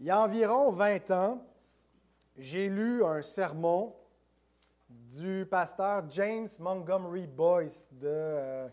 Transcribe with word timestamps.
Il 0.00 0.06
y 0.06 0.10
a 0.10 0.18
environ 0.18 0.72
20 0.72 1.10
ans, 1.10 1.46
j'ai 2.38 2.70
lu 2.70 3.04
un 3.04 3.20
sermon 3.20 3.94
du 4.88 5.46
pasteur 5.50 6.04
James 6.08 6.48
Montgomery 6.58 7.26
Boyce 7.26 7.86
de 7.92 8.08
euh, 8.08 8.68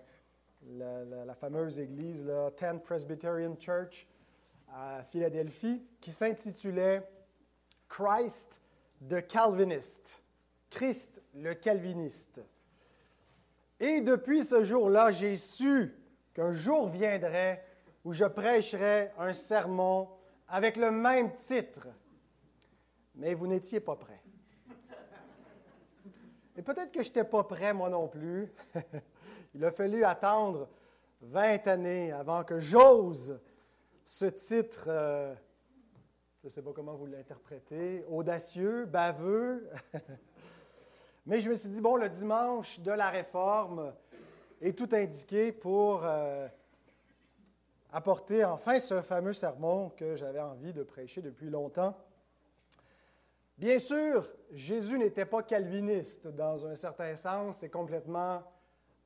la, 0.69 1.35
fameuse 1.35 1.79
église, 1.79 2.25
la 2.25 2.49
Ten 2.51 2.79
Presbyterian 2.79 3.57
Church 3.59 4.07
à 4.69 5.03
Philadelphie, 5.03 5.85
qui 5.99 6.13
s'intitulait 6.13 7.05
Christ 7.89 8.61
the 9.09 9.27
Calvinist. 9.27 10.23
Christ 10.69 11.21
le 11.35 11.55
Calviniste. 11.55 12.39
Et 13.81 13.99
depuis 13.99 14.45
ce 14.45 14.63
jour-là, 14.63 15.11
j'ai 15.11 15.35
su 15.35 15.93
qu'un 16.33 16.53
jour 16.53 16.87
viendrait 16.87 17.65
où 18.05 18.13
je 18.13 18.23
prêcherais 18.23 19.13
un 19.19 19.33
sermon 19.33 20.07
avec 20.47 20.77
le 20.77 20.91
même 20.91 21.35
titre. 21.37 21.87
Mais 23.15 23.33
vous 23.33 23.47
n'étiez 23.47 23.79
pas 23.79 23.95
prêt. 23.95 24.21
Et 26.55 26.61
peut-être 26.61 26.91
que 26.91 27.03
je 27.03 27.09
n'étais 27.09 27.23
pas 27.23 27.43
prêt, 27.43 27.73
moi 27.73 27.89
non 27.89 28.07
plus. 28.07 28.51
Il 29.53 29.63
a 29.63 29.71
fallu 29.71 30.03
attendre 30.03 30.69
20 31.21 31.67
années 31.67 32.11
avant 32.11 32.43
que 32.43 32.59
j'ose 32.59 33.39
ce 34.03 34.25
titre, 34.25 34.85
euh, 34.87 35.35
je 36.41 36.47
ne 36.47 36.49
sais 36.49 36.61
pas 36.61 36.71
comment 36.73 36.95
vous 36.95 37.07
l'interprétez, 37.07 38.05
audacieux, 38.07 38.85
baveux. 38.85 39.69
Mais 41.25 41.41
je 41.41 41.49
me 41.49 41.55
suis 41.55 41.69
dit, 41.69 41.81
bon, 41.81 41.97
le 41.97 42.07
dimanche 42.07 42.79
de 42.79 42.91
la 42.91 43.09
réforme 43.09 43.93
est 44.61 44.77
tout 44.77 44.87
indiqué 44.93 45.51
pour 45.51 46.05
euh, 46.05 46.47
apporter 47.91 48.43
enfin 48.43 48.79
ce 48.79 49.01
fameux 49.01 49.33
sermon 49.33 49.89
que 49.89 50.15
j'avais 50.15 50.39
envie 50.39 50.73
de 50.73 50.83
prêcher 50.83 51.21
depuis 51.21 51.49
longtemps. 51.49 51.95
Bien 53.57 53.79
sûr, 53.79 54.29
Jésus 54.51 54.97
n'était 54.97 55.25
pas 55.25 55.41
calviniste 55.43 56.27
dans 56.27 56.65
un 56.65 56.75
certain 56.75 57.15
sens, 57.15 57.57
c'est 57.57 57.69
complètement 57.69 58.43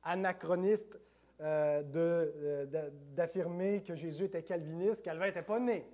anachroniste 0.02 0.98
euh, 1.40 1.82
euh, 1.96 2.90
d'affirmer 3.14 3.82
que 3.82 3.94
Jésus 3.94 4.24
était 4.24 4.42
calviniste, 4.42 5.02
Calvin 5.02 5.26
n'était 5.26 5.42
pas 5.42 5.58
né. 5.58 5.86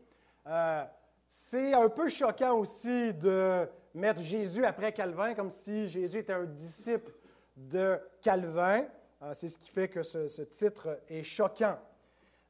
c'est 1.28 1.74
un 1.74 1.88
peu 1.88 2.08
choquant 2.08 2.58
aussi 2.58 3.14
de 3.14 3.68
mettre 3.94 4.20
Jésus 4.20 4.64
après 4.64 4.92
Calvin 4.92 5.34
comme 5.34 5.50
si 5.50 5.88
Jésus 5.88 6.18
était 6.18 6.32
un 6.32 6.44
disciple 6.44 7.12
de 7.56 7.98
Calvin. 8.22 8.86
Euh, 9.22 9.34
c'est 9.34 9.48
ce 9.48 9.58
qui 9.58 9.70
fait 9.70 9.88
que 9.88 10.02
ce, 10.02 10.42
titre 10.42 11.00
est 11.08 11.22
choquant. 11.22 11.78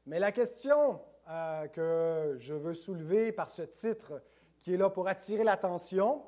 Mais 0.09 0.17
la 0.17 0.31
question 0.31 0.99
euh, 1.27 1.67
que 1.67 2.35
je 2.39 2.55
veux 2.55 2.73
soulever 2.73 3.31
par 3.31 3.47
ce 3.47 3.61
titre, 3.61 4.23
qui 4.59 4.73
est 4.73 4.77
là 4.77 4.89
pour 4.89 5.07
attirer 5.07 5.43
l'attention, 5.43 6.23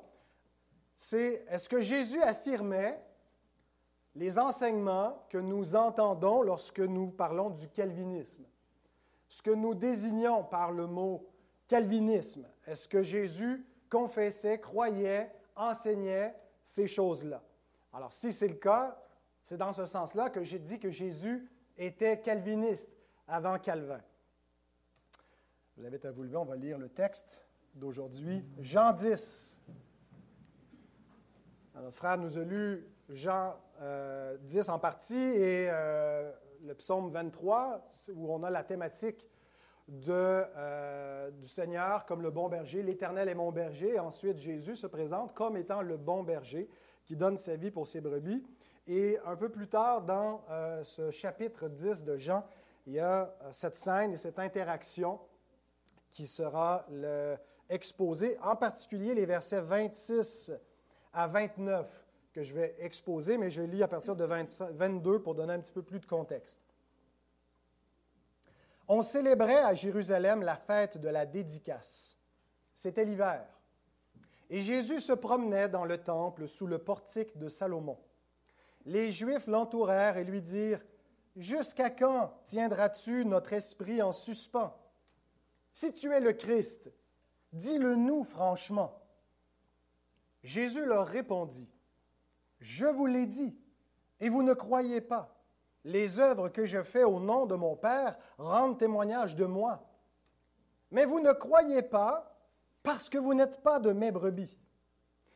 c'est 0.94 1.44
est-ce 1.50 1.68
que 1.68 1.80
Jésus 1.80 2.22
affirmait 2.22 3.04
les 4.14 4.38
enseignements 4.38 5.26
que 5.28 5.38
nous 5.38 5.74
entendons 5.74 6.42
lorsque 6.42 6.78
nous 6.78 7.08
parlons 7.08 7.50
du 7.50 7.68
calvinisme? 7.70 8.44
Ce 9.26 9.42
que 9.42 9.50
nous 9.50 9.74
désignons 9.74 10.44
par 10.44 10.70
le 10.70 10.86
mot 10.86 11.28
calvinisme, 11.66 12.46
est-ce 12.64 12.88
que 12.88 13.02
Jésus 13.02 13.66
confessait, 13.90 14.60
croyait, 14.60 15.28
enseignait 15.56 16.36
ces 16.62 16.86
choses-là? 16.86 17.42
Alors, 17.92 18.12
si 18.12 18.32
c'est 18.32 18.46
le 18.46 18.54
cas, 18.54 18.96
c'est 19.42 19.56
dans 19.56 19.72
ce 19.72 19.86
sens-là 19.86 20.30
que 20.30 20.44
j'ai 20.44 20.60
dit 20.60 20.78
que 20.78 20.90
Jésus 20.90 21.50
était 21.76 22.20
calviniste 22.20 23.01
avant 23.26 23.58
Calvin. 23.58 24.00
Je 25.74 25.80
vous 25.80 25.86
invite 25.86 26.04
à 26.04 26.10
vous 26.10 26.22
lever, 26.22 26.36
on 26.36 26.44
va 26.44 26.56
lire 26.56 26.78
le 26.78 26.88
texte 26.88 27.46
d'aujourd'hui, 27.74 28.44
Jean 28.60 28.92
10. 28.92 29.60
notre 31.74 31.96
frère 31.96 32.18
nous 32.18 32.36
a 32.36 32.42
lu 32.42 32.86
Jean 33.08 33.54
10 33.80 33.82
euh, 33.82 34.36
en 34.68 34.78
partie 34.78 35.14
et 35.16 35.68
euh, 35.70 36.30
le 36.62 36.74
psaume 36.74 37.10
23, 37.10 37.92
où 38.14 38.32
on 38.32 38.42
a 38.42 38.50
la 38.50 38.62
thématique 38.64 39.28
euh, 40.08 41.30
du 41.30 41.48
Seigneur 41.48 42.04
comme 42.06 42.22
le 42.22 42.30
bon 42.30 42.48
berger. 42.48 42.82
L'Éternel 42.82 43.28
est 43.28 43.34
mon 43.34 43.50
berger. 43.50 43.94
Et 43.94 43.98
ensuite, 43.98 44.38
Jésus 44.38 44.76
se 44.76 44.86
présente 44.86 45.34
comme 45.34 45.56
étant 45.56 45.82
le 45.82 45.96
bon 45.96 46.22
berger 46.22 46.68
qui 47.04 47.16
donne 47.16 47.36
sa 47.36 47.56
vie 47.56 47.70
pour 47.70 47.86
ses 47.86 48.00
brebis. 48.00 48.44
Et 48.86 49.18
un 49.24 49.36
peu 49.36 49.48
plus 49.48 49.68
tard, 49.68 50.02
dans 50.02 50.42
ce 50.82 51.10
chapitre 51.10 51.68
10 51.68 52.04
de 52.04 52.16
Jean, 52.16 52.44
il 52.86 52.94
y 52.94 53.00
a 53.00 53.34
euh, 53.42 53.48
cette 53.52 53.76
scène 53.76 54.12
et 54.12 54.16
cette 54.16 54.38
interaction 54.38 55.20
qui 56.10 56.26
sera 56.26 56.86
exposée, 57.70 58.36
en 58.42 58.54
particulier 58.54 59.14
les 59.14 59.24
versets 59.24 59.62
26 59.62 60.52
à 61.14 61.26
29 61.26 61.86
que 62.32 62.42
je 62.42 62.54
vais 62.54 62.76
exposer, 62.80 63.38
mais 63.38 63.50
je 63.50 63.62
lis 63.62 63.82
à 63.82 63.88
partir 63.88 64.14
de 64.14 64.24
22 64.24 65.22
pour 65.22 65.34
donner 65.34 65.54
un 65.54 65.60
petit 65.60 65.72
peu 65.72 65.82
plus 65.82 66.00
de 66.00 66.06
contexte. 66.06 66.60
On 68.88 69.00
célébrait 69.00 69.62
à 69.62 69.74
Jérusalem 69.74 70.42
la 70.42 70.56
fête 70.56 70.98
de 70.98 71.08
la 71.08 71.24
dédicace. 71.24 72.18
C'était 72.74 73.04
l'hiver. 73.04 73.46
Et 74.50 74.60
Jésus 74.60 75.00
se 75.00 75.12
promenait 75.12 75.68
dans 75.68 75.84
le 75.84 75.98
temple 75.98 76.46
sous 76.46 76.66
le 76.66 76.78
portique 76.78 77.38
de 77.38 77.48
Salomon. 77.48 77.98
Les 78.84 79.12
Juifs 79.12 79.46
l'entourèrent 79.46 80.18
et 80.18 80.24
lui 80.24 80.42
dirent, 80.42 80.82
Jusqu'à 81.36 81.90
quand 81.90 82.34
tiendras-tu 82.44 83.24
notre 83.24 83.52
esprit 83.52 84.02
en 84.02 84.12
suspens? 84.12 84.76
Si 85.72 85.92
tu 85.92 86.12
es 86.12 86.20
le 86.20 86.32
Christ, 86.32 86.92
dis-le 87.52 87.96
nous 87.96 88.22
franchement. 88.22 89.00
Jésus 90.42 90.84
leur 90.84 91.06
répondit, 91.06 91.70
Je 92.60 92.86
vous 92.86 93.06
l'ai 93.06 93.26
dit, 93.26 93.56
et 94.20 94.28
vous 94.28 94.42
ne 94.42 94.54
croyez 94.54 95.00
pas. 95.00 95.42
Les 95.84 96.18
œuvres 96.18 96.48
que 96.48 96.66
je 96.66 96.82
fais 96.82 97.04
au 97.04 97.18
nom 97.18 97.46
de 97.46 97.54
mon 97.54 97.76
Père 97.76 98.16
rendent 98.38 98.78
témoignage 98.78 99.34
de 99.34 99.46
moi. 99.46 99.88
Mais 100.90 101.06
vous 101.06 101.20
ne 101.20 101.32
croyez 101.32 101.82
pas 101.82 102.38
parce 102.82 103.08
que 103.08 103.18
vous 103.18 103.34
n'êtes 103.34 103.62
pas 103.62 103.80
de 103.80 103.92
mes 103.92 104.12
brebis. 104.12 104.58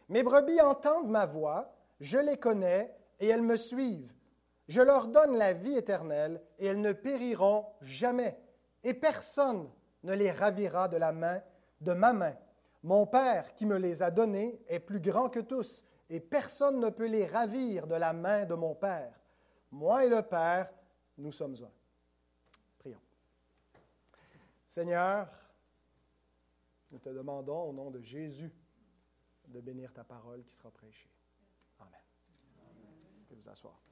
Mes 0.09 0.23
brebis 0.23 0.61
entendent 0.61 1.09
ma 1.09 1.27
voix, 1.27 1.75
je 2.01 2.19
les 2.19 2.37
connais 2.37 2.95
et 3.19 3.29
elles 3.29 3.43
me 3.43 3.57
suivent. 3.57 4.13
Je 4.69 4.81
leur 4.81 5.09
donne 5.09 5.37
la 5.37 5.53
vie 5.53 5.77
éternelle 5.77 6.43
et 6.59 6.67
elles 6.67 6.81
ne 6.81 6.93
périront 6.93 7.67
jamais. 7.83 8.39
Et 8.83 8.95
personne 8.95 9.71
ne 10.03 10.13
les 10.13 10.31
ravira 10.31 10.89
de 10.89 10.97
la 10.97 11.13
main, 11.13 11.41
de 11.81 11.93
ma 11.93 12.13
main. 12.13 12.37
Mon 12.83 13.07
Père 13.07 13.55
qui 13.55 13.67
me 13.67 13.77
les 13.77 14.03
a 14.03 14.11
donnés 14.11 14.61
est 14.69 14.81
plus 14.81 15.01
grand 15.01 15.29
que 15.29 15.41
tous, 15.41 15.85
et 16.09 16.21
personne 16.21 16.79
ne 16.79 16.91
peut 16.91 17.07
les 17.07 17.27
ravir 17.27 17.87
de 17.87 17.95
la 17.95 18.13
main 18.13 18.45
de 18.45 18.55
mon 18.55 18.75
Père. 18.75 19.21
Moi 19.73 20.05
et 20.05 20.09
le 20.09 20.23
Père, 20.23 20.73
nous 21.19 21.33
sommes 21.33 21.57
un. 21.63 21.71
Prions. 22.79 23.01
Seigneur, 24.69 25.29
nous 26.91 26.99
te 26.99 27.09
demandons 27.09 27.71
au 27.71 27.73
nom 27.73 27.91
de 27.91 28.01
Jésus 28.01 28.53
de 29.49 29.61
bénir 29.61 29.93
ta 29.93 30.05
parole 30.05 30.45
qui 30.45 30.55
sera 30.55 30.71
prêchée. 30.71 31.11
Amen. 31.81 32.01
Pouvez 33.27 33.41
vous 33.41 33.49
asseoir. 33.49 33.86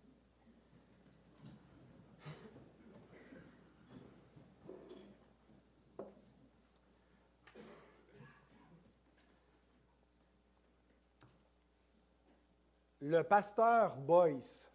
Le 13.06 13.22
pasteur 13.22 13.96
Boyce 13.96 14.70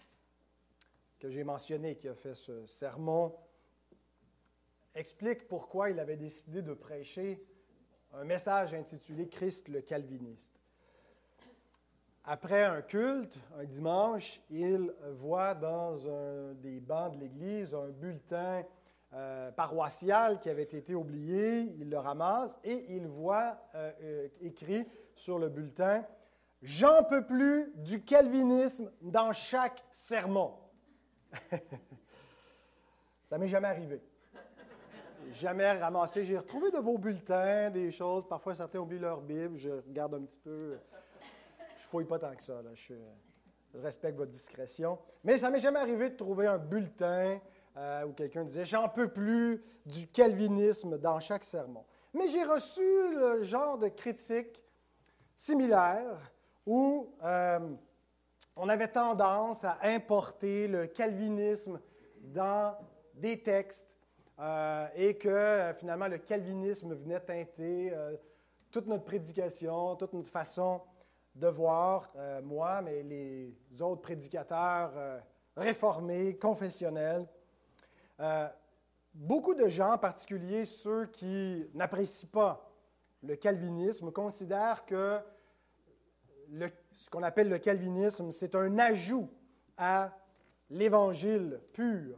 que 1.17 1.31
j'ai 1.31 1.43
mentionné, 1.43 1.95
qui 1.95 2.07
a 2.07 2.13
fait 2.13 2.35
ce 2.35 2.63
sermon, 2.67 3.35
explique 4.93 5.47
pourquoi 5.47 5.89
il 5.89 5.99
avait 5.99 6.15
décidé 6.15 6.61
de 6.61 6.75
prêcher 6.75 7.43
un 8.13 8.23
message 8.25 8.75
intitulé 8.75 9.27
Christ 9.27 9.67
le 9.69 9.81
calviniste. 9.81 10.61
Après 12.23 12.65
un 12.65 12.83
culte, 12.83 13.39
un 13.57 13.63
dimanche, 13.63 14.39
il 14.51 14.93
voit 15.13 15.55
dans 15.55 16.07
un 16.07 16.53
des 16.53 16.81
bancs 16.81 17.15
de 17.15 17.21
l'Église 17.21 17.73
un 17.73 17.89
bulletin 17.89 18.63
euh, 19.13 19.51
paroissial 19.53 20.39
qui 20.39 20.51
avait 20.51 20.61
été 20.61 20.93
oublié. 20.93 21.61
Il 21.79 21.89
le 21.89 21.97
ramasse 21.97 22.59
et 22.63 22.95
il 22.95 23.07
voit 23.07 23.57
euh, 23.73 23.91
euh, 24.03 24.27
écrit 24.39 24.87
sur 25.15 25.39
le 25.39 25.49
bulletin 25.49 26.05
J'en 26.61 27.03
peux 27.03 27.25
plus 27.25 27.71
du 27.75 28.03
calvinisme 28.03 28.91
dans 29.01 29.31
chaque 29.31 29.83
sermon. 29.91 30.55
Ça 33.23 33.37
m'est 33.37 33.47
jamais 33.47 33.67
arrivé. 33.67 34.01
Jamais 35.33 35.71
ramassé. 35.73 36.25
J'ai 36.25 36.37
retrouvé 36.37 36.71
de 36.71 36.79
vos 36.79 36.97
bulletins, 36.97 37.69
des 37.69 37.91
choses. 37.91 38.27
Parfois, 38.27 38.55
certains 38.55 38.79
oublient 38.79 38.99
leur 38.99 39.21
Bible. 39.21 39.57
Je 39.57 39.69
regarde 39.69 40.15
un 40.15 40.23
petit 40.23 40.39
peu. 40.39 40.77
Je 41.77 41.83
fouille 41.83 42.05
pas 42.05 42.19
tant 42.19 42.35
que 42.35 42.43
ça. 42.43 42.61
Je, 42.73 42.93
respecte 43.75 44.17
votre 44.17 44.31
discrétion. 44.31 44.97
Mais 45.23 45.37
ça 45.37 45.51
m'est 45.51 45.59
jamais 45.59 45.79
arrivé 45.79 46.09
de 46.09 46.15
trouver 46.15 46.47
un 46.47 46.57
bulletin 46.57 47.39
euh, 47.77 48.05
où 48.05 48.13
quelqu'un 48.13 48.43
disait 48.43 48.65
J'en 48.65 48.89
peux 48.89 49.09
plus 49.09 49.63
du 49.85 50.07
calvinisme 50.07 50.97
dans 50.97 51.19
chaque 51.19 51.43
sermon. 51.43 51.85
Mais 52.13 52.27
j'ai 52.27 52.43
reçu 52.43 52.81
le 53.15 53.43
genre 53.43 53.77
de 53.77 53.89
critique 53.89 54.63
similaire 55.35 56.19
où 56.69 57.15
euh, 57.23 57.59
on 58.55 58.69
avait 58.69 58.89
tendance 58.89 59.63
à 59.63 59.79
importer 59.81 60.67
le 60.67 60.85
calvinisme 60.85 61.81
dans 62.21 62.77
des 63.15 63.41
textes 63.41 63.87
euh, 64.37 64.87
et 64.95 65.17
que 65.17 65.29
euh, 65.29 65.73
finalement 65.73 66.07
le 66.07 66.19
calvinisme 66.19 66.93
venait 66.93 67.21
teinter 67.21 67.91
toute 68.69 68.85
notre 68.85 69.03
prédication, 69.03 69.95
toute 69.95 70.13
notre 70.13 70.29
façon 70.29 70.81
de 71.33 71.47
voir, 71.47 72.13
moi, 72.43 72.83
mais 72.83 73.01
les 73.01 73.55
autres 73.81 74.01
prédicateurs 74.01 74.91
réformés, 75.55 76.37
confessionnels. 76.37 77.25
beaucoup 79.15 79.55
de 79.55 79.67
gens, 79.67 79.93
en 79.93 79.97
particulier 79.97 80.65
ceux 80.65 81.07
qui 81.07 81.67
n'apprécient 81.73 82.29
pas 82.31 82.71
le 83.23 83.35
calvinisme, 83.35 84.11
considèrent 84.11 84.85
que 84.85 85.19
ce 86.91 87.09
qu'on 87.09 87.23
appelle 87.23 87.49
le 87.49 87.59
calvinisme, 87.59 88.31
c'est 88.31 88.55
un 88.55 88.77
ajout 88.79 89.29
à 89.77 90.11
l'évangile 90.69 91.61
pur. 91.73 92.17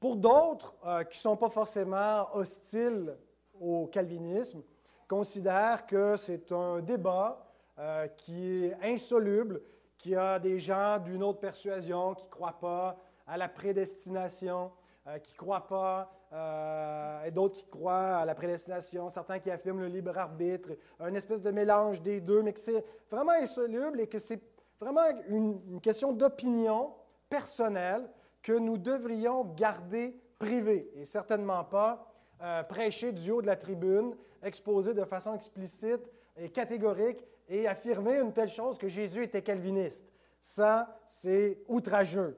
Pour 0.00 0.16
d'autres 0.16 0.74
euh, 0.84 1.04
qui 1.04 1.18
ne 1.18 1.20
sont 1.20 1.36
pas 1.36 1.48
forcément 1.48 2.34
hostiles 2.34 3.16
au 3.58 3.86
calvinisme, 3.86 4.62
considèrent 5.08 5.86
que 5.86 6.16
c'est 6.16 6.52
un 6.52 6.80
débat 6.80 7.46
euh, 7.78 8.08
qui 8.08 8.64
est 8.64 8.76
insoluble, 8.82 9.62
qu'il 9.98 10.12
y 10.12 10.16
a 10.16 10.38
des 10.38 10.58
gens 10.58 10.98
d'une 10.98 11.22
autre 11.22 11.40
persuasion 11.40 12.14
qui 12.14 12.24
ne 12.24 12.30
croient 12.30 12.58
pas 12.58 12.98
à 13.26 13.36
la 13.36 13.48
prédestination, 13.48 14.70
euh, 15.08 15.18
qui 15.18 15.32
ne 15.32 15.38
croient 15.38 15.66
pas 15.68 16.12
euh, 16.32 17.24
et 17.24 17.30
d'autres 17.30 17.54
qui 17.54 17.66
croient 17.66 18.16
à 18.16 18.24
la 18.24 18.34
prédestination, 18.34 19.08
certains 19.08 19.38
qui 19.38 19.50
affirment 19.50 19.82
le 19.82 19.86
libre 19.86 20.18
arbitre, 20.18 20.70
un 20.98 21.14
espèce 21.14 21.40
de 21.40 21.52
mélange 21.52 22.02
des 22.02 22.20
deux, 22.20 22.42
mais 22.42 22.52
que 22.52 22.58
c'est 22.58 22.84
vraiment 23.08 23.32
insoluble 23.32 24.00
et 24.00 24.08
que 24.08 24.18
c'est 24.18 24.40
vraiment 24.80 25.06
une, 25.28 25.80
question 25.80 26.12
d'opinion 26.12 26.92
personnelle 27.28 28.08
que 28.42 28.52
nous 28.52 28.78
devrions 28.78 29.44
garder 29.44 30.20
privée 30.40 30.90
et 30.96 31.04
certainement 31.04 31.62
pas 31.62 32.12
euh, 32.42 32.64
prêcher 32.64 33.12
du 33.12 33.30
haut 33.30 33.40
de 33.40 33.46
la 33.46 33.56
tribune, 33.56 34.16
exposer 34.42 34.92
de 34.92 35.04
façon 35.04 35.34
explicite 35.34 36.02
et 36.36 36.50
catégorique 36.50 37.24
et 37.48 37.68
affirmer 37.68 38.18
une 38.18 38.32
telle 38.32 38.50
chose 38.50 38.76
que 38.76 38.88
Jésus 38.88 39.22
était 39.22 39.42
calviniste. 39.42 40.12
Ça, 40.40 40.98
c'est 41.06 41.58
outrageux. 41.68 42.36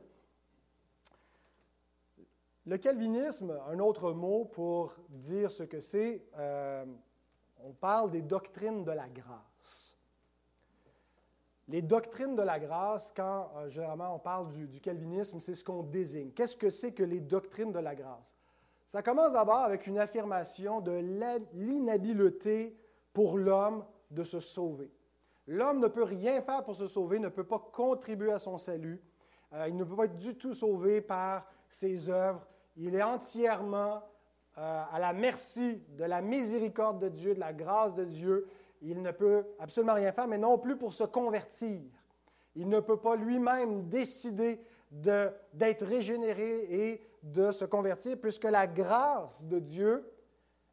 Le 2.69 2.77
calvinisme, 2.77 3.59
un 3.67 3.79
autre 3.79 4.13
mot 4.13 4.45
pour 4.45 4.93
dire 5.09 5.51
ce 5.51 5.63
que 5.63 5.81
c'est, 5.81 6.23
euh, 6.37 6.85
on 7.65 7.73
parle 7.73 8.11
des 8.11 8.21
doctrines 8.21 8.85
de 8.85 8.93
la 8.93 9.09
grâce. 9.09 9.97
Les 11.69 11.81
doctrines 11.81 12.37
de 12.37 12.43
la 12.43 12.59
grâce, 12.61 13.11
quand 13.17 13.51
euh, 13.57 13.71
généralement 13.71 14.15
on 14.15 14.19
parle 14.19 14.49
du, 14.49 14.83
calvinisme, 14.83 15.41
c'est 15.41 15.55
ce 15.55 15.65
qu'on 15.65 15.83
désigne. 15.83 16.31
Qu'est-ce 16.33 16.59
que 16.59 16.69
c'est 16.69 16.93
que 16.93 17.03
les 17.03 17.21
doctrines 17.21 17.73
de 17.73 17.79
la 17.79 17.95
grâce? 17.95 18.37
Ça 18.87 19.03
commence 19.03 19.33
d'abord 19.33 19.61
avec 19.61 19.87
une 19.87 19.99
affirmation 19.99 20.83
de 20.83 20.93
l'inhabileté 21.55 22.79
pour 23.15 23.39
l'homme 23.39 23.83
de 24.11 24.25
se 24.25 24.41
sauver. 24.41 24.93
L'homme 25.47 25.81
ne 25.81 25.89
peut 25.89 26.05
rien 26.05 26.43
faire 26.43 26.65
pour 26.65 26.77
se 26.77 26.87
sauver, 26.87 27.19
ne 27.19 27.31
peut 27.31 27.45
pas 27.45 27.71
contribuer 27.73 28.33
à 28.33 28.39
son 28.39 28.59
salut. 28.59 29.01
Euh, 29.55 29.69
il 29.69 29.75
ne 29.75 29.85
peut 29.85 29.97
pas 29.97 30.05
être 30.05 30.19
du 30.19 30.37
tout 30.37 30.53
sauvé 30.53 31.01
par 31.01 31.47
ses 31.71 32.11
œuvres, 32.11 32.47
il 32.79 32.95
est 32.95 33.03
entièrement 33.03 34.03
euh, 34.57 34.85
à 34.91 34.99
la 34.99 35.13
merci 35.13 35.83
de 35.91 36.05
la 36.05 36.21
miséricorde 36.21 37.01
de 37.01 37.09
Dieu, 37.09 37.35
de 37.35 37.41
la 37.41 37.53
grâce 37.53 37.95
de 37.95 38.05
Dieu. 38.05 38.49
Il 38.81 39.03
ne 39.03 39.11
peut 39.11 39.45
absolument 39.59 39.95
rien 39.95 40.13
faire, 40.13 40.29
mais 40.29 40.39
non 40.39 40.59
plus 40.59 40.77
pour 40.77 40.95
se 40.95 41.05
convertir. 41.05 41.81
Il 42.55 42.69
ne 42.69 42.81
peut 42.81 42.97
pas 42.97 43.17
lui-même 43.17 43.89
décider 43.89 44.61
d'être 44.91 45.85
régénéré 45.85 46.67
et 46.71 47.03
de 47.23 47.51
se 47.51 47.65
convertir, 47.65 48.17
puisque 48.21 48.45
la 48.45 48.67
grâce 48.67 49.45
de 49.45 49.59
Dieu, 49.59 50.11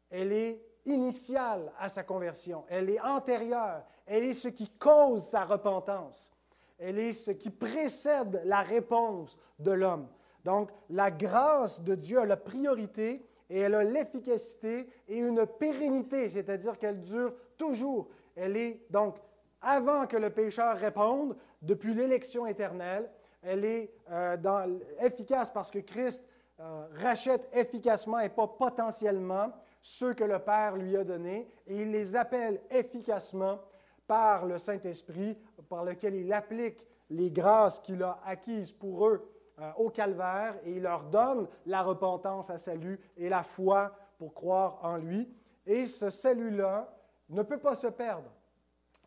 elle 0.08 0.32
est 0.32 0.64
initiale 0.84 1.72
à 1.78 1.88
sa 1.88 2.04
conversion, 2.04 2.64
elle 2.68 2.88
est 2.88 3.00
antérieure, 3.00 3.84
elle 4.06 4.24
est 4.24 4.34
ce 4.34 4.48
qui 4.48 4.70
cause 4.70 5.22
sa 5.24 5.44
repentance, 5.44 6.30
elle 6.78 6.98
est 6.98 7.12
ce 7.12 7.32
qui 7.32 7.50
précède 7.50 8.40
la 8.44 8.60
réponse 8.60 9.38
de 9.58 9.72
l'homme. 9.72 10.08
Donc, 10.46 10.70
la 10.90 11.10
grâce 11.10 11.82
de 11.82 11.96
Dieu 11.96 12.20
a 12.20 12.24
la 12.24 12.36
priorité 12.36 13.26
et 13.50 13.58
elle 13.58 13.74
a 13.74 13.82
l'efficacité 13.82 14.88
et 15.08 15.18
une 15.18 15.44
pérennité, 15.44 16.28
c'est-à-dire 16.28 16.78
qu'elle 16.78 17.00
dure 17.00 17.34
toujours. 17.58 18.06
Elle 18.36 18.56
est 18.56 18.80
donc, 18.88 19.16
avant 19.60 20.06
que 20.06 20.16
le 20.16 20.30
pécheur 20.30 20.76
réponde, 20.76 21.36
depuis 21.62 21.94
l'élection 21.94 22.46
éternelle, 22.46 23.10
elle 23.42 23.64
est 23.64 23.92
euh, 24.12 24.78
efficace 25.00 25.50
parce 25.50 25.72
que 25.72 25.80
Christ 25.80 26.24
euh, 26.60 26.86
rachète 26.92 27.48
efficacement 27.52 28.20
et 28.20 28.28
pas 28.28 28.46
potentiellement 28.46 29.52
ceux 29.82 30.14
que 30.14 30.22
le 30.22 30.38
Père 30.38 30.76
lui 30.76 30.96
a 30.96 31.02
donnés 31.02 31.48
et 31.66 31.82
il 31.82 31.90
les 31.90 32.14
appelle 32.14 32.60
efficacement 32.70 33.58
par 34.06 34.46
le 34.46 34.58
Saint-Esprit, 34.58 35.36
par 35.68 35.84
lequel 35.84 36.14
il 36.14 36.32
applique 36.32 36.86
les 37.10 37.32
grâces 37.32 37.80
qu'il 37.80 38.04
a 38.04 38.20
acquises 38.24 38.70
pour 38.70 39.08
eux 39.08 39.28
euh, 39.58 39.70
au 39.78 39.88
calvaire 39.88 40.56
et 40.64 40.72
il 40.72 40.82
leur 40.82 41.04
donne 41.04 41.48
la 41.64 41.82
repentance 41.82 42.50
à 42.50 42.58
salut 42.58 43.00
et 43.16 43.30
la 43.30 43.42
foi 43.42 43.96
pour 44.18 44.34
croire 44.34 44.78
en 44.82 44.96
lui. 44.96 45.32
Et 45.64 45.86
ce 45.86 46.10
salut-là 46.10 46.94
ne 47.30 47.42
peut 47.42 47.58
pas 47.58 47.74
se 47.74 47.86
perdre, 47.86 48.30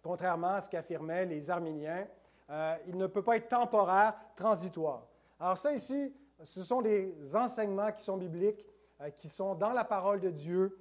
contrairement 0.01 0.55
à 0.55 0.61
ce 0.61 0.69
qu'affirmaient 0.69 1.25
les 1.25 1.51
Arméniens. 1.51 2.07
Euh, 2.49 2.75
il 2.87 2.97
ne 2.97 3.05
peut 3.05 3.21
pas 3.21 3.37
être 3.37 3.47
temporaire, 3.47 4.15
transitoire. 4.35 5.07
Alors 5.39 5.57
ça 5.57 5.71
ici, 5.71 6.13
ce 6.43 6.63
sont 6.63 6.81
des 6.81 7.35
enseignements 7.35 7.91
qui 7.91 8.03
sont 8.03 8.17
bibliques, 8.17 8.65
euh, 9.01 9.11
qui 9.11 9.29
sont 9.29 9.53
dans 9.55 9.71
la 9.71 9.83
parole 9.83 10.19
de 10.19 10.31
Dieu. 10.31 10.77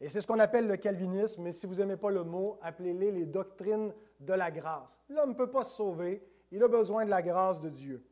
Et 0.00 0.08
c'est 0.08 0.20
ce 0.20 0.26
qu'on 0.26 0.40
appelle 0.40 0.66
le 0.66 0.76
calvinisme, 0.76 1.42
mais 1.42 1.52
si 1.52 1.66
vous 1.66 1.76
n'aimez 1.76 1.96
pas 1.96 2.10
le 2.10 2.24
mot, 2.24 2.58
appelez-les 2.62 3.12
les 3.12 3.26
doctrines 3.26 3.94
de 4.20 4.32
la 4.32 4.50
grâce. 4.50 5.00
L'homme 5.08 5.30
ne 5.30 5.34
peut 5.34 5.50
pas 5.50 5.62
se 5.62 5.76
sauver, 5.76 6.26
il 6.50 6.62
a 6.62 6.68
besoin 6.68 7.04
de 7.04 7.10
la 7.10 7.22
grâce 7.22 7.60
de 7.60 7.70
Dieu. 7.70 8.04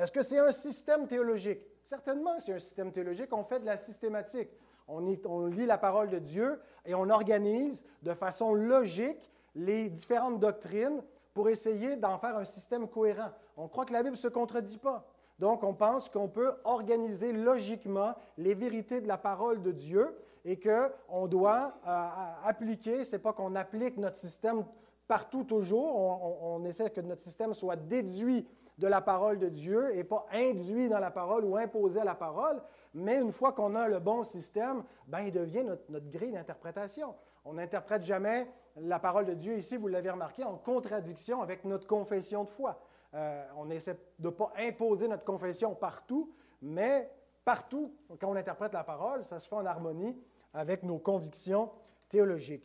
Est-ce 0.00 0.12
que 0.12 0.22
c'est 0.22 0.38
un 0.38 0.50
système 0.50 1.06
théologique? 1.06 1.60
Certainement, 1.82 2.40
c'est 2.40 2.54
un 2.54 2.58
système 2.58 2.90
théologique. 2.90 3.28
On 3.32 3.44
fait 3.44 3.60
de 3.60 3.66
la 3.66 3.76
systématique. 3.76 4.48
On, 4.88 4.98
lit 4.98 5.66
la 5.66 5.76
parole 5.76 6.08
de 6.08 6.18
Dieu 6.18 6.58
et 6.86 6.94
on 6.94 7.10
organise 7.10 7.84
de 8.02 8.14
façon 8.14 8.54
logique 8.54 9.30
les 9.54 9.90
différentes 9.90 10.40
doctrines 10.40 11.02
pour 11.34 11.50
essayer 11.50 11.96
d'en 11.96 12.18
faire 12.18 12.38
un 12.38 12.46
système 12.46 12.88
cohérent. 12.88 13.28
On 13.58 13.68
croit 13.68 13.84
que 13.84 13.92
la 13.92 14.02
Bible 14.02 14.14
ne 14.14 14.20
se 14.20 14.28
contredit 14.28 14.78
pas. 14.78 15.06
Donc, 15.38 15.62
on 15.64 15.74
pense 15.74 16.08
qu'on 16.08 16.28
peut 16.28 16.54
organiser 16.64 17.32
logiquement 17.32 18.14
les 18.38 18.54
vérités 18.54 19.02
de 19.02 19.06
la 19.06 19.18
parole 19.18 19.60
de 19.60 19.70
Dieu 19.70 20.16
et 20.46 20.58
qu'on 20.58 21.26
doit 21.26 21.74
euh, 21.86 22.08
appliquer, 22.44 23.04
ce 23.04 23.12
n'est 23.12 23.22
pas 23.22 23.34
qu'on 23.34 23.54
applique 23.54 23.98
notre 23.98 24.16
système 24.16 24.64
partout 25.06 25.44
toujours, 25.44 25.96
on, 26.42 26.64
essaie 26.64 26.88
que 26.88 27.00
notre 27.00 27.20
système 27.20 27.52
soit 27.52 27.76
déduit 27.76 28.46
de 28.80 28.86
la 28.86 29.02
parole 29.02 29.38
de 29.38 29.50
Dieu 29.50 29.94
et 29.94 30.04
pas 30.04 30.24
induit 30.32 30.88
dans 30.88 30.98
la 30.98 31.10
parole 31.10 31.44
ou 31.44 31.56
imposé 31.58 32.00
à 32.00 32.04
la 32.04 32.14
parole, 32.14 32.62
mais 32.94 33.20
une 33.20 33.30
fois 33.30 33.52
qu'on 33.52 33.74
a 33.74 33.86
le 33.88 33.98
bon 33.98 34.24
système, 34.24 34.82
ben, 35.06 35.20
il 35.20 35.32
devient 35.32 35.62
notre, 35.62 36.10
grille 36.10 36.32
d'interprétation. 36.32 37.14
On 37.44 37.54
n'interprète 37.54 38.02
jamais 38.02 38.48
la 38.76 38.98
parole 38.98 39.26
de 39.26 39.34
Dieu 39.34 39.58
ici, 39.58 39.76
vous 39.76 39.88
l'avez 39.88 40.08
remarqué, 40.08 40.44
en 40.44 40.56
contradiction 40.56 41.42
avec 41.42 41.66
notre 41.66 41.86
confession 41.86 42.44
de 42.44 42.48
foi. 42.48 42.80
Euh, 43.12 43.46
on 43.58 43.68
essaie 43.68 43.98
de 44.18 44.28
ne 44.28 44.30
pas 44.30 44.50
imposer 44.56 45.08
notre 45.08 45.24
confession 45.24 45.74
partout, 45.74 46.32
mais 46.62 47.10
partout, 47.44 47.94
quand 48.18 48.30
on 48.30 48.36
interprète 48.36 48.72
la 48.72 48.84
parole, 48.84 49.24
ça 49.24 49.40
se 49.40 49.48
fait 49.48 49.56
en 49.56 49.66
harmonie 49.66 50.16
avec 50.54 50.84
nos 50.84 50.98
convictions 50.98 51.70
théologiques. 52.08 52.64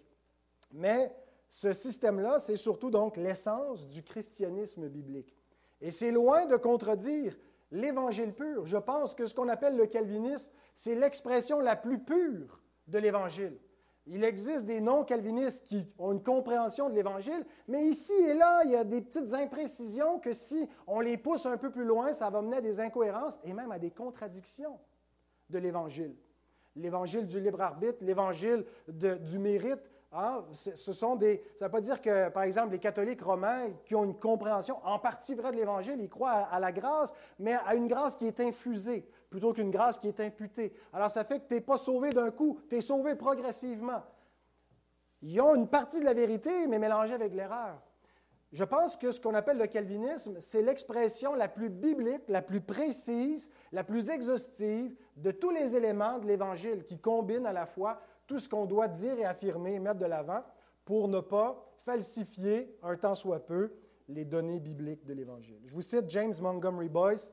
Mais 0.71 1.13
ce 1.49 1.73
système-là, 1.73 2.39
c'est 2.39 2.55
surtout 2.55 2.89
donc 2.89 3.17
l'essence 3.17 3.85
du 3.89 4.01
christianisme 4.01 4.87
biblique. 4.87 5.34
Et 5.81 5.91
c'est 5.91 6.11
loin 6.11 6.45
de 6.45 6.55
contredire 6.55 7.37
l'évangile 7.71 8.33
pur. 8.33 8.65
Je 8.65 8.77
pense 8.77 9.13
que 9.13 9.25
ce 9.25 9.35
qu'on 9.35 9.49
appelle 9.49 9.75
le 9.75 9.87
calvinisme, 9.87 10.51
c'est 10.73 10.95
l'expression 10.95 11.59
la 11.59 11.75
plus 11.75 11.99
pure 11.99 12.61
de 12.87 12.97
l'évangile. 12.97 13.57
Il 14.07 14.23
existe 14.23 14.65
des 14.65 14.81
non-calvinistes 14.81 15.65
qui 15.65 15.87
ont 15.97 16.11
une 16.11 16.21
compréhension 16.21 16.89
de 16.89 16.93
l'Évangile, 16.93 17.43
mais 17.67 17.85
ici 17.87 18.13
et 18.13 18.35
là, 18.35 18.61
il 18.63 18.71
y 18.71 18.75
a 18.75 18.83
des 18.83 19.01
petites 19.01 19.33
imprécisions 19.33 20.19
que 20.19 20.31
si 20.31 20.69
on 20.85 20.99
les 20.99 21.17
pousse 21.17 21.47
un 21.47 21.57
peu 21.57 21.71
plus 21.71 21.85
loin, 21.85 22.13
ça 22.13 22.29
va 22.29 22.43
mener 22.43 22.57
à 22.57 22.61
des 22.61 22.79
incohérences 22.79 23.39
et 23.43 23.51
même 23.53 23.71
à 23.71 23.79
des 23.79 23.89
contradictions 23.89 24.79
de 25.49 25.57
l'Évangile. 25.57 26.15
L'Évangile 26.75 27.25
du 27.25 27.39
libre 27.39 27.61
arbitre, 27.61 27.97
l'Évangile 28.01 28.65
du 28.87 29.39
mérite, 29.39 29.89
Hein, 30.17 30.45
ce 30.53 30.93
sont 30.93 31.17
des, 31.17 31.43
ça 31.55 31.65
ne 31.65 31.67
veut 31.67 31.73
pas 31.73 31.81
dire 31.81 32.01
que, 32.01 32.29
par 32.29 32.43
exemple, 32.43 32.71
les 32.71 32.79
catholiques 32.79 33.21
romains 33.21 33.71
qui 33.83 33.95
ont 33.95 34.05
une 34.05 34.17
compréhension 34.17 34.77
en 34.85 34.97
partie 34.97 35.35
vraie 35.35 35.51
de 35.51 35.57
l'Évangile, 35.57 35.97
ils 35.99 36.07
croient 36.07 36.47
à, 36.49 36.57
la 36.57 36.71
grâce, 36.71 37.13
mais 37.37 37.55
à 37.65 37.75
une 37.75 37.89
grâce 37.89 38.15
qui 38.15 38.25
est 38.25 38.39
infusée 38.39 39.05
plutôt 39.29 39.51
qu'une 39.51 39.71
grâce 39.71 39.99
qui 39.99 40.07
est 40.07 40.21
imputée. 40.21 40.73
Alors 40.93 41.09
ça 41.09 41.25
fait 41.25 41.41
que 41.41 41.47
tu 41.49 41.55
n'es 41.55 41.59
pas 41.59 41.77
sauvé 41.77 42.11
d'un 42.11 42.31
coup, 42.31 42.61
tu 42.69 42.77
es 42.77 42.81
sauvé 42.81 43.15
progressivement. 43.15 44.03
Ils 45.21 45.41
ont 45.41 45.53
une 45.53 45.67
partie 45.67 45.99
de 45.99 46.05
la 46.05 46.13
vérité, 46.13 46.65
mais 46.67 46.79
mélangée 46.79 47.15
avec 47.15 47.33
l'erreur. 47.33 47.81
Je 48.53 48.63
pense 48.63 48.95
que 48.95 49.11
ce 49.11 49.19
qu'on 49.19 49.33
appelle 49.33 49.57
le 49.57 49.67
calvinisme, 49.67 50.37
c'est 50.39 50.61
l'expression 50.61 51.33
la 51.33 51.49
plus 51.49 51.69
biblique, 51.69 52.23
la 52.29 52.41
plus 52.41 52.61
précise, 52.61 53.49
la 53.73 53.83
plus 53.83 54.09
exhaustive 54.09 54.95
de 55.17 55.31
tous 55.31 55.49
les 55.49 55.75
éléments 55.75 56.19
de 56.19 56.25
l'Évangile 56.25 56.85
qui 56.85 56.99
combinent 56.99 57.47
à 57.47 57.51
la 57.51 57.65
fois 57.65 57.99
tout 58.27 58.39
ce 58.39 58.49
qu'on 58.49 58.65
doit 58.65 58.87
dire 58.87 59.17
et 59.19 59.25
affirmer 59.25 59.73
et 59.73 59.79
mettre 59.79 59.99
de 59.99 60.05
l'avant 60.05 60.43
pour 60.83 61.07
ne 61.07 61.19
pas 61.19 61.65
falsifier, 61.85 62.77
un 62.83 62.95
tant 62.95 63.15
soit 63.15 63.45
peu, 63.45 63.71
les 64.07 64.25
données 64.25 64.59
bibliques 64.59 65.05
de 65.05 65.13
l'Évangile. 65.13 65.61
Je 65.65 65.73
vous 65.73 65.81
cite 65.81 66.09
James 66.09 66.33
Montgomery 66.39 66.89
Boyce. 66.89 67.31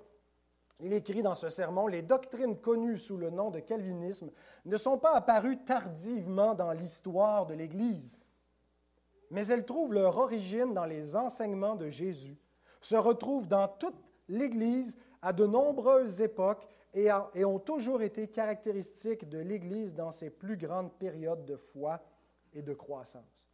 Il 0.80 0.92
écrit 0.92 1.22
dans 1.22 1.34
ce 1.34 1.49
sermon, 1.49 1.87
Les 1.87 2.02
doctrines 2.02 2.58
connues 2.58 2.99
sous 2.99 3.16
le 3.16 3.30
nom 3.30 3.50
de 3.50 3.61
calvinisme 3.61 4.30
ne 4.64 4.76
sont 4.76 4.99
pas 4.99 5.14
apparues 5.14 5.62
tardivement 5.64 6.54
dans 6.54 6.72
l'histoire 6.72 7.46
de 7.46 7.54
l'Église, 7.54 8.18
mais 9.30 9.46
elles 9.46 9.64
trouvent 9.64 9.92
leur 9.92 10.18
origine 10.18 10.75
dans 10.75 10.84
les 10.84 11.14
enseignements 11.14 11.76
de 11.76 11.88
Jésus, 11.88 12.37
se 12.80 12.96
retrouvent 12.96 13.49
dans 13.49 13.68
toute 13.68 13.96
l'Église 14.28 14.99
à 15.20 15.32
de 15.32 15.46
nombreuses 15.46 16.20
époques 16.20 16.68
et, 16.94 17.11
ont 17.44 17.58
toujours 17.58 18.02
été 18.02 18.28
caractéristiques 18.28 19.28
de 19.28 19.38
l'Église 19.38 19.94
dans 19.94 20.11
ses 20.11 20.30
plus 20.30 20.56
grandes 20.56 20.92
périodes 20.92 21.44
de 21.44 21.56
foi 21.56 22.02
et 22.52 22.62
de 22.62 22.75
croissance. 22.75 23.49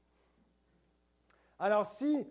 Alors 1.58 1.86
si 1.86 2.26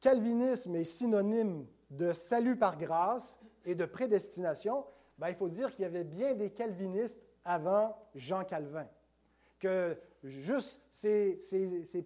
calvinisme 0.00 0.74
est 0.76 0.84
synonyme 0.84 1.66
de 1.90 2.12
salut 2.12 2.56
par 2.56 2.76
grâce 2.76 3.38
et 3.64 3.74
de 3.74 3.84
prédestination, 3.84 4.84
ben, 5.18 5.28
il 5.28 5.34
faut 5.34 5.48
dire 5.48 5.70
qu'il 5.70 5.82
y 5.82 5.86
avait 5.86 6.04
bien 6.04 6.34
des 6.34 6.50
calvinistes 6.50 7.20
avant 7.44 7.96
Jean 8.14 8.44
Calvin. 8.44 8.88
Que 9.58 9.96
juste 10.22 10.82
ses, 10.90 11.38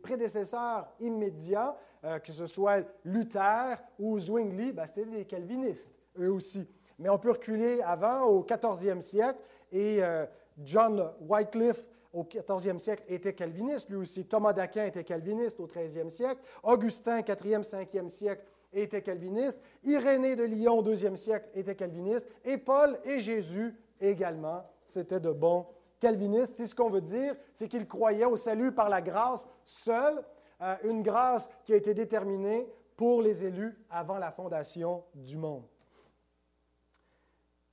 prédécesseurs 0.03 0.93
immédiats, 1.01 1.77
euh, 2.05 2.19
que 2.19 2.33
ce 2.33 2.47
soit 2.47 2.87
Luther 3.05 3.83
ou 3.99 4.19
Zwingli, 4.19 4.73
ben, 4.73 4.87
c'était 4.87 5.07
des 5.07 5.25
calvinistes, 5.25 5.93
eux 6.19 6.33
aussi. 6.33 6.69
Mais 6.99 7.09
on 7.09 7.19
peut 7.19 7.31
reculer 7.31 7.81
avant, 7.83 8.25
au 8.25 8.43
14e 8.43 9.01
siècle, 9.01 9.39
et 9.73 10.03
euh, 10.03 10.27
John 10.63 11.13
Wycliffe 11.21 11.89
au 12.13 12.25
14e 12.25 12.79
siècle 12.79 13.05
était 13.09 13.35
calviniste, 13.35 13.89
lui 13.91 13.97
aussi. 13.97 14.25
Thomas 14.25 14.53
d'Aquin 14.53 14.87
était 14.87 15.05
calviniste 15.05 15.61
au 15.61 15.67
13e 15.67 16.09
siècle. 16.09 16.41
Augustin, 16.63 17.21
4e, 17.21 17.63
5e 17.63 18.09
siècle, 18.09 18.43
était 18.73 19.03
calviniste. 19.03 19.59
Irénée 19.85 20.37
de 20.37 20.45
Lyon, 20.45 20.79
au 20.79 20.83
2e 20.83 21.17
siècle, 21.17 21.49
était 21.55 21.75
calviniste. 21.75 22.27
Et 22.45 22.57
Paul 22.57 22.99
et 23.05 23.21
Jésus 23.21 23.75
également, 24.01 24.65
c'était 24.87 25.21
de 25.21 25.31
bons 25.31 25.67
calvinistes. 26.01 26.55
C'est 26.57 26.67
ce 26.67 26.75
qu'on 26.75 26.91
veut 26.91 27.01
dire, 27.01 27.35
c'est 27.55 27.69
qu'ils 27.69 27.87
croyaient 27.87 28.25
au 28.25 28.37
salut 28.37 28.73
par 28.73 28.89
la 28.89 29.03
grâce 29.03 29.47
seule, 29.65 30.23
euh, 30.61 30.77
une 30.85 31.03
grâce 31.03 31.49
qui 31.65 31.73
a 31.73 31.77
été 31.77 31.95
déterminée 31.95 32.67
pour 32.97 33.23
les 33.23 33.45
élus 33.45 33.79
avant 33.91 34.19
la 34.19 34.33
fondation 34.33 35.05
du 35.15 35.37
monde. 35.37 35.65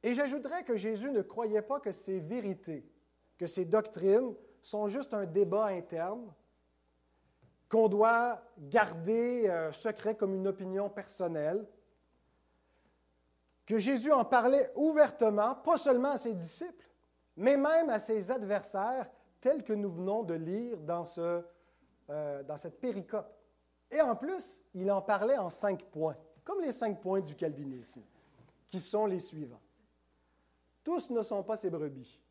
Et 0.05 0.13
j'ajouterais 0.13 0.63
que 0.63 0.77
Jésus 0.77 1.12
ne 1.12 1.21
croyait 1.21 1.62
pas 1.62 1.81
que 1.81 1.91
ces 1.91 2.21
vérités 2.21 2.89
que 3.38 3.47
ces 3.47 3.65
doctrines 3.65 4.33
sont 4.62 4.88
juste 4.88 5.13
un 5.13 5.25
débat 5.25 5.65
interne 5.65 6.31
qu'on 7.69 7.88
doit 7.88 8.41
garder 8.57 9.47
euh, 9.50 9.71
secret 9.71 10.15
comme 10.15 10.35
une 10.35 10.47
opinion 10.47 10.89
personnelle, 10.89 11.67
que 13.65 13.79
Jésus 13.79 14.12
en 14.12 14.24
parlait 14.24 14.71
ouvertement, 14.75 15.55
pas 15.55 15.77
seulement 15.77 16.12
à 16.12 16.17
ses 16.17 16.33
disciples, 16.33 16.88
mais 17.35 17.57
même 17.57 17.89
à 17.89 18.00
ses 18.00 18.29
adversaires, 18.29 19.09
tels 19.41 19.63
que 19.63 19.74
nous 19.74 19.89
venons 19.89 20.24
de 20.24 20.35
lire 20.35 20.77
dans, 20.77 21.03
ce, 21.03 21.43
euh, 22.09 22.43
dans 22.43 22.57
cette 22.57 22.79
péricope. 22.79 23.35
Et 23.89 24.00
en 24.00 24.15
plus, 24.15 24.63
il 24.75 24.91
en 24.91 25.01
parlait 25.01 25.38
en 25.38 25.50
cinq 25.50 25.83
points, 25.85 26.15
comme 26.43 26.62
les 26.62 26.71
cinq 26.71 27.01
points 27.01 27.21
du 27.21 27.35
calvinisme, 27.35 28.03
qui 28.67 28.79
sont 28.79 29.07
les 29.07 29.19
suivants. 29.19 29.62
Tous 30.86 31.10
ne 31.10 31.24
sont 31.24 31.42
pas 31.44 31.58
ses 31.58 31.72
brebis. 31.72 32.22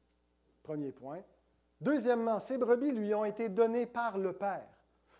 Premier 0.63 0.93
point. 0.93 1.21
Deuxièmement, 1.81 2.39
ces 2.39 2.57
brebis 2.57 2.93
lui 2.93 3.13
ont 3.13 3.25
été 3.25 3.49
données 3.49 3.85
par 3.85 4.17
le 4.17 4.33
Père. 4.33 4.69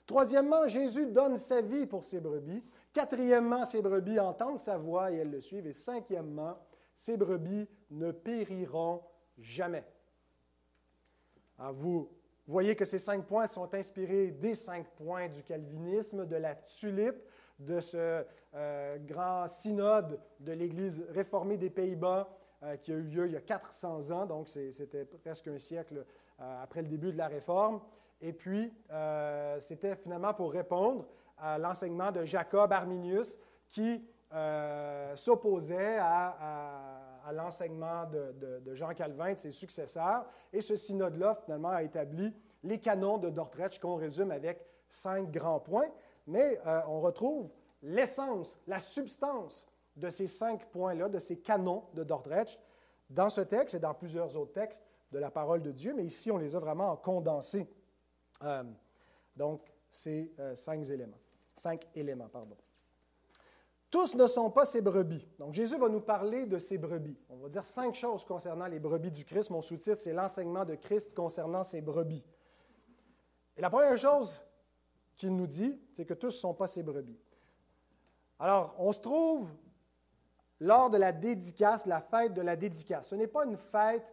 Troisièmement, 0.07 0.69
Jésus 0.69 1.07
donne 1.07 1.37
sa 1.37 1.61
vie 1.61 1.87
pour 1.87 2.05
ses 2.05 2.21
brebis. 2.21 2.63
Quatrièmement, 2.93 3.65
ces 3.65 3.83
brebis 3.83 4.21
entendent 4.21 4.61
sa 4.61 4.79
voix 4.79 5.11
et 5.11 5.17
elles 5.17 5.33
le 5.33 5.41
suivent. 5.41 5.67
Et 5.67 5.73
cinquièmement, 5.73 6.57
ces 6.95 7.17
brebis 7.17 7.69
ne 7.91 8.13
périront 8.13 9.03
jamais. 9.37 9.85
Alors 11.59 11.73
vous 11.73 12.11
voyez 12.47 12.77
que 12.77 12.85
ces 12.85 13.01
cinq 13.01 13.27
points 13.27 13.49
sont 13.49 13.75
inspirés 13.75 14.31
des 14.31 14.55
cinq 14.55 14.87
points 14.95 15.29
du 15.29 15.43
calvinisme, 15.43 16.25
de 16.25 16.37
la 16.37 16.55
tulipe, 16.55 17.21
de 17.59 17.81
ce 17.81 18.25
euh, 18.55 18.99
grand 18.99 19.49
synode 19.49 20.21
de 20.39 20.53
l'Église 20.53 21.05
réformée 21.11 21.57
des 21.57 21.71
Pays-Bas 21.71 22.29
euh, 22.65 22.77
qui 22.79 22.93
a 22.93 22.95
eu 22.95 23.03
lieu 23.03 23.27
il 23.27 23.33
y 23.33 23.37
a 23.37 23.43
400 23.43 24.11
ans, 24.11 24.25
donc 24.25 24.49
c'était 24.49 25.05
presque 25.05 25.49
un 25.49 25.59
siècle 25.59 26.07
euh, 26.41 26.63
après 26.63 26.81
le 26.81 26.89
début 26.89 27.13
de 27.13 27.19
la 27.19 27.29
Réforme. 27.29 27.81
Et 28.23 28.33
puis, 28.33 28.73
euh, 28.91 29.61
c'était 29.61 29.97
finalement 29.97 30.33
pour 30.33 30.51
répondre 30.51 31.05
à 31.37 31.59
l'enseignement 31.59 32.11
de 32.11 32.25
Jacob 32.25 32.73
Arminius 32.73 33.37
qui 33.69 34.09
s'opposait 35.15 35.99
à, 36.01 37.31
l'enseignement 37.33 38.05
de, 38.07 38.75
Jean 38.75 38.93
Calvin 38.95 39.27
et 39.27 39.35
de 39.35 39.39
ses 39.39 39.53
successeurs. 39.53 40.25
Et 40.53 40.61
ce 40.61 40.75
synode-là, 40.75 41.37
finalement, 41.45 41.69
a 41.69 41.83
établi 41.83 42.35
les 42.65 42.81
canons 42.81 43.19
de 43.19 43.31
Dordrecht 43.31 43.79
qu'on 43.79 43.95
résume 43.95 44.33
avec 44.33 44.67
cinq 44.89 45.31
grands 45.31 45.61
points. 45.61 45.89
Mais 46.27 46.59
on 46.89 47.01
retrouve 47.01 47.49
l'essence, 47.83 48.59
la 48.67 48.81
substance 48.81 49.67
de 49.97 50.11
ces 50.11 50.27
cinq 50.27 50.67
points-là, 50.71 51.09
de 51.09 51.19
ces 51.19 51.39
canons 51.39 51.85
de 51.95 52.05
Dordrecht, 52.05 52.59
dans 53.11 53.31
ce 53.31 53.41
texte 53.43 53.75
et 53.75 53.79
dans 53.79 53.95
plusieurs 53.95 54.37
autres 54.37 54.53
textes 54.53 54.85
de 55.13 55.19
la 55.19 55.31
parole 55.31 55.63
de 55.63 55.71
Dieu, 55.71 55.95
mais 55.95 56.05
ici, 56.05 56.31
on 56.31 56.37
les 56.37 56.57
a 56.57 56.59
vraiment 56.59 56.97
condensés. 56.97 57.69
Euh, 58.43 58.65
donc, 59.37 59.73
ces 59.89 60.35
euh, 60.39 60.55
cinq 60.57 60.89
éléments. 60.89 61.19
Cinq 61.55 61.87
éléments, 61.95 62.29
pardon. 62.29 62.57
Tous 63.91 64.17
ne 64.17 64.27
sont 64.27 64.51
pas 64.51 64.65
ces 64.65 64.81
brebis. 64.81 65.25
Donc, 65.39 65.53
Jésus 65.53 65.79
va 65.79 65.89
nous 65.89 66.01
parler 66.01 66.47
de 66.47 66.59
ces 66.59 66.79
brebis. 66.79 67.17
On 67.29 67.37
va 67.37 67.49
dire 67.49 67.65
cinq 67.65 67.95
choses 67.95 68.25
concernant 68.25 68.67
les 68.67 68.81
brebis 68.81 69.13
du 69.13 69.25
Christ. 69.25 69.51
Mon 69.51 69.61
sous-titre, 69.61 70.01
c'est 70.01 70.13
l'enseignement 70.13 70.65
de 70.65 70.75
Christ 70.75 71.15
concernant 71.15 71.63
ces 71.63 71.81
brebis. 71.81 72.25
Et 73.57 73.61
la 73.61 73.71
première 73.71 73.97
chose 73.97 74.43
qu'il 75.17 75.37
nous 75.37 75.47
dit, 75.47 75.81
c'est 75.93 76.05
que 76.05 76.15
tous 76.15 76.27
ne 76.27 76.33
sont 76.33 76.55
pas 76.55 76.67
ces 76.67 76.83
brebis. 76.83 77.21
Alors, 78.41 78.75
on 78.79 78.93
se 78.93 78.99
trouve 78.99 79.55
lors 80.61 80.91
de 80.91 80.97
la 80.97 81.13
dédicace, 81.13 81.87
la 81.87 82.01
fête 82.01 82.35
de 82.35 82.43
la 82.43 82.57
dédicace. 82.57 83.09
Ce 83.09 83.15
n'est 83.15 83.27
pas 83.27 83.45
une 83.45 83.57
fête 83.57 84.05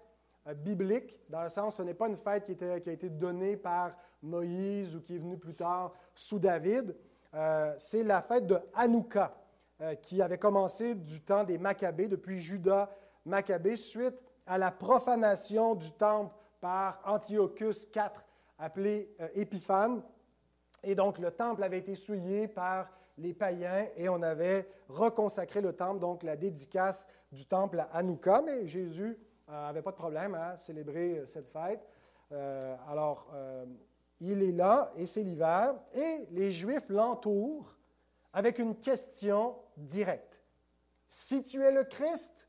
euh, 0.48 0.54
biblique, 0.54 1.20
dans 1.30 1.44
le 1.44 1.50
sens, 1.50 1.78
ce 1.78 1.84
n'est 1.84 1.94
pas 1.94 2.08
une 2.08 2.18
fête 2.18 2.46
qui, 2.46 2.64
a 2.64 2.78
été 2.78 3.10
donnée 3.10 3.58
par 3.58 3.92
Moïse 4.24 4.96
ou 4.96 5.02
qui 5.02 5.16
est 5.16 5.20
venue 5.20 5.38
plus 5.38 5.56
tard 5.56 5.94
sous 6.16 6.40
David. 6.40 6.96
Euh, 7.34 7.74
c'est 7.78 8.04
la 8.04 8.22
fête 8.22 8.48
de 8.48 8.60
Hanouka, 8.74 9.36
euh, 9.82 9.96
qui 9.96 10.22
avait 10.22 10.40
commencé 10.40 10.96
du 10.96 11.22
temps 11.22 11.44
des 11.44 11.58
Maccabées, 11.58 12.08
depuis 12.08 12.42
Judas 12.42 12.90
Maccabée, 13.26 13.78
suite 13.78 14.16
à 14.48 14.58
la 14.58 14.72
profanation 14.72 15.76
du 15.76 15.92
temple 15.92 16.34
par 16.60 17.00
Antiochus 17.06 17.88
IV, 17.96 18.12
appelé 18.58 19.16
Épiphane. 19.36 20.02
Et 20.84 20.96
donc, 20.96 21.20
le 21.20 21.32
temple 21.32 21.64
avait 21.64 21.80
été 21.80 21.96
souillé 21.96 22.48
par 22.48 22.88
les 23.22 23.34
païens 23.34 23.88
et 23.96 24.10
on 24.10 24.22
avait 24.22 24.68
reconsacré 24.90 25.62
le 25.62 25.74
temple, 25.74 26.00
donc 26.00 26.24
la 26.24 26.36
dédicace 26.36 27.08
du 27.32 27.46
temple 27.46 27.80
à 27.80 27.84
Hanouka, 27.94 28.42
mais 28.42 28.68
Jésus 28.68 29.18
n'avait 29.48 29.80
euh, 29.80 29.84
pas 29.84 29.92
de 29.92 29.96
problème 29.96 30.36
à 30.36 30.58
célébrer 30.58 31.20
euh, 31.20 31.26
cette 31.26 31.48
fête. 31.48 31.88
Euh, 32.32 32.76
alors, 32.90 33.30
il 34.22 34.42
est 34.42 34.54
là 34.54 34.94
et 34.96 35.06
c'est 35.06 35.24
l'hiver 35.24 35.76
et 35.94 36.28
les 36.32 36.52
Juifs 36.52 36.88
l'entourent 36.88 37.76
avec 38.32 38.58
une 38.60 38.80
question 38.80 39.56
directe. 39.76 40.42
Si 41.10 41.44
tu 41.44 41.62
es 41.62 41.72
le 41.72 41.84
Christ, 41.84 42.48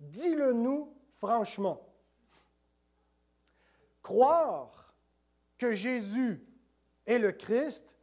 dis-le 0.00 0.52
nous 0.52 0.92
franchement. 1.12 1.80
Croire 4.02 4.92
que 5.56 5.72
Jésus 5.72 6.44
est 7.06 7.20
le 7.20 7.30
Christ, 7.30 7.96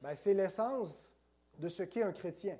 ben, 0.00 0.16
c'est 0.16 0.34
l'essence 0.34 1.12
de 1.58 1.68
ce 1.68 1.82
qu'est 1.82 2.02
un 2.02 2.12
chrétien. 2.12 2.58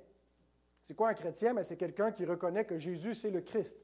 C'est 0.83 0.95
quoi 0.95 1.09
un 1.09 1.13
chrétien? 1.13 1.53
Ben, 1.53 1.63
c'est 1.63 1.77
quelqu'un 1.77 2.11
qui 2.11 2.25
reconnaît 2.25 2.65
que 2.65 2.77
Jésus, 2.77 3.15
c'est 3.15 3.29
le 3.29 3.41
Christ, 3.41 3.75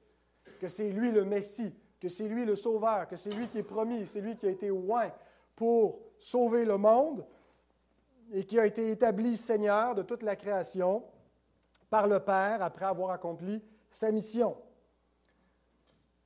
que 0.59 0.67
c'est 0.67 0.89
lui 0.89 1.11
le 1.11 1.23
Messie, 1.23 1.73
que 1.99 2.09
c'est 2.09 2.27
lui 2.27 2.45
le 2.45 2.55
Sauveur, 2.55 3.07
que 3.07 3.15
c'est 3.15 3.33
lui 3.33 3.47
qui 3.47 3.59
est 3.59 3.63
promis, 3.63 4.05
c'est 4.07 4.21
lui 4.21 4.35
qui 4.35 4.47
a 4.47 4.49
été 4.49 4.71
oint 4.71 5.11
pour 5.55 5.99
sauver 6.19 6.65
le 6.65 6.77
monde 6.77 7.25
et 8.33 8.45
qui 8.45 8.59
a 8.59 8.65
été 8.65 8.89
établi 8.89 9.37
Seigneur 9.37 9.95
de 9.95 10.01
toute 10.01 10.23
la 10.23 10.35
création 10.35 11.03
par 11.89 12.07
le 12.07 12.19
Père 12.19 12.61
après 12.61 12.85
avoir 12.85 13.11
accompli 13.11 13.63
sa 13.91 14.11
mission. 14.11 14.57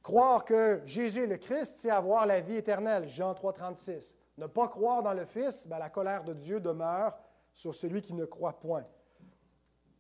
Croire 0.02 0.46
que 0.46 0.82
Jésus 0.86 1.24
est 1.24 1.28
le 1.28 1.38
Christ, 1.38 1.76
c'est 1.78 1.90
avoir 1.90 2.26
la 2.26 2.40
vie 2.40 2.56
éternelle, 2.56 3.08
Jean 3.08 3.34
3, 3.34 3.54
36. 3.54 4.16
Ne 4.38 4.48
pas 4.48 4.70
croire 4.70 5.04
dans 5.04 5.14
le 5.14 5.26
Fils, 5.26 5.68
ben, 5.68 5.78
la 5.78 5.90
colère 5.90 6.24
de 6.24 6.34
Dieu 6.34 6.60
demeure 6.62 7.18
sur 7.60 7.76
celui 7.76 8.02
qui 8.02 8.14
ne 8.14 8.24
croit 8.24 8.58
point. 8.58 8.86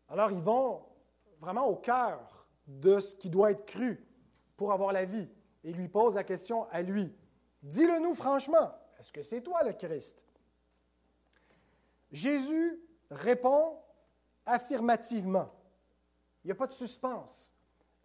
Alors 0.07 0.31
ils 0.31 0.41
vont 0.41 0.85
vraiment 1.41 1.67
au 1.67 1.75
cœur 1.75 2.47
de 2.65 3.01
ce 3.01 3.15
qui 3.15 3.29
doit 3.29 3.51
être 3.51 3.65
cru 3.65 4.07
pour 4.55 4.71
avoir 4.71 4.93
la 4.93 5.03
vie 5.03 5.27
et 5.65 5.73
lui 5.73 5.89
posent 5.89 6.15
la 6.15 6.23
question 6.23 6.69
à 6.69 6.81
lui. 6.81 7.13
Dis-le 7.61 7.99
nous 7.99 8.13
franchement, 8.13 8.71
est-ce 8.97 9.11
que 9.11 9.23
c'est 9.23 9.41
toi 9.41 9.63
le 9.63 9.73
Christ? 9.73 10.25
Jésus 12.11 12.81
répond 13.11 13.77
affirmativement. 14.45 15.51
Il 16.43 16.47
n'y 16.47 16.51
a 16.51 16.55
pas 16.55 16.67
de 16.67 16.73
suspense. 16.73 17.53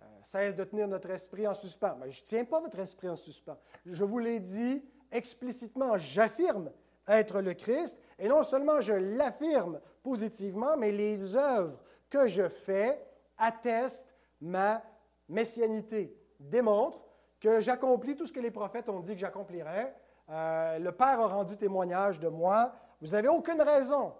Euh, 0.01 0.05
cesse 0.23 0.57
de 0.57 0.65
tenir 0.65 0.89
notre 0.89 1.11
esprit 1.11 1.47
en 1.47 1.55
suspens. 1.55 1.97
Mais 2.01 2.11
je 2.11 2.23
ne 2.23 2.27
tiens 2.27 2.45
pas 2.45 2.61
votre 2.61 2.79
esprit 2.81 3.09
en 3.09 3.17
suspens. 3.17 3.59
Je 3.87 4.03
vous 4.03 4.19
l'ai 4.19 4.41
dit 4.41 4.85
explicitement, 5.13 5.97
j'affirme 5.97 6.73
être 7.07 7.41
le 7.41 7.55
Christ, 7.55 7.99
et 8.19 8.29
non 8.29 8.43
seulement 8.43 8.81
je 8.81 8.93
l'affirme 8.93 9.81
positivement, 10.03 10.77
mais 10.77 10.93
les 10.93 11.37
œuvres 11.37 11.79
que 12.11 12.27
je 12.27 12.49
fais 12.49 13.05
attestent 13.39 14.15
ma 14.41 14.83
messianité, 15.29 16.17
démontrent 16.39 17.05
que 17.41 17.61
j'accomplis 17.61 18.17
tout 18.17 18.27
ce 18.27 18.33
que 18.33 18.41
les 18.41 18.51
prophètes 18.51 18.89
ont 18.89 19.01
dit 19.01 19.13
que 19.13 19.19
j'accomplirais. 19.19 19.95
Euh, 20.31 20.79
le 20.79 20.93
Père 20.93 21.21
a 21.21 21.27
rendu 21.27 21.57
témoignage 21.57 22.21
de 22.21 22.29
moi. 22.29 22.75
Vous 23.01 23.09
n'avez 23.09 23.29
aucune 23.29 23.61
raison 23.61 24.15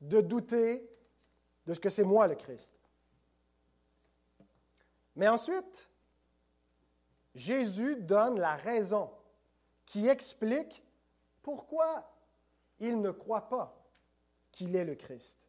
de 0.00 0.20
douter 0.20 0.88
de 1.66 1.74
ce 1.74 1.80
que 1.80 1.90
c'est 1.90 2.04
moi 2.04 2.26
le 2.26 2.34
Christ. 2.34 2.74
Mais 5.16 5.28
ensuite, 5.28 5.90
Jésus 7.34 7.96
donne 7.96 8.38
la 8.38 8.54
raison 8.56 9.10
qui 9.84 10.08
explique 10.08 10.84
pourquoi 11.42 12.08
il 12.80 13.00
ne 13.00 13.10
croit 13.10 13.48
pas 13.48 13.74
qu'il 14.52 14.76
est 14.76 14.84
le 14.84 14.94
Christ. 14.94 15.48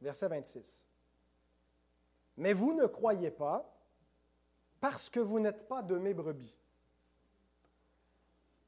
Verset 0.00 0.28
26. 0.28 0.86
Mais 2.36 2.52
vous 2.52 2.72
ne 2.72 2.86
croyez 2.86 3.30
pas 3.30 3.74
parce 4.80 5.10
que 5.10 5.20
vous 5.20 5.40
n'êtes 5.40 5.66
pas 5.66 5.82
de 5.82 5.98
mes 5.98 6.14
brebis. 6.14 6.56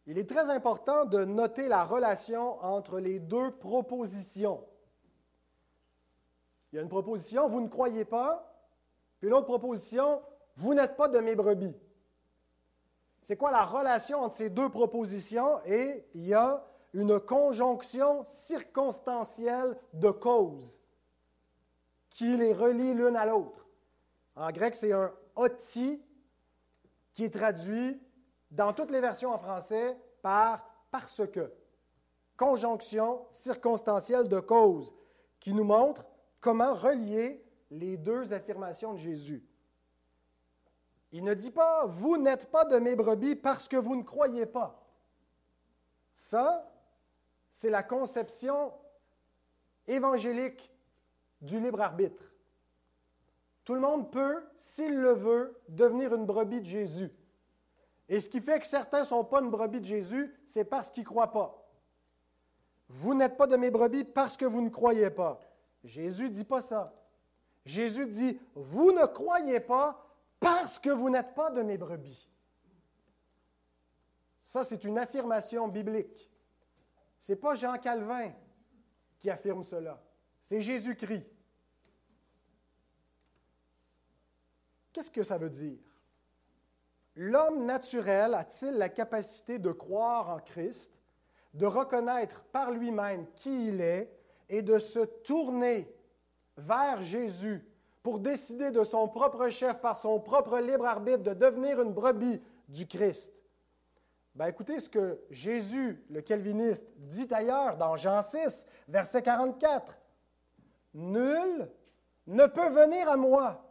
Il 0.06 0.18
est 0.18 0.28
très 0.28 0.50
important 0.50 1.04
de 1.04 1.24
noter 1.24 1.68
la 1.68 1.84
relation 1.84 2.62
entre 2.64 2.98
les 2.98 3.20
deux 3.20 3.52
propositions. 3.52 4.66
Il 6.72 6.76
y 6.76 6.78
a 6.78 6.82
une 6.82 6.88
proposition, 6.88 7.48
vous 7.48 7.60
ne 7.60 7.68
croyez 7.68 8.04
pas, 8.04 8.52
puis 9.18 9.28
une 9.28 9.34
autre 9.34 9.46
proposition, 9.46 10.22
vous 10.56 10.74
n'êtes 10.74 10.96
pas 10.96 11.08
de 11.08 11.18
mes 11.20 11.36
brebis. 11.36 11.76
C'est 13.22 13.36
quoi 13.36 13.50
la 13.50 13.64
relation 13.64 14.22
entre 14.22 14.36
ces 14.36 14.50
deux 14.50 14.68
propositions? 14.68 15.60
Et 15.64 16.04
il 16.14 16.26
y 16.26 16.34
a 16.34 16.64
une 16.92 17.20
conjonction 17.20 18.24
circonstancielle 18.24 19.76
de 19.92 20.10
causes 20.10 20.80
qui 22.10 22.36
les 22.36 22.52
relie 22.52 22.94
l'une 22.94 23.16
à 23.16 23.26
l'autre. 23.26 23.66
En 24.36 24.50
grec, 24.50 24.74
c'est 24.74 24.92
un 24.92 25.12
oti 25.36 26.02
qui 27.12 27.24
est 27.24 27.34
traduit 27.34 28.00
dans 28.50 28.72
toutes 28.72 28.90
les 28.90 29.00
versions 29.00 29.32
en 29.32 29.38
français 29.38 29.96
par 30.22 30.66
parce 30.90 31.26
que. 31.26 31.52
Conjonction 32.36 33.26
circonstancielle 33.30 34.28
de 34.28 34.40
cause 34.40 34.94
qui 35.38 35.52
nous 35.52 35.64
montre 35.64 36.06
comment 36.40 36.74
relier 36.74 37.44
les 37.70 37.96
deux 37.96 38.32
affirmations 38.32 38.94
de 38.94 38.98
Jésus. 38.98 39.44
Il 41.12 41.24
ne 41.24 41.34
dit 41.34 41.50
pas 41.50 41.86
Vous 41.86 42.16
n'êtes 42.16 42.50
pas 42.50 42.64
de 42.64 42.78
mes 42.78 42.96
brebis 42.96 43.36
parce 43.36 43.68
que 43.68 43.76
vous 43.76 43.96
ne 43.96 44.02
croyez 44.02 44.46
pas. 44.46 44.82
Ça, 46.14 46.70
c'est 47.52 47.70
la 47.70 47.82
conception 47.82 48.72
évangélique 49.86 50.70
du 51.40 51.60
libre 51.60 51.80
arbitre. 51.80 52.22
Tout 53.64 53.74
le 53.74 53.80
monde 53.80 54.10
peut, 54.10 54.42
s'il 54.58 54.94
le 54.94 55.12
veut, 55.12 55.60
devenir 55.68 56.14
une 56.14 56.26
brebis 56.26 56.60
de 56.60 56.66
Jésus. 56.66 57.10
Et 58.08 58.18
ce 58.18 58.28
qui 58.28 58.40
fait 58.40 58.58
que 58.58 58.66
certains 58.66 59.00
ne 59.00 59.04
sont 59.04 59.24
pas 59.24 59.40
une 59.40 59.50
brebis 59.50 59.80
de 59.80 59.84
Jésus, 59.84 60.34
c'est 60.44 60.64
parce 60.64 60.90
qu'ils 60.90 61.04
ne 61.04 61.08
croient 61.08 61.32
pas. 61.32 61.68
Vous 62.88 63.14
n'êtes 63.14 63.36
pas 63.36 63.46
de 63.46 63.56
mes 63.56 63.70
brebis 63.70 64.04
parce 64.04 64.36
que 64.36 64.44
vous 64.44 64.60
ne 64.60 64.68
croyez 64.68 65.10
pas. 65.10 65.40
Jésus 65.84 66.24
ne 66.24 66.34
dit 66.34 66.44
pas 66.44 66.60
ça. 66.60 66.92
Jésus 67.64 68.06
dit, 68.06 68.40
vous 68.54 68.90
ne 68.90 69.06
croyez 69.06 69.60
pas 69.60 70.04
parce 70.40 70.78
que 70.78 70.90
vous 70.90 71.10
n'êtes 71.10 71.34
pas 71.34 71.50
de 71.50 71.62
mes 71.62 71.78
brebis. 71.78 72.28
Ça, 74.40 74.64
c'est 74.64 74.82
une 74.82 74.98
affirmation 74.98 75.68
biblique. 75.68 76.28
Ce 77.20 77.32
n'est 77.32 77.36
pas 77.36 77.54
Jean 77.54 77.76
Calvin 77.76 78.32
qui 79.18 79.30
affirme 79.30 79.62
cela, 79.62 80.02
c'est 80.40 80.62
Jésus-Christ. 80.62 81.26
Qu'est-ce 84.92 85.10
que 85.10 85.22
ça 85.22 85.38
veut 85.38 85.50
dire? 85.50 85.78
L'homme 87.14 87.66
naturel 87.66 88.34
a-t-il 88.34 88.72
la 88.72 88.88
capacité 88.88 89.58
de 89.58 89.70
croire 89.70 90.30
en 90.30 90.38
Christ, 90.38 90.92
de 91.52 91.66
reconnaître 91.66 92.42
par 92.44 92.70
lui-même 92.70 93.26
qui 93.36 93.68
il 93.68 93.80
est 93.80 94.10
et 94.48 94.62
de 94.62 94.78
se 94.78 95.00
tourner 95.00 95.94
vers 96.56 97.02
Jésus 97.02 97.64
pour 98.02 98.18
décider 98.18 98.70
de 98.70 98.82
son 98.82 99.08
propre 99.08 99.48
chef 99.50 99.80
par 99.80 99.98
son 99.98 100.18
propre 100.20 100.58
libre 100.58 100.86
arbitre 100.86 101.22
de 101.22 101.34
devenir 101.34 101.82
une 101.82 101.92
brebis 101.92 102.40
du 102.68 102.86
Christ? 102.86 103.42
Ben 104.34 104.46
écoutez 104.46 104.78
ce 104.78 104.88
que 104.88 105.20
Jésus, 105.30 106.04
le 106.08 106.22
calviniste, 106.22 106.86
dit 106.96 107.28
ailleurs 107.32 107.76
dans 107.76 107.96
Jean 107.96 108.22
6, 108.22 108.66
verset 108.88 109.22
44. 109.22 109.98
Nul 110.94 111.70
ne 112.26 112.46
peut 112.46 112.68
venir 112.68 113.08
à 113.08 113.16
moi 113.16 113.66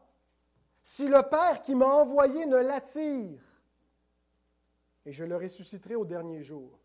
si 0.81 1.07
le 1.07 1.21
Père 1.23 1.61
qui 1.61 1.75
m'a 1.75 1.85
envoyé 1.85 2.45
ne 2.45 2.57
l'attire, 2.57 3.41
et 5.05 5.11
je 5.11 5.23
le 5.23 5.37
ressusciterai 5.37 5.95
au 5.95 6.05
dernier 6.05 6.41
jour. 6.41 6.79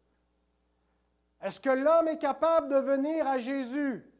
Est-ce 1.40 1.60
que 1.60 1.70
l'homme 1.70 2.08
est 2.08 2.18
capable 2.18 2.68
de 2.68 2.76
venir 2.76 3.26
à 3.26 3.38
Jésus? 3.38 4.10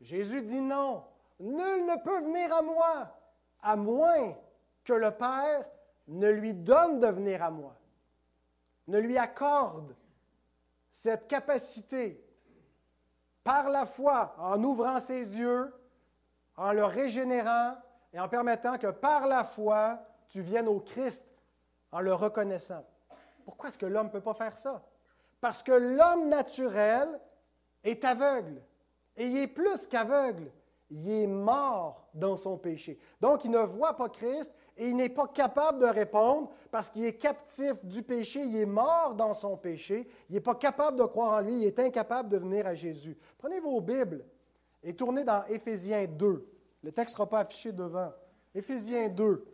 Jésus 0.00 0.42
dit 0.42 0.60
non. 0.60 1.04
Nul 1.40 1.86
ne 1.86 2.02
peut 2.02 2.20
venir 2.20 2.54
à 2.54 2.62
moi, 2.62 3.18
à 3.60 3.74
moins 3.74 4.36
que 4.84 4.92
le 4.92 5.10
Père 5.10 5.64
ne 6.08 6.28
lui 6.28 6.54
donne 6.54 7.00
de 7.00 7.06
venir 7.08 7.42
à 7.42 7.50
moi, 7.50 7.76
ne 8.92 8.98
lui 8.98 9.16
accorde 9.16 9.96
cette 10.90 11.26
capacité 11.26 12.22
par 13.42 13.70
la 13.70 13.86
foi, 13.86 14.34
en 14.38 14.62
ouvrant 14.62 15.00
ses 15.00 15.36
yeux, 15.36 15.74
en 16.56 16.72
le 16.72 16.84
régénérant, 16.84 17.74
et 18.12 18.20
en 18.20 18.28
permettant 18.28 18.76
que 18.76 18.88
par 18.88 19.26
la 19.26 19.44
foi, 19.44 19.98
tu 20.28 20.42
viennes 20.42 20.68
au 20.68 20.80
Christ 20.80 21.24
en 21.90 22.00
le 22.00 22.12
reconnaissant. 22.12 22.84
Pourquoi 23.46 23.70
est-ce 23.70 23.78
que 23.78 23.86
l'homme 23.86 24.08
ne 24.08 24.12
peut 24.12 24.20
pas 24.20 24.34
faire 24.34 24.58
ça? 24.58 24.82
Parce 25.40 25.62
que 25.62 25.72
l'homme 25.72 26.28
naturel 26.28 27.18
est 27.82 28.04
aveugle. 28.04 28.62
Et 29.16 29.26
il 29.26 29.38
est 29.38 29.48
plus 29.48 29.86
qu'aveugle. 29.86 30.52
Il 30.90 31.10
est 31.10 31.26
mort 31.26 32.06
dans 32.12 32.36
son 32.36 32.58
péché. 32.58 32.98
Donc, 33.20 33.44
il 33.44 33.50
ne 33.50 33.58
voit 33.58 33.96
pas 33.96 34.10
Christ 34.10 34.52
et 34.76 34.88
il 34.88 34.96
n'est 34.96 35.10
pas 35.10 35.26
capable 35.26 35.80
de 35.80 35.86
répondre 35.86 36.50
parce 36.70 36.90
qu'il 36.90 37.04
est 37.04 37.18
captif 37.18 37.84
du 37.84 38.02
péché. 38.02 38.40
Il 38.40 38.56
est 38.56 38.66
mort 38.66 39.14
dans 39.14 39.34
son 39.34 39.56
péché. 39.56 40.08
Il 40.30 40.34
n'est 40.34 40.40
pas 40.40 40.54
capable 40.54 40.98
de 40.98 41.04
croire 41.04 41.38
en 41.38 41.40
lui. 41.40 41.54
Il 41.54 41.64
est 41.64 41.78
incapable 41.78 42.30
de 42.30 42.38
venir 42.38 42.66
à 42.66 42.74
Jésus. 42.74 43.16
Prenez 43.38 43.60
vos 43.60 43.80
Bibles 43.80 44.24
et 44.82 44.94
tournez 44.94 45.24
dans 45.24 45.44
Éphésiens 45.44 46.06
2. 46.06 46.48
Le 46.82 46.92
texte 46.92 47.14
ne 47.14 47.16
sera 47.18 47.28
pas 47.28 47.40
affiché 47.40 47.70
devant. 47.70 48.12
Éphésiens 48.54 49.08
2. 49.08 49.46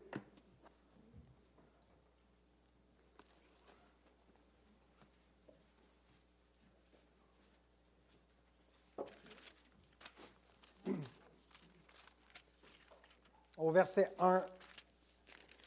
Au 13.59 13.72
verset 13.72 14.14
1 14.20 14.44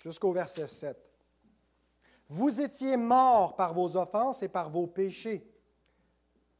jusqu'au 0.03 0.31
verset 0.31 0.67
7. 0.67 0.97
Vous 2.27 2.61
étiez 2.61 2.97
morts 2.97 3.55
par 3.55 3.73
vos 3.73 3.97
offenses 3.97 4.41
et 4.41 4.47
par 4.47 4.69
vos 4.69 4.87
péchés, 4.87 5.47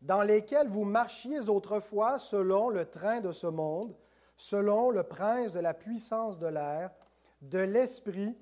dans 0.02 0.22
lesquels 0.22 0.68
vous 0.68 0.84
marchiez 0.84 1.50
autrefois 1.50 2.18
selon 2.18 2.70
le 2.70 2.90
train 2.90 3.22
de 3.22 3.32
ce 3.32 3.48
monde 3.48 3.96
selon 4.42 4.90
le 4.90 5.04
prince 5.04 5.54
de 5.54 5.60
la 5.60 5.76
puissance 5.76 6.40
de 6.40 6.48
l'air, 6.48 6.90
de 7.44 7.60
l'esprit 7.60 8.36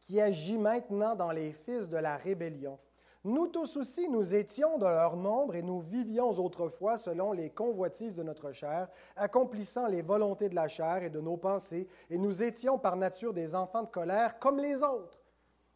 qui 0.00 0.20
agit 0.20 0.58
maintenant 0.58 1.14
dans 1.14 1.30
les 1.30 1.52
fils 1.52 1.88
de 1.88 1.98
la 1.98 2.16
rébellion. 2.16 2.80
Nous 3.22 3.48
tous 3.48 3.76
aussi, 3.76 4.08
nous 4.08 4.34
étions 4.34 4.78
de 4.78 4.86
leur 4.86 5.14
nombre 5.14 5.54
et 5.54 5.62
nous 5.62 5.80
vivions 5.80 6.30
autrefois 6.30 6.96
selon 6.96 7.32
les 7.32 7.50
convoitises 7.50 8.14
de 8.14 8.22
notre 8.22 8.52
chair, 8.52 8.88
accomplissant 9.14 9.86
les 9.86 10.00
volontés 10.00 10.48
de 10.48 10.54
la 10.54 10.68
chair 10.68 11.02
et 11.02 11.10
de 11.10 11.20
nos 11.20 11.36
pensées, 11.36 11.86
et 12.08 12.16
nous 12.16 12.42
étions 12.42 12.78
par 12.78 12.96
nature 12.96 13.34
des 13.34 13.54
enfants 13.54 13.82
de 13.82 13.88
colère 13.88 14.38
comme 14.38 14.58
les 14.58 14.82
autres. 14.82 15.20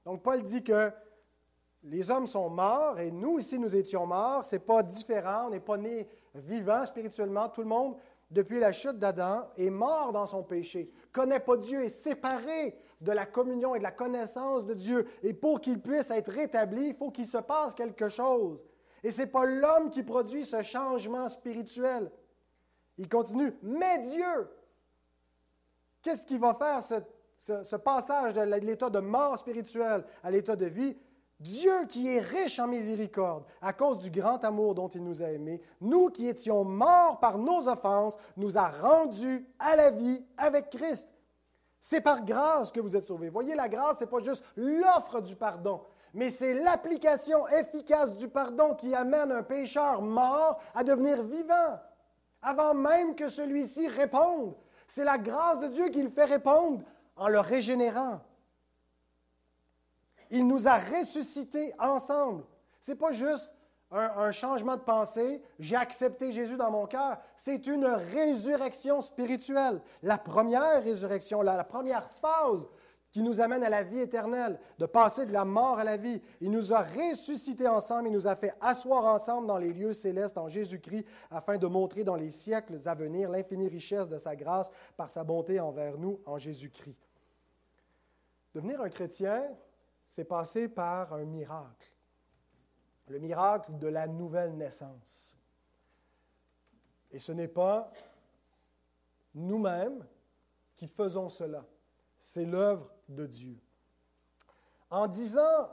Donc 0.07 0.23
Paul 0.23 0.43
dit 0.43 0.65
que 0.65 0.91
les 1.83 2.11
hommes 2.11 2.27
sont 2.27 2.49
morts 2.49 2.99
et 2.99 3.11
nous 3.11 3.39
ici 3.39 3.59
nous 3.59 3.77
étions 3.77 4.07
morts. 4.07 4.47
Ce 4.47 4.57
n'est 4.57 4.61
pas 4.61 4.83
différent, 4.83 5.49
on 5.49 5.51
n'est 5.51 5.61
pas 5.61 5.77
né 5.77 6.09
vivant 6.35 6.87
spirituellement. 6.87 7.51
Tout 7.51 7.61
le 7.61 7.69
monde, 7.69 7.97
depuis 8.31 8.59
la 8.59 8.73
chute 8.73 8.99
d'Adam, 8.99 9.49
est 9.59 9.69
mort 9.69 10.13
dans 10.13 10.27
son 10.27 10.43
péché, 10.43 10.91
connaît 11.13 11.41
pas 11.41 11.59
Dieu, 11.59 11.85
est 11.85 11.91
séparé 11.91 12.75
de 13.01 13.13
la 13.13 13.27
communion 13.27 13.75
et 13.75 13.79
de 13.79 13.85
la 13.85 13.91
connaissance 13.91 14.65
de 14.65 14.75
Dieu. 14.75 15.07
Et 15.23 15.35
pour 15.35 15.61
qu'il 15.61 15.81
puisse 15.81 16.11
être 16.11 16.31
rétabli, 16.31 16.89
il 16.89 16.95
faut 16.95 17.11
qu'il 17.11 17.27
se 17.27 17.39
passe 17.39 17.75
quelque 17.75 18.09
chose. 18.09 18.63
Et 19.03 19.11
ce 19.11 19.23
n'est 19.23 19.27
pas 19.27 19.45
l'homme 19.45 19.91
qui 19.91 20.03
produit 20.03 20.47
ce 20.47 20.63
changement 20.63 21.29
spirituel. 21.29 22.11
Il 22.97 23.09
continue, 23.09 23.53
mais 23.63 23.99
Dieu, 23.99 24.49
qu'est-ce 26.03 26.25
qui 26.25 26.39
va 26.39 26.55
faire 26.55 26.83
ce, 27.37 27.77
passage 27.77 28.35
de 28.35 28.41
l'état 28.41 28.89
de 28.89 29.01
mort 29.01 29.37
spirituelle 29.37 30.05
à 30.23 30.31
l'état 30.31 30.57
de 30.57 30.67
vie? 30.67 30.97
Dieu 31.41 31.85
qui 31.89 32.09
est 32.09 32.21
riche 32.21 32.59
en 32.59 32.69
miséricorde, 32.69 33.45
à 33.61 33.73
cause 33.73 33.99
du 33.99 34.11
grand 34.11 34.43
amour 34.45 34.75
dont 34.75 34.89
il 34.89 35.05
nous 35.05 35.23
a 35.23 35.27
aimés, 35.27 35.61
nous 35.81 36.09
qui 36.09 36.29
étions 36.29 36.65
morts 36.65 37.19
par 37.19 37.37
nos 37.37 37.69
offenses, 37.69 38.17
nous 38.37 38.57
a 38.57 38.71
rendus 38.71 39.47
à 39.59 39.77
la 39.77 39.91
vie 39.91 40.25
avec 40.39 40.71
Christ. 40.71 41.09
C'est 41.87 42.01
par 42.01 42.25
grâce 42.25 42.73
que 42.73 42.81
vous 42.81 42.97
êtes 42.97 43.05
sauvés. 43.05 43.29
Voyez, 43.29 43.55
la 43.55 43.69
grâce, 43.69 43.99
ce 43.99 44.05
n'est 44.05 44.11
pas 44.11 44.21
juste 44.21 44.43
l'offre 44.57 45.21
du 45.21 45.37
pardon, 45.37 45.83
mais 46.15 46.31
c'est 46.31 46.55
l'application 46.55 47.47
efficace 47.49 48.17
du 48.17 48.27
pardon 48.27 48.75
qui 48.75 48.95
amène 48.95 49.31
un 49.31 49.43
pécheur 49.43 50.01
mort 50.01 50.59
à 50.75 50.83
devenir 50.83 51.23
vivant, 51.23 51.79
avant 52.41 52.73
même 52.73 53.15
que 53.15 53.29
celui-ci 53.29 53.87
réponde. 53.87 54.55
C'est 54.87 55.05
la 55.05 55.19
grâce 55.19 55.61
de 55.61 55.69
Dieu 55.69 55.91
qui 55.91 56.03
le 56.03 56.09
fait 56.09 56.25
répondre 56.25 56.81
en 57.17 57.29
le 57.29 57.39
régénérant. 57.39 58.23
Il 60.31 60.47
nous 60.47 60.67
a 60.67 60.79
ressuscités 60.79 61.75
ensemble. 61.79 62.45
Ce 62.81 62.93
n'est 62.93 62.97
pas 62.97 63.13
juste 63.13 63.53
un, 63.95 64.33
changement 64.33 64.77
de 64.77 64.83
pensée, 64.83 65.41
j'ai 65.59 65.77
accepté 65.77 66.33
Jésus 66.33 66.57
dans 66.57 66.71
mon 66.71 66.87
cœur. 66.87 67.19
C'est 67.37 67.67
une 67.67 67.87
résurrection 67.87 69.01
spirituelle. 69.01 69.81
La 70.03 70.19
première 70.19 70.83
résurrection, 70.83 71.43
la, 71.43 71.57
la 71.57 71.65
première 71.65 72.11
phase 72.11 72.67
qui 73.11 73.23
nous 73.23 73.41
amène 73.41 73.63
à 73.63 73.69
la 73.69 73.85
vie 73.85 74.01
éternelle, 74.01 74.59
de 74.77 74.87
passer 74.87 75.25
de 75.25 75.33
la 75.33 75.45
mort 75.45 75.79
à 75.79 75.85
la 75.85 75.97
vie. 75.97 76.21
Il 76.41 76.51
nous 76.51 76.73
a 76.73 76.83
ressuscités 76.83 77.69
ensemble, 77.69 78.09
il 78.09 78.13
nous 78.13 78.27
a 78.27 78.35
fait 78.35 78.53
asseoir 78.61 79.05
ensemble 79.05 79.47
dans 79.47 79.59
les 79.59 79.73
lieux 79.73 79.93
célestes 79.93 80.37
en 80.37 80.49
Jésus-Christ, 80.49 81.07
afin 81.31 81.57
de 81.57 81.69
montrer 81.69 82.03
dans 82.03 82.17
les 82.17 82.33
siècles 82.33 82.77
à 82.85 82.95
venir 82.95 83.31
l'infinie 83.31 83.69
richesse 83.69 84.09
de 84.09 84.19
sa 84.19 84.35
grâce 84.35 84.69
par 84.97 85.09
sa 85.09 85.23
bonté 85.23 85.61
envers 85.61 85.97
nous 85.97 86.19
en 86.27 86.39
Jésus-Christ. 86.39 86.99
Devenir 88.53 88.81
un 88.81 88.89
chrétien, 88.89 89.45
c'est 90.09 90.25
passer 90.25 90.67
par 90.67 91.13
un 91.13 91.25
miracle 91.25 91.94
le 93.09 93.19
miracle 93.19 93.77
de 93.79 93.87
la 93.87 94.07
nouvelle 94.07 94.57
naissance. 94.57 95.37
Et 97.11 97.19
ce 97.19 97.33
n'est 97.33 97.49
pas 97.49 97.93
nous-mêmes 99.35 100.05
qui 100.77 100.87
faisons 100.87 101.29
cela, 101.29 101.65
c'est 102.19 102.45
l'œuvre 102.45 102.91
de 103.09 103.27
Dieu. 103.27 103.57
En 104.91 105.07
disant 105.07 105.69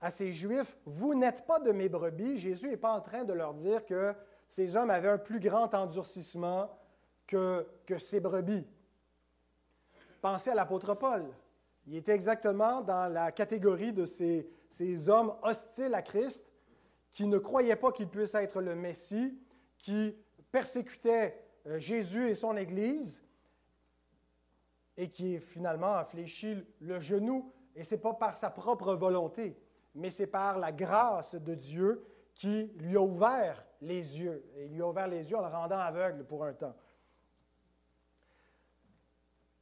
à 0.00 0.10
ces 0.10 0.32
Juifs, 0.32 0.76
vous 0.84 1.14
n'êtes 1.14 1.46
pas 1.46 1.60
de 1.60 1.72
mes 1.72 1.88
brebis, 1.88 2.38
Jésus 2.38 2.68
n'est 2.68 2.76
pas 2.76 2.92
en 2.92 3.00
train 3.00 3.24
de 3.24 3.32
leur 3.32 3.54
dire 3.54 3.84
que 3.86 4.14
ces 4.48 4.76
hommes 4.76 4.90
avaient 4.90 5.08
un 5.08 5.18
plus 5.18 5.40
grand 5.40 5.72
endurcissement 5.74 6.68
que, 7.26 7.66
ces 7.98 8.20
brebis. 8.20 8.66
Pensez 10.20 10.50
à 10.50 10.54
l'apôtre 10.54 10.94
Paul. 10.94 11.24
Il 11.86 11.96
était 11.96 12.12
exactement 12.12 12.82
dans 12.82 13.10
la 13.10 13.32
catégorie 13.32 13.92
de 13.92 14.04
ces, 14.04 14.48
ces 14.68 15.08
hommes 15.08 15.34
hostiles 15.42 15.94
à 15.94 16.02
Christ 16.02 16.51
qui 17.12 17.26
ne 17.26 17.38
croyait 17.38 17.76
pas 17.76 17.92
qu'il 17.92 18.08
puisse 18.08 18.34
être 18.34 18.60
le 18.60 18.74
Messie, 18.74 19.38
qui 19.78 20.16
persécutait 20.50 21.38
euh, 21.66 21.78
Jésus 21.78 22.30
et 22.30 22.34
son 22.34 22.56
Église, 22.56 23.24
et 24.96 25.10
qui 25.10 25.38
finalement 25.38 25.94
a 25.94 26.04
fléchi 26.04 26.56
le 26.80 27.00
genou, 27.00 27.52
et 27.74 27.84
ce 27.84 27.94
n'est 27.94 28.00
pas 28.00 28.14
par 28.14 28.36
sa 28.36 28.50
propre 28.50 28.94
volonté, 28.94 29.56
mais 29.94 30.10
c'est 30.10 30.26
par 30.26 30.58
la 30.58 30.72
grâce 30.72 31.34
de 31.34 31.54
Dieu 31.54 32.04
qui 32.34 32.72
lui 32.76 32.96
a 32.96 33.00
ouvert 33.00 33.64
les 33.80 34.20
yeux, 34.20 34.44
et 34.56 34.64
il 34.64 34.72
lui 34.72 34.82
a 34.82 34.88
ouvert 34.88 35.08
les 35.08 35.30
yeux 35.30 35.36
en 35.36 35.42
le 35.42 35.48
rendant 35.48 35.78
aveugle 35.78 36.24
pour 36.24 36.44
un 36.44 36.54
temps. 36.54 36.74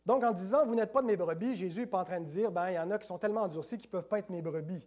Donc, 0.07 0.25
en 0.25 0.33
disant, 0.33 0.65
vous 0.65 0.75
n'êtes 0.75 0.93
pas 0.93 1.03
de 1.03 1.07
mes 1.07 1.17
brebis, 1.17 1.55
Jésus 1.55 1.81
n'est 1.81 1.87
pas 1.87 2.01
en 2.01 2.05
train 2.05 2.21
de 2.21 2.27
dire, 2.27 2.51
ben, 2.51 2.71
il 2.71 2.75
y 2.75 2.79
en 2.79 2.91
a 2.91 2.99
qui 2.99 3.07
sont 3.07 3.19
tellement 3.19 3.43
endurcis 3.43 3.77
qu'ils 3.77 3.89
ne 3.89 3.93
peuvent 3.93 4.09
pas 4.09 4.19
être 4.19 4.31
mes 4.31 4.43
brebis. 4.43 4.83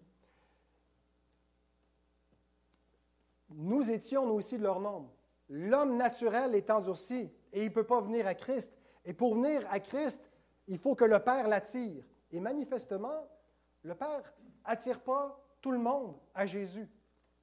Nous 3.56 3.90
étions 3.90 4.26
nous 4.26 4.36
aussi 4.36 4.58
de 4.58 4.64
leur 4.64 4.80
nombre. 4.80 5.14
L'homme 5.50 5.98
naturel 5.98 6.56
est 6.56 6.70
endurci 6.70 7.32
et 7.52 7.62
il 7.62 7.70
ne 7.70 7.74
peut 7.74 7.84
pas 7.84 8.02
venir 8.02 8.28
à 8.28 8.34
Christ. 8.34 8.74
Et 9.06 9.14
pour 9.14 9.36
venir 9.36 9.66
à 9.70 9.80
Christ, 9.80 10.22
il 10.68 10.78
faut 10.78 10.96
que 10.96 11.06
le 11.06 11.20
Père 11.20 11.48
l'attire. 11.48 12.04
Et 12.32 12.40
manifestement, 12.40 13.28
le 13.84 13.96
Père 13.96 14.34
attire 14.64 15.02
pas 15.02 15.40
tout 15.62 15.72
le 15.72 15.78
monde 15.78 16.16
à 16.34 16.46
Jésus. 16.46 16.90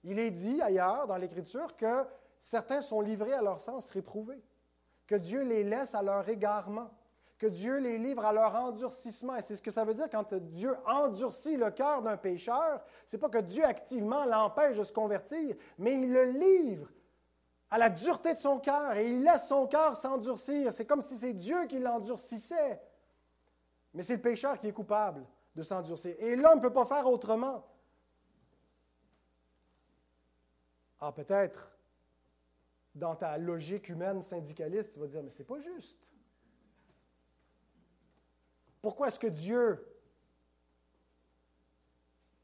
Il 0.02 0.18
est 0.18 0.30
dit 0.30 0.60
ailleurs 0.62 1.06
dans 1.06 1.16
l'Écriture 1.16 1.76
que 1.76 2.04
certains 2.38 2.80
sont 2.80 3.00
livrés 3.00 3.34
à 3.34 3.42
leur 3.42 3.60
sens 3.60 3.90
réprouvé, 3.90 4.42
que 5.06 5.14
Dieu 5.14 5.42
les 5.42 5.62
laisse 5.62 5.94
à 5.94 6.02
leur 6.02 6.28
égarement 6.28 6.90
que 7.40 7.46
Dieu 7.46 7.78
les 7.78 7.96
livre 7.96 8.22
à 8.22 8.34
leur 8.34 8.54
endurcissement. 8.54 9.34
Et 9.34 9.40
c'est 9.40 9.56
ce 9.56 9.62
que 9.62 9.70
ça 9.70 9.82
veut 9.82 9.94
dire 9.94 10.10
quand 10.10 10.34
Dieu 10.34 10.76
endurcit 10.86 11.56
le 11.56 11.70
cœur 11.70 12.02
d'un 12.02 12.18
pécheur. 12.18 12.84
Ce 13.06 13.16
n'est 13.16 13.20
pas 13.20 13.30
que 13.30 13.38
Dieu 13.38 13.64
activement 13.64 14.26
l'empêche 14.26 14.76
de 14.76 14.82
se 14.82 14.92
convertir, 14.92 15.56
mais 15.78 16.02
il 16.02 16.12
le 16.12 16.32
livre 16.32 16.88
à 17.70 17.78
la 17.78 17.88
dureté 17.88 18.34
de 18.34 18.38
son 18.38 18.58
cœur 18.58 18.94
et 18.94 19.08
il 19.08 19.24
laisse 19.24 19.48
son 19.48 19.66
cœur 19.66 19.96
s'endurcir. 19.96 20.70
C'est 20.74 20.84
comme 20.84 21.00
si 21.00 21.18
c'est 21.18 21.32
Dieu 21.32 21.66
qui 21.66 21.78
l'endurcissait. 21.78 22.78
Mais 23.94 24.02
c'est 24.02 24.16
le 24.16 24.22
pécheur 24.22 24.60
qui 24.60 24.68
est 24.68 24.72
coupable 24.72 25.26
de 25.56 25.62
s'endurcir. 25.62 26.14
Et 26.18 26.36
l'homme 26.36 26.58
ne 26.58 26.62
peut 26.62 26.72
pas 26.72 26.84
faire 26.84 27.06
autrement. 27.06 27.64
Ah, 31.00 31.10
peut-être, 31.10 31.74
dans 32.94 33.16
ta 33.16 33.38
logique 33.38 33.88
humaine 33.88 34.22
syndicaliste, 34.22 34.92
tu 34.92 34.98
vas 34.98 35.06
dire, 35.06 35.22
mais 35.22 35.30
c'est 35.30 35.44
pas 35.44 35.58
juste. 35.58 36.06
Pourquoi 38.82 39.08
est-ce 39.08 39.18
que 39.18 39.26
Dieu 39.26 39.86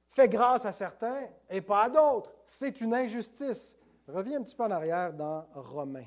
fait 0.09 0.29
grâce 0.29 0.65
à 0.65 0.73
certains 0.73 1.29
et 1.49 1.61
pas 1.61 1.85
à 1.85 1.91
d'autres? 1.91 2.35
C'est 2.45 2.81
une 2.81 2.95
injustice. 2.95 3.77
Reviens 4.07 4.41
un 4.41 4.43
petit 4.43 4.55
peu 4.55 4.65
en 4.65 4.71
arrière 4.71 5.13
dans 5.13 5.47
Romains. 5.55 6.07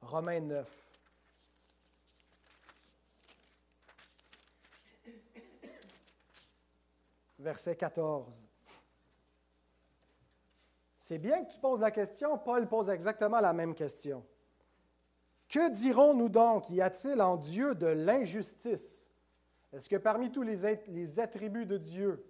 Romains 0.00 0.40
9. 0.40 0.88
Verset 7.38 7.76
14. 7.76 8.44
C'est 10.96 11.18
bien 11.18 11.44
que 11.44 11.52
tu 11.52 11.58
poses 11.58 11.80
la 11.80 11.90
question, 11.90 12.38
Paul 12.38 12.68
pose 12.68 12.88
exactement 12.90 13.40
la 13.40 13.52
même 13.52 13.74
question. 13.74 14.24
Que 15.50 15.68
dirons-nous 15.68 16.28
donc? 16.28 16.70
Y 16.70 16.80
a-t-il 16.80 17.20
en 17.20 17.36
Dieu 17.36 17.74
de 17.74 17.88
l'injustice? 17.88 19.08
Est-ce 19.72 19.88
que 19.88 19.96
parmi 19.96 20.30
tous 20.30 20.42
les, 20.42 21.18
attributs 21.18 21.66
de 21.66 21.76
Dieu, 21.76 22.24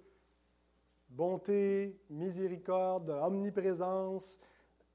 bonté, 1.11 2.01
miséricorde, 2.09 3.11
omniprésence, 3.11 4.39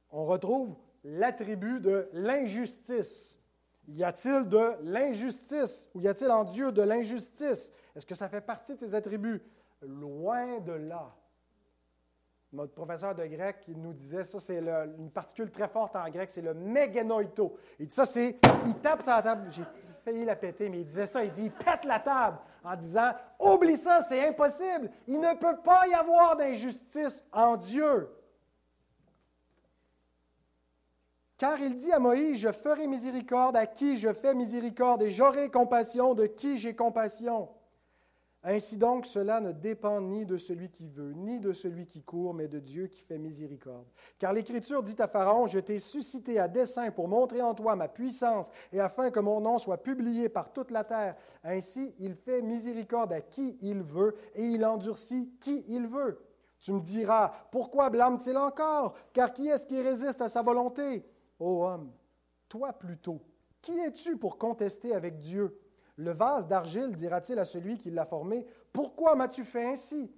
on 0.09 0.25
retrouve 0.25 0.75
l'attribut 1.03 1.79
de 1.79 2.09
l'injustice? 2.13 3.39
Y 3.87 4.03
a-t-il 4.03 4.49
de 4.49 4.73
l'injustice 4.81 5.91
Ou 5.93 6.01
y 6.01 6.07
a-t-il 6.07 6.31
en 6.31 6.45
Dieu 6.45 6.71
de 6.71 6.81
l'injustice? 6.81 7.71
Est-ce 7.95 8.07
que 8.07 8.15
ça 8.15 8.27
fait 8.27 8.41
partie 8.41 8.73
de 8.73 8.79
ses 8.79 8.95
attributs? 8.95 9.43
Loin 9.83 10.59
de 10.61 10.71
là. 10.71 11.15
Notre 12.55 12.71
professeur 12.71 13.13
de 13.13 13.25
grec, 13.25 13.57
il 13.67 13.81
nous 13.81 13.91
disait, 13.91 14.23
ça 14.23 14.39
c'est 14.39 14.59
une 14.59 15.11
particule 15.11 15.51
très 15.51 15.67
forte 15.67 15.93
en 15.97 16.09
grec, 16.09 16.29
c'est 16.31 16.41
le 16.41 16.53
meganoito. 16.53 17.57
Il 17.77 17.87
dit 17.87 17.93
ça, 17.93 18.05
c'est, 18.05 18.37
il 18.65 18.75
tape 18.75 19.01
sur 19.01 19.11
la 19.11 19.21
table, 19.21 19.51
j'ai 19.51 19.63
failli 20.05 20.23
la 20.23 20.37
péter, 20.37 20.69
mais 20.69 20.79
il 20.79 20.85
disait 20.85 21.05
ça, 21.05 21.25
il 21.25 21.31
dit, 21.31 21.45
il 21.45 21.51
pète 21.51 21.83
la 21.83 21.99
table 21.99 22.37
en 22.63 22.77
disant, 22.77 23.11
oublie 23.41 23.75
ça, 23.75 24.03
c'est 24.07 24.25
impossible, 24.25 24.89
il 25.05 25.19
ne 25.19 25.33
peut 25.33 25.57
pas 25.65 25.85
y 25.85 25.93
avoir 25.93 26.37
d'injustice 26.37 27.25
en 27.33 27.57
Dieu. 27.57 28.09
Car 31.37 31.59
il 31.59 31.75
dit 31.75 31.91
à 31.91 31.99
Moïse, 31.99 32.39
je 32.39 32.53
ferai 32.53 32.87
miséricorde 32.87 33.57
à 33.57 33.65
qui 33.65 33.97
je 33.97 34.13
fais 34.13 34.33
miséricorde 34.33 35.01
et 35.01 35.11
j'aurai 35.11 35.51
compassion 35.51 36.13
de 36.13 36.25
qui 36.25 36.57
j'ai 36.57 36.73
compassion. 36.73 37.49
Ainsi 38.47 38.77
donc, 38.77 39.07
cela 39.07 39.39
ne 39.39 39.51
dépend 39.51 39.99
ni 39.99 40.23
de 40.23 40.37
celui 40.37 40.69
qui 40.69 40.87
veut, 40.87 41.13
ni 41.13 41.39
de 41.39 41.51
celui 41.51 41.87
qui 41.87 42.03
court, 42.03 42.31
mais 42.31 42.47
de 42.47 42.59
Dieu 42.59 42.85
qui 42.85 43.01
fait 43.01 43.17
miséricorde. 43.17 43.87
Car 44.19 44.33
l'Écriture 44.33 44.83
dit 44.83 44.95
à 44.99 45.07
Pharaon, 45.07 45.47
Je 45.47 45.57
t'ai 45.57 45.79
suscité 45.79 46.37
à 46.37 46.47
dessein 46.47 46.91
pour 46.91 47.07
montrer 47.07 47.41
en 47.41 47.55
toi 47.55 47.75
ma 47.75 47.87
puissance, 47.87 48.51
et 48.71 48.79
afin 48.79 49.09
que 49.09 49.19
mon 49.19 49.41
nom 49.41 49.57
soit 49.57 49.81
publié 49.81 50.29
par 50.29 50.53
toute 50.53 50.69
la 50.69 50.83
terre. 50.83 51.15
Ainsi, 51.43 51.95
il 51.97 52.13
fait 52.13 52.43
miséricorde 52.43 53.13
à 53.13 53.21
qui 53.21 53.57
il 53.61 53.81
veut, 53.81 54.15
et 54.35 54.43
il 54.43 54.63
endurcit 54.63 55.27
qui 55.41 55.65
il 55.67 55.87
veut. 55.87 56.19
Tu 56.59 56.71
me 56.71 56.81
diras, 56.81 57.31
pourquoi 57.51 57.89
blâme-t-il 57.89 58.37
encore? 58.37 58.93
Car 59.11 59.33
qui 59.33 59.47
est-ce 59.47 59.65
qui 59.65 59.81
résiste 59.81 60.21
à 60.21 60.29
sa 60.29 60.43
volonté 60.43 61.03
Ô 61.39 61.65
homme, 61.65 61.91
toi 62.47 62.73
plutôt, 62.73 63.21
qui 63.59 63.79
es-tu 63.79 64.17
pour 64.17 64.37
contester 64.37 64.93
avec 64.93 65.19
Dieu? 65.19 65.59
Le 65.97 66.11
vase 66.11 66.47
d'argile 66.47 66.93
dira-t-il 66.95 67.39
à 67.39 67.45
celui 67.45 67.77
qui 67.77 67.89
l'a 67.89 68.05
formé, 68.05 68.45
Pourquoi 68.73 69.15
m'as-tu 69.15 69.43
fait 69.43 69.65
ainsi? 69.65 70.11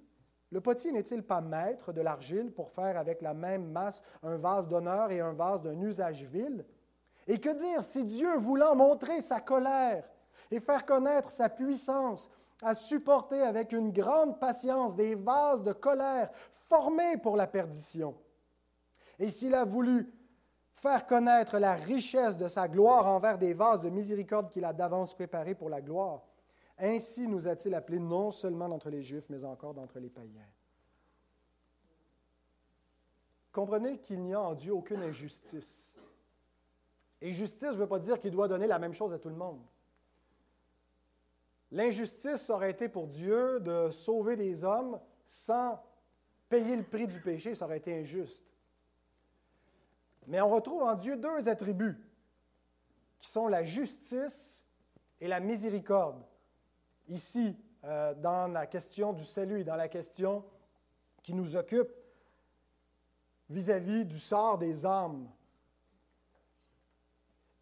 Le 0.50 0.60
potier 0.60 0.92
n'est-il 0.92 1.22
pas 1.22 1.40
maître 1.40 1.92
de 1.92 2.00
l'argile 2.00 2.52
pour 2.52 2.70
faire 2.70 2.96
avec 2.96 3.20
la 3.20 3.34
même 3.34 3.70
masse 3.70 4.02
un 4.22 4.36
vase 4.36 4.66
d'honneur 4.66 5.10
et 5.10 5.20
un 5.20 5.34
vase 5.34 5.62
d'un 5.62 5.80
usage 5.80 6.24
vil? 6.24 6.64
Et 7.26 7.38
que 7.38 7.50
dire 7.50 7.82
si 7.84 8.04
Dieu, 8.04 8.34
voulant 8.36 8.74
montrer 8.74 9.20
sa 9.20 9.40
colère 9.40 10.08
et 10.50 10.60
faire 10.60 10.86
connaître 10.86 11.30
sa 11.30 11.48
puissance, 11.48 12.30
a 12.62 12.74
supporté 12.74 13.42
avec 13.42 13.72
une 13.72 13.92
grande 13.92 14.40
patience 14.40 14.96
des 14.96 15.14
vases 15.14 15.62
de 15.62 15.72
colère 15.72 16.30
formés 16.68 17.18
pour 17.18 17.36
la 17.36 17.46
perdition? 17.46 18.16
Et 19.18 19.30
s'il 19.30 19.54
a 19.54 19.64
voulu 19.64 20.10
faire 20.78 21.06
connaître 21.06 21.58
la 21.58 21.74
richesse 21.74 22.36
de 22.36 22.46
sa 22.46 22.68
gloire 22.68 23.06
envers 23.06 23.36
des 23.36 23.52
vases 23.52 23.80
de 23.80 23.90
miséricorde 23.90 24.50
qu'il 24.50 24.64
a 24.64 24.72
d'avance 24.72 25.12
préparés 25.14 25.54
pour 25.54 25.68
la 25.68 25.80
gloire. 25.80 26.22
Ainsi 26.78 27.26
nous 27.26 27.48
a-t-il 27.48 27.74
appelés 27.74 27.98
non 27.98 28.30
seulement 28.30 28.68
d'entre 28.68 28.88
les 28.88 29.02
Juifs, 29.02 29.28
mais 29.28 29.44
encore 29.44 29.74
d'entre 29.74 29.98
les 29.98 30.08
païens. 30.08 30.48
Comprenez 33.50 33.98
qu'il 33.98 34.22
n'y 34.22 34.34
a 34.34 34.40
en 34.40 34.54
Dieu 34.54 34.72
aucune 34.72 35.02
injustice. 35.02 35.96
Et 37.20 37.32
justice, 37.32 37.72
ne 37.72 37.78
veux 37.78 37.88
pas 37.88 37.98
dire 37.98 38.20
qu'il 38.20 38.30
doit 38.30 38.46
donner 38.46 38.68
la 38.68 38.78
même 38.78 38.94
chose 38.94 39.12
à 39.12 39.18
tout 39.18 39.30
le 39.30 39.34
monde. 39.34 39.60
L'injustice 41.72 42.48
aurait 42.50 42.70
été 42.70 42.88
pour 42.88 43.08
Dieu 43.08 43.58
de 43.58 43.90
sauver 43.90 44.36
des 44.36 44.62
hommes 44.62 45.00
sans 45.26 45.82
payer 46.48 46.76
le 46.76 46.84
prix 46.84 47.08
du 47.08 47.20
péché, 47.20 47.56
ça 47.56 47.64
aurait 47.64 47.78
été 47.78 47.98
injuste. 47.98 48.44
Mais 50.28 50.42
on 50.42 50.50
retrouve 50.50 50.82
en 50.82 50.94
Dieu 50.94 51.16
deux 51.16 51.48
attributs 51.48 51.98
qui 53.18 53.30
sont 53.30 53.48
la 53.48 53.64
justice 53.64 54.62
et 55.20 55.26
la 55.26 55.40
miséricorde. 55.40 56.22
Ici, 57.08 57.56
euh, 57.84 58.12
dans 58.12 58.46
la 58.46 58.66
question 58.66 59.14
du 59.14 59.24
salut 59.24 59.60
et 59.60 59.64
dans 59.64 59.74
la 59.74 59.88
question 59.88 60.44
qui 61.22 61.32
nous 61.32 61.56
occupe 61.56 61.88
vis-à-vis 63.48 64.04
du 64.04 64.18
sort 64.18 64.58
des 64.58 64.84
âmes. 64.84 65.30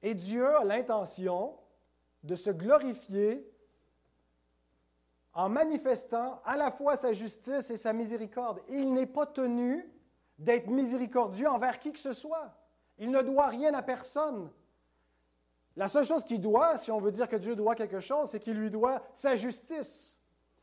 Et 0.03 0.15
Dieu 0.15 0.57
a 0.57 0.65
l'intention 0.65 1.57
de 2.25 2.35
se 2.35 2.51
glorifier 2.51 3.49
en 5.33 5.49
manifestant 5.49 6.43
à 6.45 6.57
la 6.57 6.73
fois 6.73 6.97
sa 6.97 7.13
justice 7.13 7.71
et 7.71 7.77
sa 7.77 7.93
miséricorde. 7.93 8.61
Il 8.69 8.93
n'est 8.93 9.07
pas 9.07 9.27
tenu 9.27 9.89
d'être 10.39 10.69
miséricordieux 10.69 11.49
envers 11.49 11.79
qui 11.79 11.93
que 11.93 11.99
ce 11.99 12.13
soit. 12.13 12.55
Il 12.99 13.11
ne 13.11 13.23
doit 13.23 13.49
rien 13.49 13.75
à 13.75 13.83
personne. 13.83 14.51
La 15.77 15.89
seule 15.89 16.05
chose 16.05 16.25
qu'il 16.25 16.41
doit, 16.41 16.79
si 16.79 16.91
on 16.91 17.01
veut 17.01 17.11
dire 17.11 17.29
que 17.29 17.37
Dieu 17.37 17.55
doit 17.55 17.75
quelque 17.75 18.01
chose, 18.01 18.31
c'est 18.31 18.41
qu'il 18.41 18.57
lui 18.57 18.71
doit 18.71 19.03
sa 19.13 19.37
justice. 19.37 20.21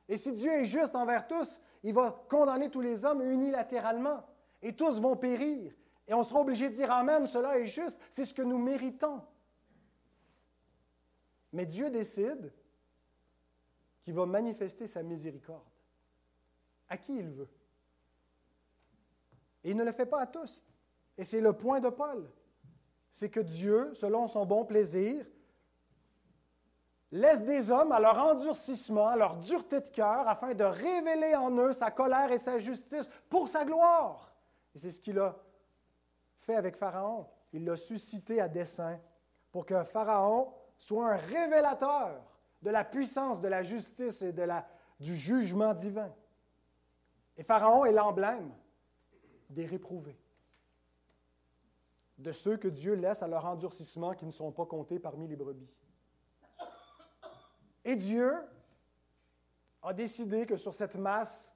Et 0.09 0.17
si 0.17 0.33
Dieu 0.33 0.51
est 0.51 0.65
juste 0.65 0.95
envers 0.95 1.27
tous, 1.27 1.59
il 1.83 1.93
va 1.93 2.23
condamner 2.29 2.69
tous 2.69 2.81
les 2.81 3.05
hommes 3.05 3.21
unilatéralement. 3.21 4.23
Et 4.61 4.75
tous 4.75 4.99
vont 4.99 5.15
périr. 5.15 5.73
Et 6.07 6.13
on 6.13 6.23
sera 6.23 6.39
obligé 6.39 6.69
de 6.69 6.75
dire 6.75 6.91
Amen, 6.91 7.25
cela 7.25 7.59
est 7.59 7.67
juste, 7.67 7.99
c'est 8.11 8.25
ce 8.25 8.33
que 8.33 8.41
nous 8.41 8.57
méritons. 8.57 9.21
Mais 11.51 11.65
Dieu 11.65 11.89
décide 11.89 12.51
qu'il 14.01 14.13
va 14.13 14.25
manifester 14.25 14.87
sa 14.87 15.03
miséricorde. 15.03 15.61
À 16.89 16.97
qui 16.97 17.15
il 17.15 17.29
veut. 17.29 17.49
Et 19.63 19.71
il 19.71 19.77
ne 19.77 19.83
le 19.83 19.91
fait 19.91 20.05
pas 20.05 20.21
à 20.21 20.27
tous. 20.27 20.65
Et 21.17 21.23
c'est 21.23 21.41
le 21.41 21.53
point 21.53 21.79
de 21.79 21.89
Paul. 21.89 22.29
C'est 23.11 23.29
que 23.29 23.39
Dieu, 23.39 23.93
selon 23.93 24.27
son 24.27 24.45
bon 24.45 24.65
plaisir, 24.65 25.25
laisse 27.11 27.43
des 27.43 27.69
hommes 27.69 27.91
à 27.91 27.99
leur 27.99 28.17
endurcissement, 28.17 29.07
à 29.07 29.15
leur 29.15 29.35
dureté 29.37 29.79
de 29.79 29.89
cœur, 29.89 30.27
afin 30.27 30.53
de 30.53 30.63
révéler 30.63 31.35
en 31.35 31.51
eux 31.57 31.71
sa 31.71 31.91
colère 31.91 32.31
et 32.31 32.39
sa 32.39 32.57
justice 32.57 33.07
pour 33.29 33.47
sa 33.47 33.63
gloire. 33.63 34.33
Et 34.73 34.79
c'est 34.79 34.91
ce 34.91 34.99
qu'il 34.99 35.19
a 35.19 35.35
fait 36.39 36.55
avec 36.55 36.75
Pharaon. 36.75 37.27
Il 37.53 37.65
l'a 37.65 37.75
suscité 37.75 38.41
à 38.41 38.47
dessein 38.47 38.99
pour 39.51 39.65
que 39.65 39.83
Pharaon 39.83 40.51
soit 40.77 41.13
un 41.13 41.17
révélateur 41.17 42.19
de 42.63 42.69
la 42.71 42.83
puissance, 42.83 43.39
de 43.39 43.47
la 43.47 43.61
justice 43.61 44.23
et 44.23 44.33
du 44.99 45.15
jugement 45.15 45.73
divin. 45.75 46.11
Et 47.37 47.43
Pharaon 47.43 47.85
est 47.85 47.91
l'emblème 47.91 48.51
des 49.53 49.65
réprouvés, 49.65 50.19
de 52.17 52.31
ceux 52.31 52.57
que 52.57 52.67
Dieu 52.67 52.93
laisse 52.93 53.23
à 53.23 53.27
leur 53.27 53.45
endurcissement 53.45 54.13
qui 54.13 54.25
ne 54.25 54.31
sont 54.31 54.51
pas 54.51 54.65
comptés 54.65 54.99
parmi 54.99 55.27
les 55.27 55.35
brebis. 55.35 55.73
Et 57.85 57.95
Dieu 57.95 58.33
a 59.81 59.93
décidé 59.93 60.45
que 60.45 60.55
sur 60.55 60.73
cette 60.73 60.95
masse 60.95 61.53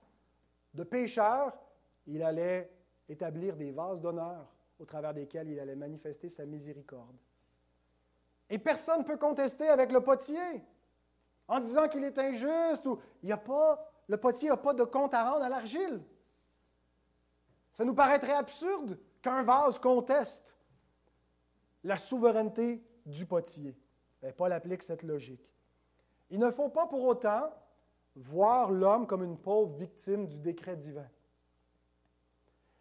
de 0.73 0.83
pécheurs, 0.83 1.57
il 2.05 2.21
allait 2.21 2.71
établir 3.07 3.55
des 3.55 3.71
vases 3.71 4.01
d'honneur 4.01 4.51
au 4.79 4.85
travers 4.85 5.13
desquels 5.13 5.49
il 5.49 5.59
allait 5.59 5.75
manifester 5.75 6.29
sa 6.29 6.45
miséricorde. 6.45 7.15
Et 8.49 8.59
personne 8.59 8.99
ne 8.99 9.03
peut 9.03 9.17
contester 9.17 9.67
avec 9.67 9.91
le 9.91 10.01
potier 10.01 10.63
en 11.47 11.59
disant 11.59 11.87
qu'il 11.87 12.03
est 12.03 12.17
injuste 12.17 12.85
ou 12.85 12.99
il 13.23 13.29
y 13.29 13.31
a 13.31 13.37
pas, 13.37 13.91
le 14.07 14.17
potier 14.17 14.49
n'a 14.49 14.57
pas 14.57 14.73
de 14.73 14.83
compte 14.83 15.13
à 15.13 15.31
rendre 15.31 15.45
à 15.45 15.49
l'argile. 15.49 16.01
Ça 17.77 17.85
nous 17.85 17.93
paraîtrait 17.93 18.33
absurde 18.33 18.97
qu'un 19.21 19.43
vase 19.43 19.77
conteste 19.77 20.57
la 21.83 21.95
souveraineté 21.95 22.83
du 23.05 23.27
potier. 23.27 23.77
Mais 24.23 24.31
Paul 24.31 24.51
applique 24.51 24.81
cette 24.81 25.03
logique. 25.03 25.53
Il 26.31 26.39
ne 26.39 26.49
faut 26.49 26.69
pas 26.69 26.87
pour 26.87 27.03
autant 27.03 27.53
voir 28.15 28.71
l'homme 28.71 29.05
comme 29.05 29.21
une 29.21 29.37
pauvre 29.37 29.77
victime 29.77 30.25
du 30.25 30.39
décret 30.39 30.75
divin. 30.75 31.07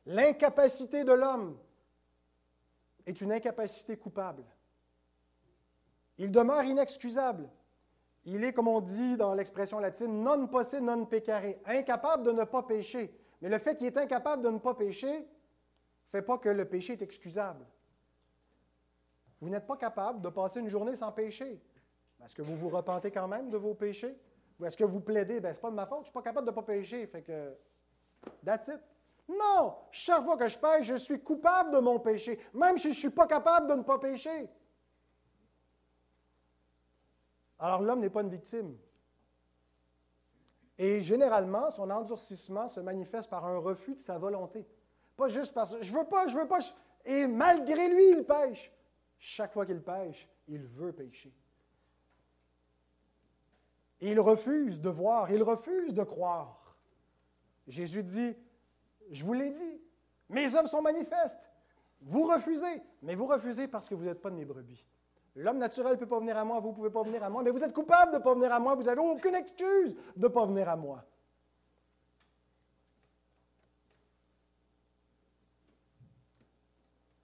L'incapacité 0.06 1.04
de 1.04 1.12
l'homme 1.12 1.58
est 3.04 3.20
une 3.20 3.32
incapacité 3.32 3.98
coupable. 3.98 4.44
Il 6.16 6.30
demeure 6.30 6.64
inexcusable. 6.64 7.50
Il 8.24 8.42
est, 8.44 8.54
comme 8.54 8.68
on 8.68 8.80
dit 8.80 9.18
dans 9.18 9.34
l'expression 9.34 9.78
latine, 9.78 10.22
non 10.22 10.46
posse 10.46 10.72
non 10.72 11.04
peccare, 11.04 11.42
incapable 11.66 12.22
de 12.22 12.32
ne 12.32 12.44
pas 12.44 12.62
pécher. 12.62 13.14
Mais 13.40 13.48
le 13.48 13.58
fait 13.58 13.76
qu'il 13.76 13.86
est 13.86 13.96
incapable 13.96 14.42
de 14.42 14.50
ne 14.50 14.58
pas 14.58 14.74
pécher 14.74 15.18
ne 15.20 16.08
fait 16.08 16.22
pas 16.22 16.38
que 16.38 16.48
le 16.48 16.64
péché 16.64 16.94
est 16.94 17.02
excusable. 17.02 17.66
Vous 19.40 19.48
n'êtes 19.48 19.66
pas 19.66 19.76
capable 19.76 20.22
de 20.22 20.28
passer 20.28 20.60
une 20.60 20.68
journée 20.68 20.96
sans 20.96 21.12
pécher. 21.12 21.60
Est-ce 22.24 22.34
que 22.34 22.42
vous 22.42 22.56
vous 22.56 22.70
repentez 22.70 23.10
quand 23.10 23.28
même 23.28 23.50
de 23.50 23.56
vos 23.56 23.74
péchés? 23.74 24.16
Ou 24.58 24.64
est-ce 24.64 24.76
que 24.76 24.84
vous 24.84 25.00
plaidez, 25.00 25.40
ben, 25.40 25.52
ce 25.52 25.58
n'est 25.58 25.62
pas 25.62 25.70
de 25.70 25.74
ma 25.74 25.86
faute, 25.86 25.98
je 25.98 26.00
ne 26.00 26.04
suis 26.04 26.12
pas 26.12 26.22
capable 26.22 26.46
de 26.46 26.50
ne 26.50 26.54
pas 26.54 26.62
pécher, 26.62 27.06
fait 27.06 27.22
que, 27.22 27.54
that's 28.44 28.68
it. 28.68 28.80
Non! 29.28 29.76
Chaque 29.90 30.24
fois 30.24 30.36
que 30.38 30.48
je 30.48 30.58
pêche, 30.58 30.86
je 30.86 30.94
suis 30.94 31.20
coupable 31.20 31.72
de 31.72 31.78
mon 31.78 31.98
péché, 31.98 32.40
même 32.54 32.78
si 32.78 32.84
je 32.84 32.88
ne 32.88 32.94
suis 32.94 33.10
pas 33.10 33.26
capable 33.26 33.66
de 33.68 33.74
ne 33.74 33.82
pas 33.82 33.98
pécher. 33.98 34.48
Alors 37.58 37.82
l'homme 37.82 38.00
n'est 38.00 38.10
pas 38.10 38.22
une 38.22 38.30
victime. 38.30 38.76
Et 40.78 41.00
généralement, 41.00 41.70
son 41.70 41.88
endurcissement 41.90 42.68
se 42.68 42.80
manifeste 42.80 43.30
par 43.30 43.46
un 43.46 43.58
refus 43.58 43.94
de 43.94 44.00
sa 44.00 44.18
volonté. 44.18 44.66
Pas 45.16 45.28
juste 45.28 45.54
parce 45.54 45.74
que 45.74 45.82
je 45.82 45.96
veux 45.96 46.04
pas, 46.04 46.26
je 46.26 46.38
veux 46.38 46.46
pas. 46.46 46.58
Et 47.04 47.26
malgré 47.26 47.88
lui, 47.88 48.10
il 48.10 48.24
pêche. 48.24 48.72
Chaque 49.18 49.52
fois 49.52 49.64
qu'il 49.64 49.80
pêche, 49.80 50.28
il 50.48 50.62
veut 50.62 50.92
pécher. 50.92 51.34
Il 54.00 54.20
refuse 54.20 54.80
de 54.80 54.90
voir, 54.90 55.30
il 55.30 55.42
refuse 55.42 55.94
de 55.94 56.02
croire. 56.02 56.76
Jésus 57.66 58.02
dit, 58.02 58.36
je 59.10 59.24
vous 59.24 59.32
l'ai 59.32 59.50
dit, 59.50 59.80
mes 60.28 60.54
œuvres 60.54 60.68
sont 60.68 60.82
manifestes. 60.82 61.50
Vous 62.02 62.24
refusez, 62.24 62.82
mais 63.02 63.14
vous 63.14 63.26
refusez 63.26 63.68
parce 63.68 63.88
que 63.88 63.94
vous 63.94 64.04
n'êtes 64.04 64.20
pas 64.20 64.30
de 64.30 64.36
mes 64.36 64.44
brebis. 64.44 64.84
L'homme 65.36 65.58
naturel 65.58 65.92
ne 65.92 65.98
peut 65.98 66.06
pas 66.06 66.18
venir 66.18 66.38
à 66.38 66.44
moi, 66.44 66.60
vous 66.60 66.70
ne 66.70 66.74
pouvez 66.74 66.90
pas 66.90 67.02
venir 67.02 67.22
à 67.22 67.28
moi, 67.28 67.42
mais 67.42 67.50
vous 67.50 67.62
êtes 67.62 67.74
coupable 67.74 68.12
de 68.12 68.16
ne 68.16 68.22
pas 68.22 68.32
venir 68.32 68.50
à 68.52 68.58
moi, 68.58 68.74
vous 68.74 68.84
n'avez 68.84 69.00
aucune 69.00 69.34
excuse 69.34 69.94
de 70.16 70.22
ne 70.22 70.28
pas 70.28 70.46
venir 70.46 70.66
à 70.66 70.76
moi. 70.76 71.04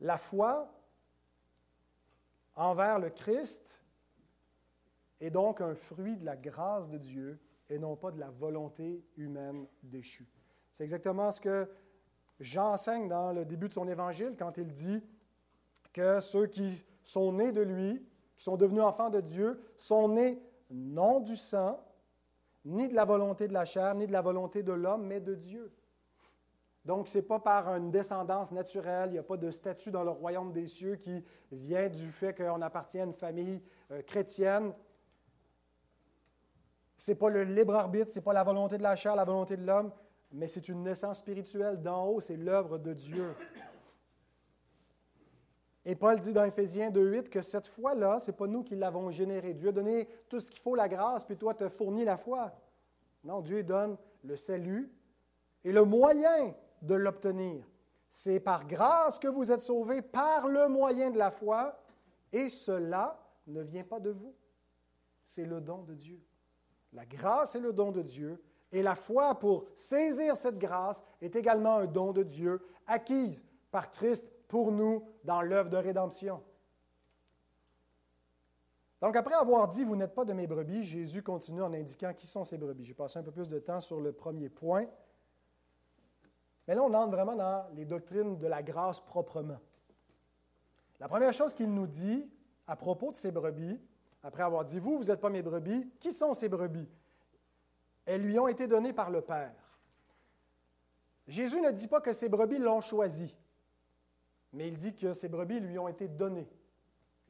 La 0.00 0.18
foi 0.18 0.70
envers 2.54 2.98
le 2.98 3.08
Christ 3.08 3.80
est 5.20 5.30
donc 5.30 5.62
un 5.62 5.74
fruit 5.74 6.16
de 6.18 6.26
la 6.26 6.36
grâce 6.36 6.90
de 6.90 6.98
Dieu 6.98 7.40
et 7.70 7.78
non 7.78 7.96
pas 7.96 8.10
de 8.10 8.20
la 8.20 8.28
volonté 8.28 9.02
humaine 9.16 9.66
déchue. 9.82 10.28
C'est 10.70 10.82
exactement 10.82 11.30
ce 11.30 11.40
que 11.40 11.70
Jean 12.40 12.72
enseigne 12.72 13.08
dans 13.08 13.32
le 13.32 13.46
début 13.46 13.68
de 13.68 13.74
son 13.74 13.88
évangile 13.88 14.34
quand 14.38 14.58
il 14.58 14.70
dit 14.74 15.02
que 15.94 16.20
ceux 16.20 16.46
qui 16.46 16.84
sont 17.02 17.32
nés 17.32 17.52
de 17.52 17.62
lui, 17.62 18.04
qui 18.36 18.44
sont 18.44 18.56
devenus 18.56 18.82
enfants 18.82 19.10
de 19.10 19.20
Dieu, 19.20 19.60
sont 19.76 20.08
nés 20.08 20.42
non 20.70 21.20
du 21.20 21.36
sang, 21.36 21.78
ni 22.64 22.88
de 22.88 22.94
la 22.94 23.04
volonté 23.04 23.48
de 23.48 23.52
la 23.52 23.64
chair, 23.64 23.94
ni 23.94 24.06
de 24.06 24.12
la 24.12 24.20
volonté 24.20 24.62
de 24.62 24.72
l'homme, 24.72 25.06
mais 25.06 25.20
de 25.20 25.34
Dieu. 25.34 25.72
Donc, 26.84 27.08
ce 27.08 27.18
n'est 27.18 27.22
pas 27.22 27.38
par 27.38 27.76
une 27.76 27.90
descendance 27.90 28.50
naturelle, 28.50 29.10
il 29.10 29.12
n'y 29.12 29.18
a 29.18 29.22
pas 29.22 29.36
de 29.36 29.50
statut 29.50 29.90
dans 29.90 30.02
le 30.02 30.10
royaume 30.10 30.52
des 30.52 30.66
cieux 30.66 30.96
qui 30.96 31.24
vient 31.52 31.88
du 31.88 32.10
fait 32.10 32.34
qu'on 32.34 32.60
appartient 32.60 32.98
à 32.98 33.04
une 33.04 33.12
famille 33.12 33.62
euh, 33.92 34.02
chrétienne. 34.02 34.72
Ce 36.98 37.10
n'est 37.10 37.16
pas 37.16 37.30
le 37.30 37.44
libre 37.44 37.74
arbitre, 37.74 38.10
ce 38.10 38.16
n'est 38.16 38.24
pas 38.24 38.32
la 38.32 38.42
volonté 38.42 38.78
de 38.78 38.82
la 38.82 38.96
chair, 38.96 39.14
la 39.14 39.24
volonté 39.24 39.56
de 39.56 39.64
l'homme, 39.64 39.92
mais 40.32 40.48
c'est 40.48 40.68
une 40.68 40.82
naissance 40.82 41.18
spirituelle 41.18 41.80
d'en 41.80 42.06
haut, 42.06 42.20
c'est 42.20 42.36
l'œuvre 42.36 42.78
de 42.78 42.92
Dieu. 42.94 43.34
Et 45.84 45.96
Paul 45.96 46.20
dit 46.20 46.32
dans 46.32 46.44
Éphésiens 46.44 46.90
2.8 46.90 47.28
que 47.28 47.42
cette 47.42 47.66
foi-là, 47.66 48.20
ce 48.20 48.30
n'est 48.30 48.36
pas 48.36 48.46
nous 48.46 48.62
qui 48.62 48.76
l'avons 48.76 49.10
générée. 49.10 49.52
Dieu 49.52 49.70
a 49.70 49.72
donné 49.72 50.08
tout 50.28 50.38
ce 50.38 50.50
qu'il 50.50 50.60
faut, 50.60 50.76
la 50.76 50.88
grâce, 50.88 51.24
puis 51.24 51.36
toi, 51.36 51.54
te 51.54 51.68
fournit 51.68 52.04
la 52.04 52.16
foi. 52.16 52.52
Non, 53.24 53.40
Dieu 53.40 53.62
donne 53.64 53.96
le 54.22 54.36
salut 54.36 54.92
et 55.64 55.72
le 55.72 55.84
moyen 55.84 56.54
de 56.82 56.94
l'obtenir. 56.94 57.68
C'est 58.08 58.40
par 58.40 58.66
grâce 58.66 59.18
que 59.18 59.28
vous 59.28 59.50
êtes 59.50 59.62
sauvés 59.62 60.02
par 60.02 60.46
le 60.46 60.68
moyen 60.68 61.10
de 61.10 61.18
la 61.18 61.30
foi, 61.30 61.82
et 62.32 62.48
cela 62.48 63.18
ne 63.46 63.62
vient 63.62 63.84
pas 63.84 64.00
de 64.00 64.10
vous. 64.10 64.34
C'est 65.24 65.44
le 65.44 65.60
don 65.60 65.82
de 65.82 65.94
Dieu. 65.94 66.20
La 66.92 67.06
grâce 67.06 67.54
est 67.54 67.60
le 67.60 67.72
don 67.72 67.90
de 67.90 68.02
Dieu, 68.02 68.40
et 68.70 68.82
la 68.82 68.94
foi 68.94 69.38
pour 69.38 69.66
saisir 69.74 70.36
cette 70.36 70.58
grâce 70.58 71.02
est 71.20 71.34
également 71.34 71.76
un 71.78 71.86
don 71.86 72.12
de 72.12 72.22
Dieu, 72.22 72.60
acquise 72.86 73.42
par 73.70 73.90
Christ 73.90 74.30
pour 74.52 74.70
nous 74.70 75.08
dans 75.24 75.40
l'œuvre 75.40 75.70
de 75.70 75.78
rédemption. 75.78 76.42
Donc, 79.00 79.16
après 79.16 79.34
avoir 79.34 79.66
dit, 79.66 79.82
vous 79.82 79.96
n'êtes 79.96 80.14
pas 80.14 80.26
de 80.26 80.34
mes 80.34 80.46
brebis, 80.46 80.84
Jésus 80.84 81.22
continue 81.22 81.62
en 81.62 81.72
indiquant 81.72 82.12
qui 82.12 82.26
sont 82.26 82.44
ces 82.44 82.58
brebis. 82.58 82.84
J'ai 82.84 82.92
passé 82.92 83.18
un 83.18 83.22
peu 83.22 83.30
plus 83.30 83.48
de 83.48 83.58
temps 83.58 83.80
sur 83.80 83.98
le 83.98 84.12
premier 84.12 84.50
point. 84.50 84.84
Mais 86.68 86.74
là, 86.74 86.82
on 86.82 86.92
entre 86.92 87.12
vraiment 87.12 87.34
dans 87.34 87.64
les 87.72 87.86
doctrines 87.86 88.36
de 88.36 88.46
la 88.46 88.62
grâce 88.62 89.00
proprement. 89.00 89.58
La 91.00 91.08
première 91.08 91.32
chose 91.32 91.54
qu'il 91.54 91.72
nous 91.72 91.86
dit 91.86 92.30
à 92.66 92.76
propos 92.76 93.10
de 93.10 93.16
ces 93.16 93.32
brebis, 93.32 93.80
après 94.22 94.42
avoir 94.42 94.66
dit, 94.66 94.78
vous, 94.78 94.98
vous 94.98 95.04
n'êtes 95.04 95.20
pas 95.22 95.30
mes 95.30 95.40
brebis, 95.40 95.90
qui 95.98 96.12
sont 96.12 96.34
ces 96.34 96.50
brebis? 96.50 96.90
Elles 98.04 98.20
lui 98.20 98.38
ont 98.38 98.48
été 98.48 98.66
données 98.66 98.92
par 98.92 99.08
le 99.08 99.22
Père. 99.22 99.78
Jésus 101.26 101.62
ne 101.62 101.70
dit 101.70 101.88
pas 101.88 102.02
que 102.02 102.12
ces 102.12 102.28
brebis 102.28 102.58
l'ont 102.58 102.82
choisi 102.82 103.34
mais 104.52 104.68
il 104.68 104.74
dit 104.74 104.94
que 104.94 105.14
ces 105.14 105.28
brebis 105.28 105.60
lui 105.60 105.78
ont 105.78 105.88
été 105.88 106.08
données. 106.08 106.48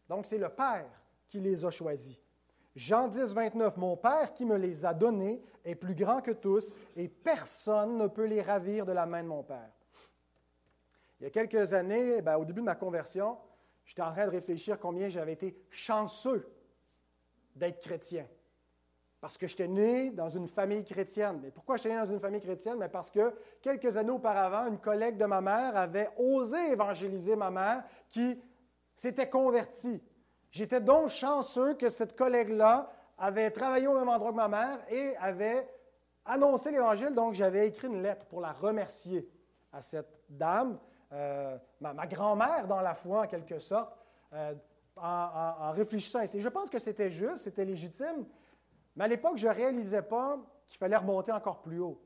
Donc 0.08 0.26
c'est 0.26 0.38
le 0.38 0.48
Père 0.48 0.90
qui 1.28 1.40
les 1.40 1.64
a 1.64 1.70
choisis. 1.70 2.18
Jean 2.74 3.08
10, 3.08 3.34
29, 3.34 3.76
Mon 3.76 3.96
Père 3.96 4.32
qui 4.32 4.44
me 4.44 4.56
les 4.56 4.84
a 4.84 4.94
donnés 4.94 5.42
est 5.64 5.74
plus 5.74 5.94
grand 5.94 6.22
que 6.22 6.30
tous, 6.30 6.74
et 6.96 7.08
personne 7.08 7.98
ne 7.98 8.06
peut 8.06 8.24
les 8.24 8.42
ravir 8.42 8.86
de 8.86 8.92
la 8.92 9.06
main 9.06 9.22
de 9.22 9.28
mon 9.28 9.42
Père. 9.42 9.70
Il 11.20 11.24
y 11.24 11.26
a 11.26 11.30
quelques 11.30 11.72
années, 11.72 12.22
ben, 12.22 12.36
au 12.36 12.44
début 12.44 12.60
de 12.60 12.66
ma 12.66 12.74
conversion, 12.74 13.38
j'étais 13.84 14.02
en 14.02 14.12
train 14.12 14.26
de 14.26 14.30
réfléchir 14.30 14.78
combien 14.80 15.08
j'avais 15.08 15.34
été 15.34 15.56
chanceux 15.70 16.50
d'être 17.54 17.80
chrétien. 17.80 18.26
Parce 19.22 19.38
que 19.38 19.46
j'étais 19.46 19.68
né 19.68 20.10
dans 20.10 20.28
une 20.28 20.48
famille 20.48 20.84
chrétienne. 20.84 21.38
Mais 21.40 21.52
pourquoi 21.52 21.76
j'étais 21.76 21.90
né 21.90 22.04
dans 22.04 22.12
une 22.12 22.18
famille 22.18 22.40
chrétienne? 22.40 22.76
Mais 22.78 22.88
parce 22.88 23.08
que 23.08 23.32
quelques 23.60 23.96
années 23.96 24.10
auparavant, 24.10 24.66
une 24.66 24.78
collègue 24.78 25.16
de 25.16 25.26
ma 25.26 25.40
mère 25.40 25.76
avait 25.76 26.10
osé 26.18 26.72
évangéliser 26.72 27.36
ma 27.36 27.48
mère 27.48 27.84
qui 28.10 28.36
s'était 28.96 29.30
convertie. 29.30 30.02
J'étais 30.50 30.80
donc 30.80 31.08
chanceux 31.08 31.74
que 31.74 31.88
cette 31.88 32.16
collègue-là 32.16 32.90
avait 33.16 33.52
travaillé 33.52 33.86
au 33.86 33.96
même 33.96 34.08
endroit 34.08 34.32
que 34.32 34.36
ma 34.36 34.48
mère 34.48 34.80
et 34.90 35.16
avait 35.18 35.68
annoncé 36.24 36.72
l'Évangile. 36.72 37.14
Donc, 37.14 37.34
j'avais 37.34 37.68
écrit 37.68 37.86
une 37.86 38.02
lettre 38.02 38.26
pour 38.26 38.40
la 38.40 38.50
remercier 38.50 39.30
à 39.72 39.80
cette 39.82 40.18
dame, 40.28 40.80
euh, 41.12 41.56
ma, 41.80 42.08
grand-mère 42.08 42.66
dans 42.66 42.80
la 42.80 42.94
foi 42.94 43.20
en 43.20 43.26
quelque 43.28 43.60
sorte, 43.60 43.96
euh, 44.32 44.52
en, 44.96 45.54
en, 45.60 45.70
réfléchissant 45.70 46.18
ainsi. 46.18 46.40
Je 46.40 46.48
pense 46.48 46.68
que 46.68 46.80
c'était 46.80 47.10
juste, 47.10 47.44
c'était 47.44 47.64
légitime, 47.64 48.26
mais 48.96 49.04
à 49.04 49.08
l'époque, 49.08 49.36
je 49.36 49.48
ne 49.48 49.52
réalisais 49.52 50.02
pas 50.02 50.38
qu'il 50.68 50.78
fallait 50.78 50.96
remonter 50.96 51.32
encore 51.32 51.62
plus 51.62 51.80
haut. 51.80 52.00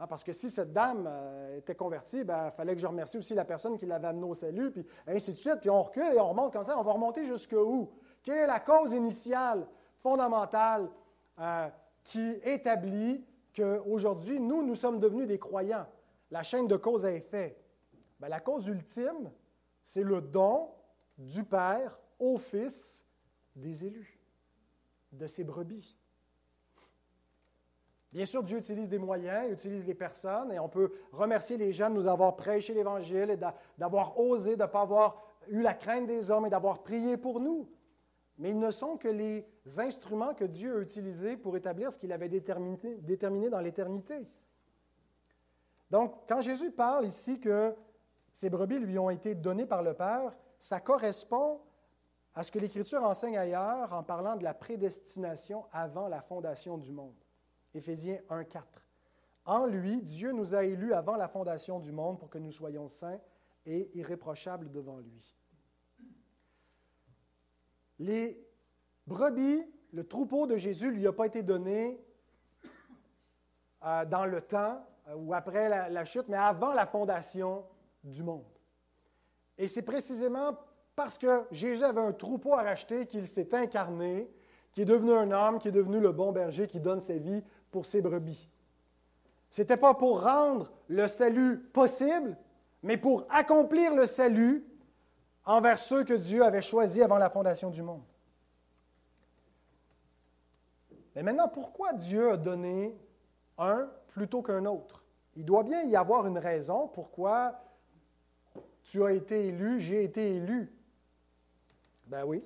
Hein, 0.00 0.06
parce 0.06 0.24
que 0.24 0.32
si 0.32 0.48
cette 0.48 0.72
dame 0.72 1.06
euh, 1.06 1.58
était 1.58 1.74
convertie, 1.74 2.24
ben, 2.24 2.46
il 2.46 2.56
fallait 2.56 2.74
que 2.74 2.80
je 2.80 2.86
remercie 2.86 3.18
aussi 3.18 3.34
la 3.34 3.44
personne 3.44 3.76
qui 3.76 3.84
l'avait 3.84 4.08
amenée 4.08 4.26
au 4.26 4.34
salut, 4.34 4.70
puis 4.70 4.86
ainsi 5.06 5.32
de 5.32 5.36
suite. 5.36 5.56
Puis 5.60 5.68
on 5.68 5.82
recule 5.82 6.14
et 6.14 6.18
on 6.18 6.30
remonte 6.30 6.54
comme 6.54 6.64
ça. 6.64 6.78
On 6.78 6.82
va 6.82 6.92
remonter 6.92 7.26
jusqu'où? 7.26 7.92
Quelle 8.22 8.38
est 8.38 8.46
la 8.46 8.60
cause 8.60 8.92
initiale, 8.92 9.66
fondamentale, 9.98 10.90
euh, 11.38 11.68
qui 12.02 12.30
établit 12.44 13.22
qu'aujourd'hui, 13.54 14.40
nous, 14.40 14.62
nous 14.62 14.74
sommes 14.74 15.00
devenus 15.00 15.26
des 15.26 15.38
croyants? 15.38 15.86
La 16.30 16.42
chaîne 16.42 16.66
de 16.66 16.76
cause 16.76 17.04
à 17.04 17.12
effet. 17.12 17.58
Ben, 18.18 18.28
la 18.28 18.40
cause 18.40 18.68
ultime, 18.68 19.30
c'est 19.84 20.02
le 20.02 20.22
don 20.22 20.70
du 21.18 21.44
Père 21.44 21.98
au 22.18 22.38
Fils 22.38 23.04
des 23.54 23.84
élus, 23.84 24.18
de 25.12 25.26
ses 25.26 25.44
brebis. 25.44 25.99
Bien 28.12 28.26
sûr, 28.26 28.42
Dieu 28.42 28.58
utilise 28.58 28.88
des 28.88 28.98
moyens, 28.98 29.44
il 29.46 29.52
utilise 29.52 29.86
les 29.86 29.94
personnes, 29.94 30.50
et 30.52 30.58
on 30.58 30.68
peut 30.68 30.90
remercier 31.12 31.56
les 31.56 31.72
gens 31.72 31.90
de 31.90 31.94
nous 31.94 32.08
avoir 32.08 32.34
prêché 32.36 32.74
l'Évangile 32.74 33.30
et 33.30 33.38
d'avoir 33.78 34.18
osé, 34.18 34.56
de 34.56 34.62
ne 34.62 34.66
pas 34.66 34.80
avoir 34.80 35.22
eu 35.48 35.62
la 35.62 35.74
crainte 35.74 36.06
des 36.06 36.30
hommes 36.30 36.46
et 36.46 36.50
d'avoir 36.50 36.82
prié 36.82 37.16
pour 37.16 37.38
nous. 37.38 37.68
Mais 38.38 38.50
ils 38.50 38.58
ne 38.58 38.70
sont 38.70 38.96
que 38.96 39.08
les 39.08 39.46
instruments 39.76 40.34
que 40.34 40.44
Dieu 40.44 40.78
a 40.78 40.80
utilisés 40.80 41.36
pour 41.36 41.56
établir 41.56 41.92
ce 41.92 41.98
qu'il 41.98 42.10
avait 42.12 42.28
déterminé, 42.28 42.96
déterminé 42.96 43.48
dans 43.48 43.60
l'éternité. 43.60 44.26
Donc, 45.90 46.14
quand 46.28 46.40
Jésus 46.40 46.72
parle 46.72 47.06
ici 47.06 47.38
que 47.38 47.74
ces 48.32 48.50
brebis 48.50 48.78
lui 48.78 48.98
ont 48.98 49.10
été 49.10 49.34
données 49.34 49.66
par 49.66 49.82
le 49.82 49.94
Père, 49.94 50.34
ça 50.58 50.80
correspond 50.80 51.60
à 52.34 52.42
ce 52.42 52.50
que 52.50 52.58
l'Écriture 52.58 53.04
enseigne 53.04 53.38
ailleurs 53.38 53.92
en 53.92 54.02
parlant 54.02 54.36
de 54.36 54.44
la 54.44 54.54
prédestination 54.54 55.66
avant 55.72 56.08
la 56.08 56.22
fondation 56.22 56.78
du 56.78 56.92
monde. 56.92 57.14
Éphésiens 57.74 58.18
1, 58.28 58.44
4. 58.44 58.86
En 59.46 59.66
lui, 59.66 60.02
Dieu 60.02 60.32
nous 60.32 60.54
a 60.54 60.64
élus 60.64 60.92
avant 60.92 61.16
la 61.16 61.28
fondation 61.28 61.80
du 61.80 61.92
monde 61.92 62.18
pour 62.18 62.30
que 62.30 62.38
nous 62.38 62.52
soyons 62.52 62.88
saints 62.88 63.20
et 63.66 63.90
irréprochables 63.96 64.70
devant 64.70 64.98
lui. 64.98 65.36
Les 67.98 68.42
brebis, 69.06 69.62
le 69.92 70.06
troupeau 70.06 70.46
de 70.46 70.56
Jésus 70.56 70.86
ne 70.86 70.92
lui 70.92 71.06
a 71.06 71.12
pas 71.12 71.26
été 71.26 71.42
donné 71.42 72.00
euh, 73.84 74.04
dans 74.04 74.24
le 74.24 74.40
temps 74.40 74.86
euh, 75.08 75.14
ou 75.16 75.34
après 75.34 75.68
la, 75.68 75.88
la 75.88 76.04
chute, 76.04 76.28
mais 76.28 76.36
avant 76.36 76.72
la 76.72 76.86
fondation 76.86 77.64
du 78.04 78.22
monde. 78.22 78.46
Et 79.58 79.66
c'est 79.66 79.82
précisément 79.82 80.56
parce 80.96 81.18
que 81.18 81.44
Jésus 81.50 81.84
avait 81.84 82.00
un 82.00 82.12
troupeau 82.12 82.54
à 82.54 82.62
racheter 82.62 83.06
qu'il 83.06 83.26
s'est 83.26 83.54
incarné, 83.54 84.30
qui 84.72 84.82
est 84.82 84.86
devenu 84.86 85.12
un 85.12 85.30
homme, 85.30 85.58
qui 85.58 85.68
est 85.68 85.72
devenu 85.72 86.00
le 86.00 86.12
bon 86.12 86.32
berger, 86.32 86.66
qui 86.66 86.80
donne 86.80 87.00
sa 87.00 87.16
vie 87.16 87.42
pour 87.70 87.86
ses 87.86 88.00
brebis. 88.00 88.48
Ce 89.50 89.62
n'était 89.62 89.76
pas 89.76 89.94
pour 89.94 90.22
rendre 90.22 90.70
le 90.88 91.06
salut 91.08 91.58
possible, 91.58 92.36
mais 92.82 92.96
pour 92.96 93.26
accomplir 93.30 93.94
le 93.94 94.06
salut 94.06 94.64
envers 95.44 95.78
ceux 95.78 96.04
que 96.04 96.14
Dieu 96.14 96.44
avait 96.44 96.62
choisis 96.62 97.02
avant 97.02 97.18
la 97.18 97.30
fondation 97.30 97.70
du 97.70 97.82
monde. 97.82 98.02
Mais 101.14 101.22
maintenant, 101.22 101.48
pourquoi 101.48 101.92
Dieu 101.92 102.30
a 102.30 102.36
donné 102.36 102.96
un 103.58 103.90
plutôt 104.08 104.42
qu'un 104.42 104.64
autre? 104.66 105.02
Il 105.34 105.44
doit 105.44 105.64
bien 105.64 105.82
y 105.82 105.96
avoir 105.96 106.26
une 106.26 106.38
raison 106.38 106.88
pourquoi 106.88 107.60
tu 108.84 109.04
as 109.04 109.12
été 109.12 109.46
élu, 109.46 109.80
j'ai 109.80 110.04
été 110.04 110.36
élu. 110.36 110.72
Ben 112.06 112.24
oui. 112.24 112.44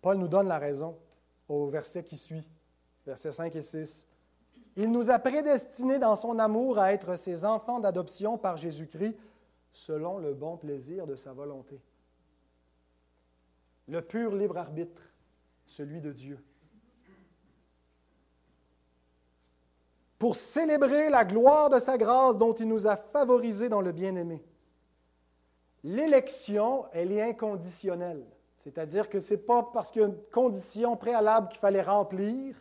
Paul 0.00 0.16
nous 0.16 0.28
donne 0.28 0.48
la 0.48 0.58
raison 0.58 0.96
au 1.48 1.66
verset 1.68 2.02
qui 2.02 2.16
suit, 2.16 2.48
versets 3.06 3.32
5 3.32 3.54
et 3.54 3.62
6. 3.62 4.09
Il 4.80 4.92
nous 4.92 5.10
a 5.10 5.18
prédestinés 5.18 5.98
dans 5.98 6.16
son 6.16 6.38
amour 6.38 6.78
à 6.78 6.94
être 6.94 7.14
ses 7.14 7.44
enfants 7.44 7.80
d'adoption 7.80 8.38
par 8.38 8.56
Jésus-Christ 8.56 9.14
selon 9.72 10.16
le 10.16 10.32
bon 10.32 10.56
plaisir 10.56 11.06
de 11.06 11.16
sa 11.16 11.34
volonté. 11.34 11.78
Le 13.88 14.00
pur 14.00 14.34
libre 14.34 14.56
arbitre, 14.56 15.02
celui 15.66 16.00
de 16.00 16.12
Dieu. 16.12 16.42
Pour 20.18 20.34
célébrer 20.34 21.10
la 21.10 21.26
gloire 21.26 21.68
de 21.68 21.78
sa 21.78 21.98
grâce 21.98 22.38
dont 22.38 22.54
il 22.54 22.66
nous 22.66 22.86
a 22.86 22.96
favorisés 22.96 23.68
dans 23.68 23.82
le 23.82 23.92
bien-aimé. 23.92 24.42
L'élection, 25.84 26.86
elle 26.92 27.12
est 27.12 27.20
inconditionnelle. 27.20 28.24
C'est-à-dire 28.56 29.10
que 29.10 29.20
ce 29.20 29.34
n'est 29.34 29.40
pas 29.40 29.62
parce 29.62 29.90
qu'il 29.90 30.00
y 30.00 30.04
a 30.06 30.08
une 30.08 30.22
condition 30.32 30.96
préalable 30.96 31.48
qu'il 31.48 31.60
fallait 31.60 31.82
remplir, 31.82 32.56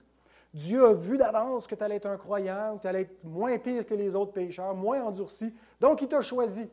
Dieu 0.54 0.86
a 0.86 0.94
vu 0.94 1.18
d'avance 1.18 1.68
que 1.68 1.76
tu 1.76 1.84
allais 1.84 1.98
être 1.98 2.08
un 2.08 2.18
croyant, 2.18 2.78
que 2.78 2.82
tu 2.82 2.88
allais 2.88 3.02
être 3.02 3.24
moins 3.24 3.58
pire 3.60 3.86
que 3.86 3.94
les 3.94 4.16
autres 4.16 4.34
pécheurs, 4.34 4.74
moins 4.74 5.04
endurci, 5.04 5.54
donc 5.80 6.02
il 6.02 6.08
t'a 6.08 6.22
choisi. 6.22 6.70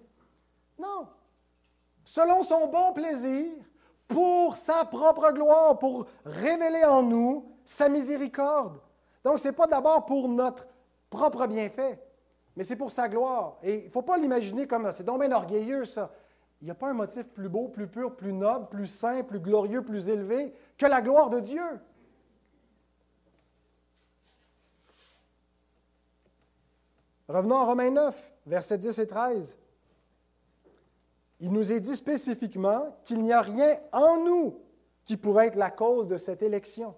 Non. 0.78 1.08
Selon 2.04 2.42
son 2.42 2.68
bon 2.68 2.92
plaisir, 2.92 3.46
pour 4.08 4.56
sa 4.56 4.84
propre 4.84 5.32
gloire, 5.32 5.78
pour 5.78 6.06
révéler 6.24 6.84
en 6.84 7.02
nous 7.02 7.52
sa 7.64 7.88
miséricorde. 7.88 8.80
Donc, 9.24 9.40
ce 9.40 9.48
n'est 9.48 9.54
pas 9.54 9.66
d'abord 9.66 10.06
pour 10.06 10.28
notre 10.28 10.66
propre 11.10 11.46
bienfait, 11.46 12.00
mais 12.54 12.62
c'est 12.62 12.76
pour 12.76 12.90
sa 12.90 13.08
gloire. 13.08 13.56
Et 13.62 13.80
il 13.80 13.84
ne 13.86 13.90
faut 13.90 14.02
pas 14.02 14.16
l'imaginer 14.16 14.66
comme 14.66 14.90
c'est 14.92 15.04
donc 15.04 15.20
bien 15.20 15.32
orgueilleux, 15.32 15.84
ça. 15.84 16.12
Il 16.62 16.64
n'y 16.66 16.70
a 16.70 16.74
pas 16.74 16.88
un 16.88 16.94
motif 16.94 17.24
plus 17.24 17.48
beau, 17.48 17.68
plus 17.68 17.86
pur, 17.86 18.16
plus 18.16 18.32
noble, 18.32 18.68
plus 18.68 18.86
saint, 18.86 19.22
plus 19.22 19.40
glorieux, 19.40 19.82
plus 19.82 20.08
élevé 20.08 20.54
que 20.78 20.86
la 20.86 21.02
gloire 21.02 21.28
de 21.28 21.40
Dieu. 21.40 21.80
Revenons 27.28 27.56
à 27.56 27.64
Romains 27.64 27.90
9, 27.90 28.32
versets 28.46 28.78
10 28.78 28.98
et 29.00 29.06
13. 29.06 29.58
Il 31.40 31.52
nous 31.52 31.72
est 31.72 31.80
dit 31.80 31.96
spécifiquement 31.96 32.96
qu'il 33.02 33.20
n'y 33.20 33.32
a 33.32 33.40
rien 33.40 33.78
en 33.92 34.24
nous 34.24 34.60
qui 35.04 35.16
pourrait 35.16 35.48
être 35.48 35.56
la 35.56 35.70
cause 35.70 36.08
de 36.08 36.16
cette 36.16 36.42
élection. 36.42 36.94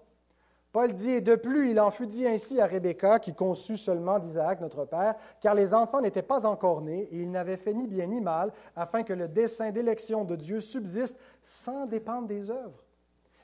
Paul 0.71 0.93
dit, 0.93 1.11
et 1.11 1.21
de 1.21 1.35
plus, 1.35 1.71
il 1.71 1.79
en 1.79 1.89
fut 1.89 2.05
dit 2.05 2.27
ainsi 2.27 2.61
à 2.61 2.67
Rebecca, 2.67 3.17
qui 3.17 3.33
conçut 3.33 3.77
seulement 3.77 4.19
d'Isaac, 4.19 4.61
notre 4.61 4.85
père, 4.85 5.15
car 5.41 5.55
les 5.55 5.73
enfants 5.73 5.99
n'étaient 5.99 6.21
pas 6.21 6.45
encore 6.45 6.81
nés, 6.81 7.07
et 7.11 7.21
ils 7.21 7.31
n'avaient 7.31 7.57
fait 7.57 7.73
ni 7.73 7.87
bien 7.87 8.05
ni 8.05 8.21
mal, 8.21 8.53
afin 8.75 9.01
que 9.01 9.13
le 9.13 9.27
dessein 9.27 9.71
d'élection 9.71 10.25
de 10.25 10.35
Dieu 10.35 10.59
subsiste 10.59 11.17
sans 11.41 11.87
dépendre 11.87 12.27
des 12.27 12.51
œuvres, 12.51 12.83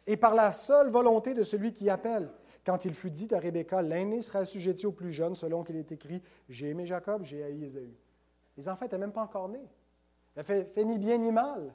et 0.05 0.17
par 0.17 0.35
la 0.35 0.53
seule 0.53 0.89
volonté 0.89 1.33
de 1.33 1.41
celui 1.41 1.73
qui 1.73 1.89
appelle. 1.89 2.29
Quand 2.65 2.85
il 2.85 2.93
fut 2.93 3.11
dit 3.11 3.27
à 3.33 3.39
Rebecca, 3.39 3.81
l'aîné 3.81 4.21
sera 4.21 4.39
assujetti 4.39 4.87
au 4.87 4.91
plus 4.91 5.11
jeune, 5.11 5.35
selon 5.35 5.63
qu'il 5.63 5.75
est 5.75 5.91
écrit, 5.91 6.21
j'ai 6.49 6.69
aimé 6.69 6.85
Jacob, 6.85 7.23
j'ai 7.23 7.43
haï 7.43 7.63
Ésaü. 7.63 7.93
Les 8.57 8.67
enfants 8.67 8.85
n'étaient 8.85 8.97
même 8.97 9.11
pas 9.11 9.21
encore 9.21 9.49
nés. 9.49 9.69
Ça 10.33 10.43
fait, 10.43 10.65
fait 10.73 10.83
ni 10.83 10.97
bien 10.97 11.17
ni 11.17 11.31
mal. 11.31 11.73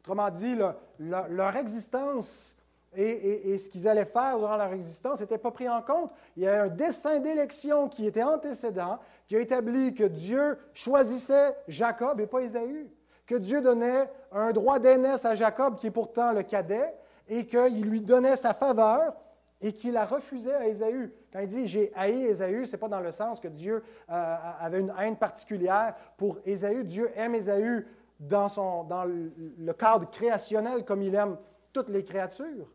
Autrement 0.00 0.30
dit, 0.30 0.56
leur 0.98 1.56
existence 1.56 2.56
et, 2.94 3.56
ce 3.56 3.68
qu'ils 3.70 3.88
allaient 3.88 4.04
faire 4.04 4.38
durant 4.38 4.56
leur 4.56 4.72
existence 4.72 5.20
n'était 5.20 5.38
pas 5.38 5.50
pris 5.50 5.68
en 5.68 5.80
compte. 5.80 6.10
Il 6.36 6.42
y 6.42 6.46
a 6.46 6.64
un 6.64 6.68
dessin 6.68 7.20
d'élection 7.20 7.88
qui 7.88 8.06
était 8.06 8.22
antécédent, 8.22 8.98
qui 9.26 9.36
a 9.36 9.40
établi 9.40 9.94
que 9.94 10.04
Dieu 10.04 10.58
choisissait 10.74 11.56
Jacob 11.68 12.20
et 12.20 12.26
pas 12.26 12.42
Ésaü, 12.42 12.90
que 13.26 13.36
Dieu 13.36 13.62
donnait 13.62 14.10
un 14.30 14.52
droit 14.52 14.78
d'aînesse 14.78 15.24
à 15.24 15.34
Jacob, 15.34 15.76
qui 15.76 15.86
est 15.86 15.92
pourtant 15.92 16.32
le 16.32 16.42
cadet, 16.42 16.92
et 17.28 17.46
qu'il 17.46 17.84
lui 17.84 18.02
donnait 18.02 18.36
sa 18.36 18.52
faveur 18.52 19.14
et 19.62 19.72
qu'il 19.72 19.92
la 19.92 20.04
refusait 20.04 20.54
à 20.54 20.66
Ésaü. 20.66 21.12
Quand 21.32 21.40
il 21.40 21.46
dit 21.46 21.66
j'ai 21.66 21.92
haï 21.94 22.24
Ésaü, 22.24 22.66
ce 22.66 22.72
n'est 22.72 22.78
pas 22.78 22.88
dans 22.88 23.00
le 23.00 23.12
sens 23.12 23.40
que 23.40 23.48
Dieu 23.48 23.82
euh, 24.10 24.36
avait 24.60 24.80
une 24.80 24.92
haine 24.98 25.16
particulière 25.16 25.94
pour 26.16 26.38
Ésaü. 26.44 26.84
Dieu 26.84 27.10
aime 27.14 27.34
Ésaü 27.36 27.86
dans, 28.18 28.48
son, 28.48 28.84
dans 28.84 29.04
le 29.04 29.72
cadre 29.72 30.10
créationnel 30.10 30.84
comme 30.84 31.02
il 31.02 31.14
aime 31.14 31.38
toutes 31.72 31.88
les 31.88 32.04
créatures. 32.04 32.70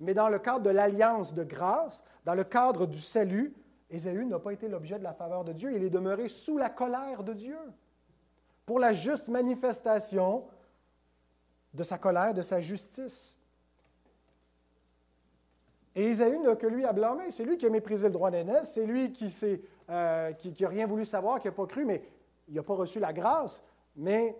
Mais 0.00 0.14
dans 0.14 0.28
le 0.28 0.38
cadre 0.38 0.60
de 0.60 0.70
l'alliance 0.70 1.34
de 1.34 1.44
grâce, 1.44 2.02
dans 2.24 2.34
le 2.34 2.44
cadre 2.44 2.86
du 2.86 2.98
salut, 2.98 3.52
Ésaü 3.90 4.24
n'a 4.24 4.38
pas 4.38 4.52
été 4.52 4.68
l'objet 4.68 4.98
de 4.98 5.04
la 5.04 5.12
faveur 5.12 5.44
de 5.44 5.52
Dieu, 5.52 5.72
il 5.74 5.82
est 5.82 5.90
demeuré 5.90 6.28
sous 6.28 6.58
la 6.58 6.70
colère 6.70 7.24
de 7.24 7.32
Dieu 7.32 7.58
pour 8.64 8.78
la 8.78 8.92
juste 8.92 9.28
manifestation 9.28 10.44
de 11.74 11.82
sa 11.82 11.98
colère, 11.98 12.32
de 12.34 12.42
sa 12.42 12.60
justice. 12.60 13.38
Et 15.94 16.06
Ésaü 16.06 16.38
n'a 16.40 16.56
que 16.56 16.66
lui 16.66 16.84
à 16.84 16.92
blâmer. 16.92 17.30
C'est 17.30 17.44
lui 17.44 17.56
qui 17.56 17.66
a 17.66 17.70
méprisé 17.70 18.08
le 18.08 18.12
droit 18.12 18.30
d'aînesse, 18.30 18.72
c'est 18.72 18.86
lui 18.86 19.12
qui 19.12 19.26
n'a 19.88 20.28
euh, 20.28 20.32
rien 20.60 20.86
voulu 20.86 21.04
savoir, 21.04 21.38
qui 21.38 21.46
n'a 21.46 21.52
pas 21.52 21.66
cru, 21.66 21.84
mais 21.84 22.02
il 22.48 22.54
n'a 22.54 22.62
pas 22.62 22.74
reçu 22.74 22.98
la 22.98 23.12
grâce. 23.12 23.62
Mais 23.96 24.36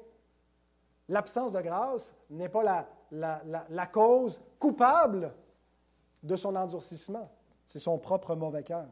l'absence 1.09 1.53
de 1.53 1.61
grâce 1.61 2.15
n'est 2.29 2.49
pas 2.49 2.87
la, 3.11 3.43
la, 3.69 3.87
cause 3.87 4.41
coupable 4.59 5.33
de 6.23 6.35
son 6.35 6.57
endurcissement. 6.57 7.31
C'est 7.65 7.79
son 7.79 7.99
propre 7.99 8.35
mauvais 8.35 8.63
cœur. 8.63 8.89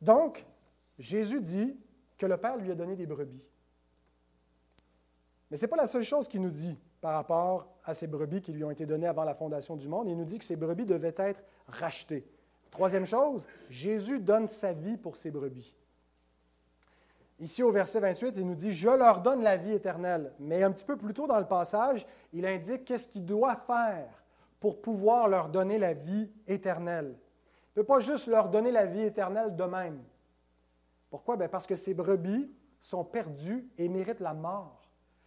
Donc, 0.00 0.46
Jésus 0.98 1.40
dit 1.40 1.76
que 2.16 2.26
le 2.26 2.36
Père 2.36 2.56
lui 2.56 2.70
a 2.70 2.74
donné 2.74 2.94
des 2.94 3.06
brebis. 3.06 3.50
Mais 5.50 5.56
ce 5.56 5.62
n'est 5.62 5.68
pas 5.68 5.76
la 5.76 5.86
seule 5.86 6.04
chose 6.04 6.28
qu'il 6.28 6.40
nous 6.40 6.50
dit 6.50 6.78
par 7.02 7.14
rapport 7.14 7.66
à 7.84 7.94
ces 7.94 8.06
brebis 8.06 8.40
qui 8.40 8.52
lui 8.52 8.62
ont 8.62 8.70
été 8.70 8.86
données 8.86 9.08
avant 9.08 9.24
la 9.24 9.34
fondation 9.34 9.76
du 9.76 9.88
monde. 9.88 10.08
Il 10.08 10.16
nous 10.16 10.24
dit 10.24 10.38
que 10.38 10.44
ces 10.44 10.54
brebis 10.54 10.86
devaient 10.86 11.14
être 11.18 11.42
rachetées. 11.66 12.24
Troisième 12.70 13.04
chose, 13.04 13.46
Jésus 13.68 14.20
donne 14.20 14.46
sa 14.46 14.72
vie 14.72 14.96
pour 14.96 15.16
ces 15.16 15.32
brebis. 15.32 15.76
Ici, 17.40 17.64
au 17.64 17.72
verset 17.72 17.98
28, 17.98 18.34
il 18.36 18.46
nous 18.46 18.54
dit, 18.54 18.72
Je 18.72 18.88
leur 18.88 19.20
donne 19.20 19.42
la 19.42 19.56
vie 19.56 19.72
éternelle. 19.72 20.32
Mais 20.38 20.62
un 20.62 20.70
petit 20.70 20.84
peu 20.84 20.96
plus 20.96 21.12
tôt 21.12 21.26
dans 21.26 21.40
le 21.40 21.46
passage, 21.46 22.06
il 22.32 22.46
indique 22.46 22.84
qu'est-ce 22.84 23.08
qu'il 23.08 23.26
doit 23.26 23.56
faire 23.56 24.22
pour 24.60 24.80
pouvoir 24.80 25.26
leur 25.26 25.48
donner 25.48 25.78
la 25.78 25.94
vie 25.94 26.30
éternelle. 26.46 27.16
Il 27.74 27.80
ne 27.80 27.82
peut 27.82 27.86
pas 27.86 27.98
juste 27.98 28.28
leur 28.28 28.48
donner 28.48 28.70
la 28.70 28.86
vie 28.86 29.02
éternelle 29.02 29.56
de 29.56 29.64
même. 29.64 30.00
Pourquoi? 31.10 31.36
Bien 31.36 31.48
parce 31.48 31.66
que 31.66 31.74
ces 31.74 31.94
brebis 31.94 32.48
sont 32.78 33.04
perdues 33.04 33.68
et 33.76 33.88
méritent 33.88 34.20
la 34.20 34.34
mort. 34.34 34.80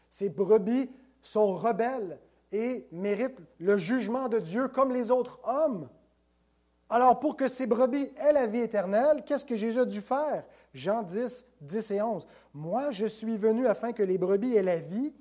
Ces 0.09 0.29
brebis 0.29 0.89
sont 1.25 1.55
rebelles 1.55 2.19
et 2.51 2.87
méritent 2.91 3.39
le 3.59 3.77
jugement 3.77 4.29
de 4.29 4.39
Dieu 4.39 4.67
comme 4.67 4.93
les 4.93 5.11
autres 5.11 5.39
hommes. 5.43 5.89
Alors, 6.89 7.19
pour 7.19 7.35
que 7.35 7.47
ces 7.47 7.65
brebis 7.65 8.11
aient 8.17 8.33
la 8.33 8.45
vie 8.45 8.59
éternelle, 8.59 9.23
qu'est-ce 9.25 9.43
que 9.43 9.55
Jésus 9.55 9.79
a 9.79 9.85
dû 9.85 10.01
faire? 10.01 10.45
Jean 10.73 11.01
10, 11.01 11.47
10 11.61 11.91
et 11.91 12.01
11. 12.01 12.27
Moi, 12.53 12.91
je 12.91 13.07
suis 13.07 13.37
venu 13.37 13.65
afin 13.65 13.91
que 13.91 14.03
les 14.03 14.19
brebis 14.19 14.55
aient 14.55 14.63
la 14.63 14.77
vie 14.77 15.13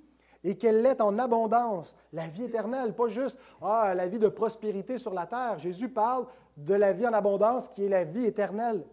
et 0.42 0.58
qu'elle 0.58 0.82
l'ait 0.82 1.00
en 1.00 1.18
abondance, 1.18 1.96
la 2.12 2.28
vie 2.28 2.44
éternelle, 2.44 2.94
pas 2.94 3.08
juste 3.08 3.38
ah, 3.62 3.94
la 3.94 4.06
vie 4.06 4.18
de 4.18 4.28
prospérité 4.28 4.98
sur 4.98 5.14
la 5.14 5.26
terre. 5.26 5.58
Jésus 5.58 5.88
parle 5.88 6.26
de 6.58 6.74
la 6.74 6.92
vie 6.92 7.06
en 7.06 7.14
abondance 7.14 7.68
qui 7.68 7.84
est 7.84 7.88
la 7.88 8.04
vie 8.04 8.26
éternelle. 8.26 8.84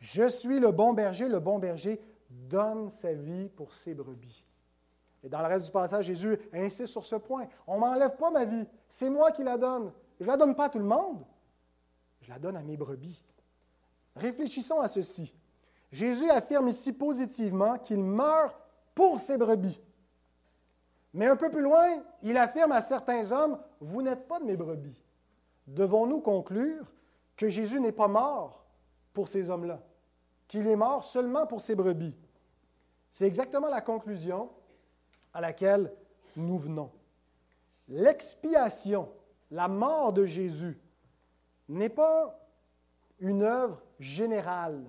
Je 0.00 0.28
suis 0.28 0.58
le 0.58 0.72
bon 0.72 0.92
berger, 0.94 1.28
le 1.28 1.38
bon 1.38 1.60
berger 1.60 2.00
donne 2.28 2.90
sa 2.90 3.12
vie 3.12 3.48
pour 3.50 3.72
ses 3.72 3.94
brebis. 3.94 4.44
Et 5.24 5.28
dans 5.30 5.40
le 5.40 5.46
reste 5.46 5.64
du 5.64 5.72
passage, 5.72 6.04
Jésus 6.04 6.38
insiste 6.52 6.92
sur 6.92 7.06
ce 7.06 7.16
point. 7.16 7.48
On 7.66 7.76
ne 7.76 7.80
m'enlève 7.80 8.14
pas 8.16 8.30
ma 8.30 8.44
vie, 8.44 8.66
c'est 8.88 9.08
moi 9.08 9.32
qui 9.32 9.42
la 9.42 9.56
donne. 9.56 9.90
Je 10.20 10.24
ne 10.24 10.28
la 10.28 10.36
donne 10.36 10.54
pas 10.54 10.66
à 10.66 10.68
tout 10.68 10.78
le 10.78 10.84
monde, 10.84 11.24
je 12.20 12.30
la 12.30 12.38
donne 12.38 12.56
à 12.56 12.62
mes 12.62 12.76
brebis. 12.76 13.24
Réfléchissons 14.14 14.80
à 14.80 14.86
ceci. 14.86 15.34
Jésus 15.90 16.30
affirme 16.30 16.68
ici 16.68 16.92
positivement 16.92 17.78
qu'il 17.78 18.02
meurt 18.02 18.54
pour 18.94 19.18
ses 19.18 19.38
brebis. 19.38 19.80
Mais 21.14 21.26
un 21.26 21.36
peu 21.36 21.50
plus 21.50 21.62
loin, 21.62 22.02
il 22.22 22.36
affirme 22.36 22.72
à 22.72 22.82
certains 22.82 23.32
hommes, 23.32 23.58
Vous 23.80 24.02
n'êtes 24.02 24.28
pas 24.28 24.40
de 24.40 24.44
mes 24.44 24.56
brebis. 24.56 25.02
Devons-nous 25.66 26.20
conclure 26.20 26.92
que 27.36 27.48
Jésus 27.48 27.80
n'est 27.80 27.92
pas 27.92 28.08
mort 28.08 28.66
pour 29.12 29.28
ces 29.28 29.48
hommes-là, 29.50 29.80
qu'il 30.48 30.66
est 30.66 30.76
mort 30.76 31.04
seulement 31.04 31.46
pour 31.46 31.60
ses 31.60 31.74
brebis? 31.74 32.16
C'est 33.10 33.26
exactement 33.26 33.68
la 33.68 33.80
conclusion 33.80 34.50
à 35.34 35.40
laquelle 35.40 35.92
nous 36.36 36.56
venons. 36.56 36.90
L'expiation, 37.88 39.10
la 39.50 39.68
mort 39.68 40.12
de 40.12 40.24
Jésus, 40.24 40.78
n'est 41.68 41.90
pas 41.90 42.40
une 43.18 43.42
œuvre 43.42 43.82
générale, 43.98 44.84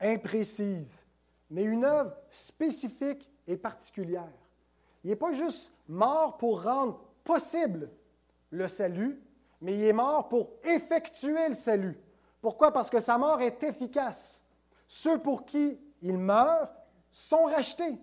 imprécise, 0.00 1.04
mais 1.50 1.64
une 1.64 1.84
œuvre 1.84 2.16
spécifique 2.30 3.30
et 3.46 3.56
particulière. 3.56 4.32
Il 5.04 5.10
n'est 5.10 5.16
pas 5.16 5.32
juste 5.32 5.72
mort 5.88 6.38
pour 6.38 6.62
rendre 6.62 7.00
possible 7.24 7.90
le 8.50 8.68
salut, 8.68 9.20
mais 9.60 9.74
il 9.74 9.84
est 9.84 9.92
mort 9.92 10.28
pour 10.28 10.50
effectuer 10.64 11.48
le 11.48 11.54
salut. 11.54 11.98
Pourquoi? 12.40 12.72
Parce 12.72 12.90
que 12.90 13.00
sa 13.00 13.18
mort 13.18 13.40
est 13.40 13.62
efficace. 13.62 14.42
Ceux 14.88 15.18
pour 15.18 15.44
qui 15.44 15.78
il 16.02 16.18
meurt 16.18 16.70
sont 17.10 17.44
rachetés. 17.44 17.98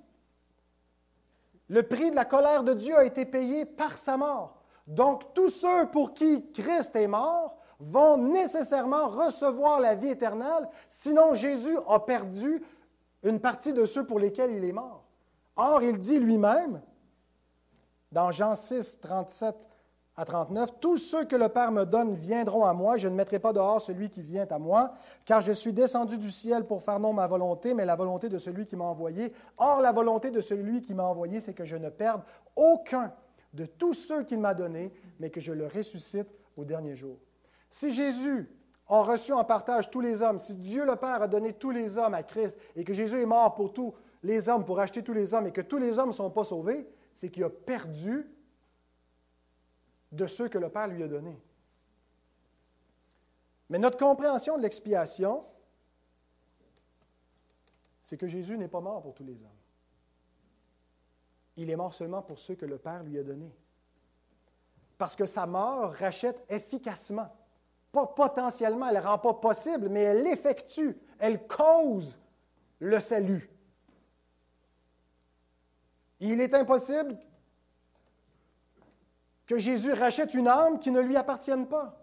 Le 1.70 1.84
prix 1.84 2.12
de 2.12 2.16
la 2.16 2.26
colère 2.26 2.64
de 2.64 2.74
Dieu 2.74 2.98
a 2.98 3.06
été 3.06 3.26
payé 3.26 3.66
par 3.66 3.98
sa 3.98 4.18
mort. 4.18 4.64
Donc 4.88 5.34
tous 5.34 5.50
ceux 5.50 5.86
pour 5.92 6.14
qui 6.14 6.52
Christ 6.52 6.96
est 6.96 7.08
mort 7.08 7.56
vont 7.80 8.18
nécessairement 8.18 9.08
recevoir 9.08 9.80
la 9.80 9.96
vie 9.96 10.10
éternelle, 10.10 10.68
sinon 10.90 11.34
Jésus 11.36 11.78
a 11.88 12.00
perdu 12.00 12.62
une 13.24 13.40
partie 13.40 13.72
de 13.72 13.86
ceux 13.86 14.06
pour 14.06 14.20
lesquels 14.20 14.52
il 14.52 14.66
est 14.66 14.74
mort. 14.74 15.06
Or, 15.56 15.82
il 15.84 16.00
dit 16.00 16.20
lui-même, 16.20 16.82
dans 18.12 18.32
Jean 18.32 18.56
6, 18.56 19.00
37 19.00 19.69
à 20.20 20.26
39, 20.26 20.82
Tous 20.82 20.98
ceux 20.98 21.24
que 21.24 21.38
le 21.38 21.48
Père 21.48 21.72
me 21.72 21.86
donne 21.86 22.14
viendront 22.14 22.66
à 22.66 22.74
moi, 22.74 22.98
je 22.98 23.08
ne 23.08 23.16
mettrai 23.16 23.40
pas 23.40 23.54
dehors 23.54 23.80
celui 23.80 24.10
qui 24.10 24.22
vient 24.22 24.46
à 24.50 24.60
moi, 24.60 24.94
car 25.26 25.40
je 25.40 25.54
suis 25.54 25.72
descendu 25.72 26.18
du 26.18 26.30
ciel 26.30 26.66
pour 26.66 26.84
faire 26.84 27.00
non 27.00 27.14
ma 27.14 27.26
volonté, 27.26 27.74
mais 27.74 27.86
la 27.86 27.96
volonté 27.96 28.28
de 28.28 28.38
celui 28.38 28.66
qui 28.66 28.76
m'a 28.76 28.84
envoyé. 28.84 29.32
Or, 29.58 29.80
la 29.80 29.94
volonté 29.94 30.30
de 30.30 30.42
celui 30.42 30.82
qui 30.82 30.94
m'a 30.94 31.06
envoyé, 31.06 31.40
c'est 31.40 31.54
que 31.54 31.64
je 31.64 31.78
ne 31.78 31.88
perde 31.88 32.22
aucun 32.58 33.14
de 33.54 33.66
tous 33.66 33.94
ceux 33.94 34.24
qu'il 34.24 34.42
m'a 34.42 34.54
donnés, 34.54 34.92
mais 35.22 35.30
que 35.30 35.40
je 35.40 35.54
le 35.54 35.68
ressuscite 35.68 36.28
au 36.58 36.66
dernier 36.66 36.98
jour. 36.98 37.16
Si 37.70 37.90
Jésus 37.90 38.52
a 38.90 39.02
reçu 39.02 39.32
en 39.32 39.46
partage 39.46 39.90
tous 39.90 40.02
les 40.02 40.22
hommes, 40.22 40.38
si 40.38 40.54
Dieu 40.54 40.86
le 40.86 40.98
Père 40.98 41.22
a 41.22 41.28
donné 41.30 41.54
tous 41.54 41.72
les 41.72 41.98
hommes 41.98 42.14
à 42.14 42.24
Christ 42.24 42.58
et 42.76 42.84
que 42.84 42.94
Jésus 42.94 43.22
est 43.22 43.26
mort 43.26 43.56
pour 43.56 43.72
tous 43.72 43.94
les 44.24 44.50
hommes, 44.50 44.66
pour 44.66 44.82
acheter 44.82 45.02
tous 45.02 45.14
les 45.14 45.34
hommes 45.34 45.48
et 45.48 45.54
que 45.54 45.62
tous 45.62 45.78
les 45.78 45.98
hommes 45.98 46.10
ne 46.10 46.14
sont 46.14 46.30
pas 46.30 46.44
sauvés, 46.44 46.86
c'est 47.14 47.30
qu'il 47.30 47.46
a 47.46 47.50
perdu 47.50 48.30
de 50.12 50.28
ceux 50.28 50.50
que 50.50 50.58
le 50.58 50.70
Père 50.70 50.88
lui 50.88 51.04
a 51.04 51.08
donnés. 51.08 51.40
Mais 53.70 53.78
notre 53.78 53.98
compréhension 53.98 54.58
de 54.58 54.64
l'expiation, 54.64 55.46
c'est 58.02 58.18
que 58.18 58.28
Jésus 58.28 58.58
n'est 58.58 58.68
pas 58.68 58.82
mort 58.82 59.02
pour 59.02 59.14
tous 59.14 59.24
les 59.24 59.44
hommes. 59.44 59.50
Il 61.58 61.70
est 61.70 61.76
mort 61.76 61.94
seulement 61.94 62.22
pour 62.22 62.40
ceux 62.40 62.56
que 62.56 62.66
le 62.66 62.78
Père 62.78 63.04
lui 63.04 63.20
a 63.20 63.24
donnés. 63.24 63.54
Parce 64.98 65.16
que 65.16 65.26
sa 65.26 65.46
mort 65.46 65.94
rachète 65.94 66.44
efficacement. 66.50 67.30
Pas 67.92 68.08
potentiellement, 68.08 68.88
elle 68.88 68.98
ne 68.98 69.02
rend 69.02 69.18
pas 69.20 69.34
possible, 69.34 69.90
mais 69.90 70.02
elle 70.02 70.28
effectue, 70.28 70.98
elle 71.18 71.46
cause 71.48 72.20
le 72.80 73.00
salut. 73.00 73.50
Il 76.20 76.42
est 76.42 76.54
impossible 76.54 77.18
que 79.50 79.58
Jésus 79.58 79.94
rachète 79.94 80.36
une 80.36 80.48
âme 80.48 80.78
qui 80.78 80.92
ne 80.92 81.02
lui 81.02 81.18
appartienne 81.18 81.66
pas, 81.66 81.98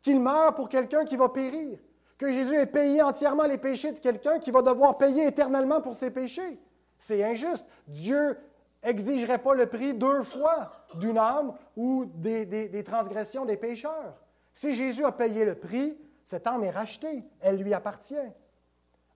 qu'il 0.00 0.20
meure 0.20 0.54
pour 0.54 0.68
quelqu'un 0.68 1.04
qui 1.04 1.16
va 1.16 1.28
périr, 1.28 1.80
que 2.16 2.30
Jésus 2.30 2.54
ait 2.54 2.64
payé 2.64 3.02
entièrement 3.02 3.42
les 3.42 3.58
péchés 3.58 3.90
de 3.90 3.98
quelqu'un 3.98 4.38
qui 4.38 4.52
va 4.52 4.62
devoir 4.62 4.98
payer 4.98 5.26
éternellement 5.26 5.80
pour 5.80 5.96
ses 5.96 6.12
péchés. 6.12 6.60
C'est 7.00 7.24
injuste. 7.24 7.66
Dieu 7.88 8.38
exigerait 8.84 9.42
pas 9.42 9.54
le 9.54 9.66
prix 9.66 9.94
deux 9.94 10.22
fois 10.22 10.70
d'une 10.94 11.18
âme 11.18 11.54
ou 11.76 12.04
des, 12.04 12.84
transgressions 12.84 13.44
des 13.46 13.56
pécheurs. 13.56 14.22
Si 14.52 14.72
Jésus 14.72 15.04
a 15.04 15.10
payé 15.10 15.44
le 15.44 15.56
prix, 15.56 15.98
cette 16.22 16.46
âme 16.46 16.62
est 16.62 16.70
rachetée, 16.70 17.24
elle 17.40 17.56
lui 17.56 17.74
appartient. 17.74 18.14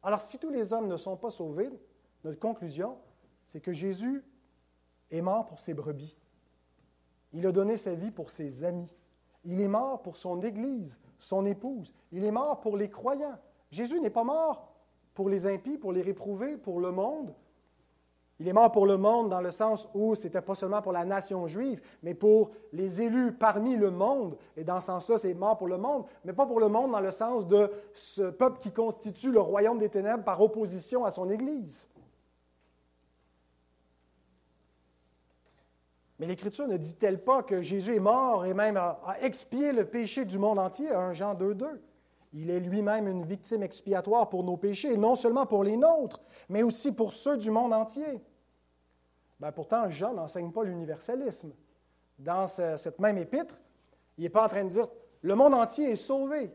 Alors 0.03 0.23
si 0.23 0.41
tous 0.41 0.51
les 0.51 0.73
hommes 0.73 0.89
ne 0.89 0.97
sont 0.97 1.17
pas 1.17 1.31
sauvés, 1.31 1.71
notre 2.25 2.41
conclusion, 2.41 2.99
c'est 3.47 3.61
que 3.61 3.73
Jésus 3.73 4.25
est 5.13 5.23
mort 5.23 5.47
pour 5.47 5.61
ses 5.61 5.73
brebis. 5.73 6.17
Il 7.33 7.47
a 7.47 7.53
donné 7.53 7.77
sa 7.77 7.95
vie 7.95 8.11
pour 8.11 8.31
ses 8.31 8.65
amis. 8.65 8.93
Il 9.45 9.61
est 9.61 9.69
mort 9.69 10.03
pour 10.03 10.17
son 10.17 10.41
Église, 10.43 10.99
son 11.19 11.47
épouse. 11.47 11.93
Il 12.13 12.25
est 12.25 12.31
mort 12.31 12.61
pour 12.61 12.77
les 12.77 12.91
croyants. 12.91 13.39
Jésus 13.71 14.01
n'est 14.01 14.11
pas 14.11 14.25
mort 14.25 14.73
pour 15.15 15.29
les 15.29 15.47
impies, 15.47 15.79
pour 15.79 15.93
les 15.93 16.03
réprouvés, 16.03 16.57
pour 16.57 16.81
le 16.81 16.91
monde. 16.91 17.33
Il 18.39 18.47
est 18.47 18.53
mort 18.53 18.71
pour 18.71 18.87
le 18.87 18.99
monde 18.99 19.31
dans 19.31 19.41
le 19.41 19.51
sens 19.51 19.89
où 19.95 20.15
ce 20.15 20.25
n'était 20.25 20.43
pas 20.43 20.55
seulement 20.55 20.83
pour 20.83 20.93
la 20.93 21.07
nation 21.07 21.47
juive, 21.47 21.81
mais 22.03 22.13
pour 22.13 22.51
les 22.73 23.01
élus 23.01 23.33
parmi 23.33 23.77
le 23.77 23.91
monde. 23.91 24.37
Et 24.57 24.65
dans 24.65 24.79
ce 24.79 24.87
sens-là, 24.87 25.17
c'est 25.17 25.33
mort 25.33 25.57
pour 25.57 25.69
le 25.69 25.79
monde, 25.79 26.05
mais 26.23 26.35
pas 26.35 26.45
pour 26.45 26.61
le 26.61 26.69
monde 26.69 26.93
dans 26.93 27.01
le 27.01 27.11
sens 27.11 27.47
de 27.47 27.71
ce 27.95 28.23
peuple 28.31 28.59
qui 28.61 28.73
constitue 28.73 29.33
le 29.33 29.41
royaume 29.41 29.79
des 29.79 29.89
ténèbres 29.89 30.23
par 30.23 30.41
opposition 30.43 31.07
à 31.07 31.11
son 31.11 31.31
Église. 31.31 31.89
Mais 36.19 36.27
l'Écriture 36.27 36.67
ne 36.67 36.77
dit-elle 36.77 37.23
pas 37.23 37.43
que 37.43 37.61
Jésus 37.61 37.95
est 37.95 38.01
mort 38.01 38.47
et 38.47 38.55
même 38.55 38.77
a, 38.77 38.99
expié 39.21 39.73
le 39.73 39.85
péché 39.85 40.25
du 40.25 40.39
monde 40.39 40.59
entier, 40.59 40.91
1 40.91 41.13
Jean 41.13 41.35
2, 41.35 41.55
2. 41.55 41.83
Il 42.33 42.51
est 42.51 42.61
lui-même 42.61 43.07
une 43.07 43.25
victime 43.25 43.63
expiatoire 43.63 44.29
pour 44.29 44.45
nos 44.45 44.57
péchés, 44.57 44.93
et 44.93 44.97
non 44.97 45.15
seulement 45.15 45.47
pour 45.47 45.65
les 45.65 45.77
nôtres, 45.77 46.23
mais 46.49 46.63
aussi 46.63 46.93
pour 46.93 47.13
ceux 47.13 47.37
du 47.37 47.51
monde 47.51 47.73
entier. 47.73 48.21
Ben, 49.41 49.53
pourtant, 49.53 49.89
Jean 49.91 50.15
n'enseigne 50.15 50.51
pas 50.51 50.65
l'universalisme. 50.65 51.53
Dans 52.19 52.47
cette 52.47 52.99
même 52.99 53.19
épître, 53.19 53.59
il 54.17 54.25
n'est 54.25 54.31
pas 54.31 54.45
en 54.45 54.49
train 54.49 54.65
de 54.65 54.71
dire 54.71 54.89
le 55.21 55.35
monde 55.35 55.55
entier 55.55 55.93
est 55.93 55.97
sauvé. 55.97 56.51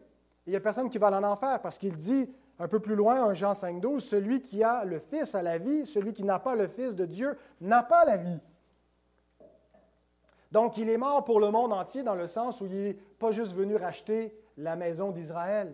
Il 0.47 0.49
n'y 0.49 0.55
a 0.55 0.59
personne 0.59 0.89
qui 0.89 0.97
va 0.97 1.12
en 1.12 1.24
enfer 1.24 1.62
parce 1.62 1.78
qu'il 1.78 1.95
dit 1.95 2.32
un 2.57 2.68
peu 2.68 2.80
plus 2.80 2.95
loin, 2.95 3.24
1 3.26 3.34
Jean 3.34 3.53
5, 3.53 3.80
12, 3.80 4.03
celui 4.03 4.41
qui 4.41 4.64
a 4.64 4.86
le 4.86 4.99
Fils 4.99 5.36
a 5.36 5.41
la 5.41 5.57
vie, 5.57 5.86
celui 5.86 6.14
qui 6.14 6.24
n'a 6.24 6.39
pas 6.39 6.55
le 6.55 6.68
Fils 6.68 6.95
de 6.95 7.05
Dieu 7.05 7.38
n'a 7.59 7.84
pas 7.84 8.05
la 8.05 8.18
vie. 8.18 8.39
Donc, 10.52 10.78
il 10.78 10.89
est 10.89 10.97
mort 10.97 11.24
pour 11.24 11.39
le 11.39 11.49
monde 11.49 11.72
entier 11.72 12.04
dans 12.04 12.16
le 12.16 12.28
sens 12.28 12.62
où 12.62 12.66
il 12.66 12.84
n'est 12.84 12.93
pas 12.93 13.32
juste 13.32 13.54
venu 13.54 13.76
racheter 13.76 14.36
la 14.58 14.76
maison 14.76 15.12
d'Israël. 15.12 15.74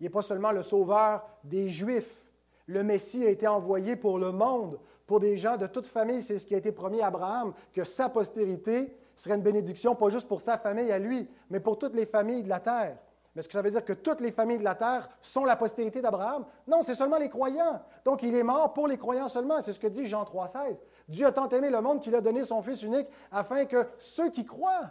Il 0.00 0.04
n'est 0.04 0.10
pas 0.10 0.22
seulement 0.22 0.52
le 0.52 0.62
sauveur 0.62 1.24
des 1.44 1.68
Juifs. 1.70 2.26
Le 2.66 2.82
Messie 2.82 3.24
a 3.24 3.30
été 3.30 3.46
envoyé 3.46 3.96
pour 3.96 4.18
le 4.18 4.32
monde, 4.32 4.78
pour 5.06 5.20
des 5.20 5.38
gens 5.38 5.56
de 5.56 5.66
toute 5.66 5.86
famille. 5.86 6.22
C'est 6.22 6.38
ce 6.38 6.46
qui 6.46 6.54
a 6.54 6.58
été 6.58 6.72
promis 6.72 7.00
à 7.00 7.06
Abraham, 7.06 7.54
que 7.72 7.84
sa 7.84 8.08
postérité 8.08 8.96
serait 9.14 9.36
une 9.36 9.42
bénédiction, 9.42 9.94
pas 9.94 10.08
juste 10.08 10.28
pour 10.28 10.40
sa 10.40 10.58
famille 10.58 10.90
à 10.92 10.98
lui, 10.98 11.28
mais 11.50 11.60
pour 11.60 11.78
toutes 11.78 11.94
les 11.94 12.06
familles 12.06 12.42
de 12.42 12.48
la 12.48 12.60
terre. 12.60 12.98
Mais 13.34 13.40
est-ce 13.40 13.48
que 13.48 13.54
ça 13.54 13.62
veut 13.62 13.70
dire 13.70 13.84
que 13.84 13.94
toutes 13.94 14.20
les 14.20 14.30
familles 14.30 14.58
de 14.58 14.64
la 14.64 14.74
terre 14.74 15.08
sont 15.22 15.44
la 15.44 15.56
postérité 15.56 16.02
d'Abraham? 16.02 16.44
Non, 16.66 16.82
c'est 16.82 16.94
seulement 16.94 17.16
les 17.16 17.30
croyants. 17.30 17.80
Donc, 18.04 18.22
il 18.22 18.34
est 18.34 18.42
mort 18.42 18.74
pour 18.74 18.88
les 18.88 18.98
croyants 18.98 19.28
seulement. 19.28 19.60
C'est 19.62 19.72
ce 19.72 19.80
que 19.80 19.86
dit 19.86 20.04
Jean 20.04 20.24
3,16. 20.24 20.76
Dieu 21.12 21.26
a 21.26 21.32
tant 21.32 21.48
aimé 21.50 21.68
le 21.68 21.80
monde 21.82 22.00
qu'il 22.00 22.14
a 22.14 22.22
donné 22.22 22.42
son 22.42 22.62
Fils 22.62 22.82
unique 22.82 23.06
afin 23.30 23.66
que 23.66 23.86
ceux 23.98 24.30
qui 24.30 24.46
croient, 24.46 24.90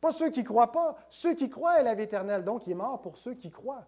pas 0.00 0.12
ceux 0.12 0.30
qui 0.30 0.40
ne 0.40 0.44
croient 0.46 0.70
pas, 0.70 0.96
ceux 1.10 1.34
qui 1.34 1.50
croient 1.50 1.80
aient 1.80 1.82
la 1.82 1.94
vie 1.94 2.04
éternelle. 2.04 2.44
Donc, 2.44 2.66
il 2.66 2.72
est 2.72 2.76
mort 2.76 3.00
pour 3.00 3.18
ceux 3.18 3.34
qui 3.34 3.50
croient. 3.50 3.84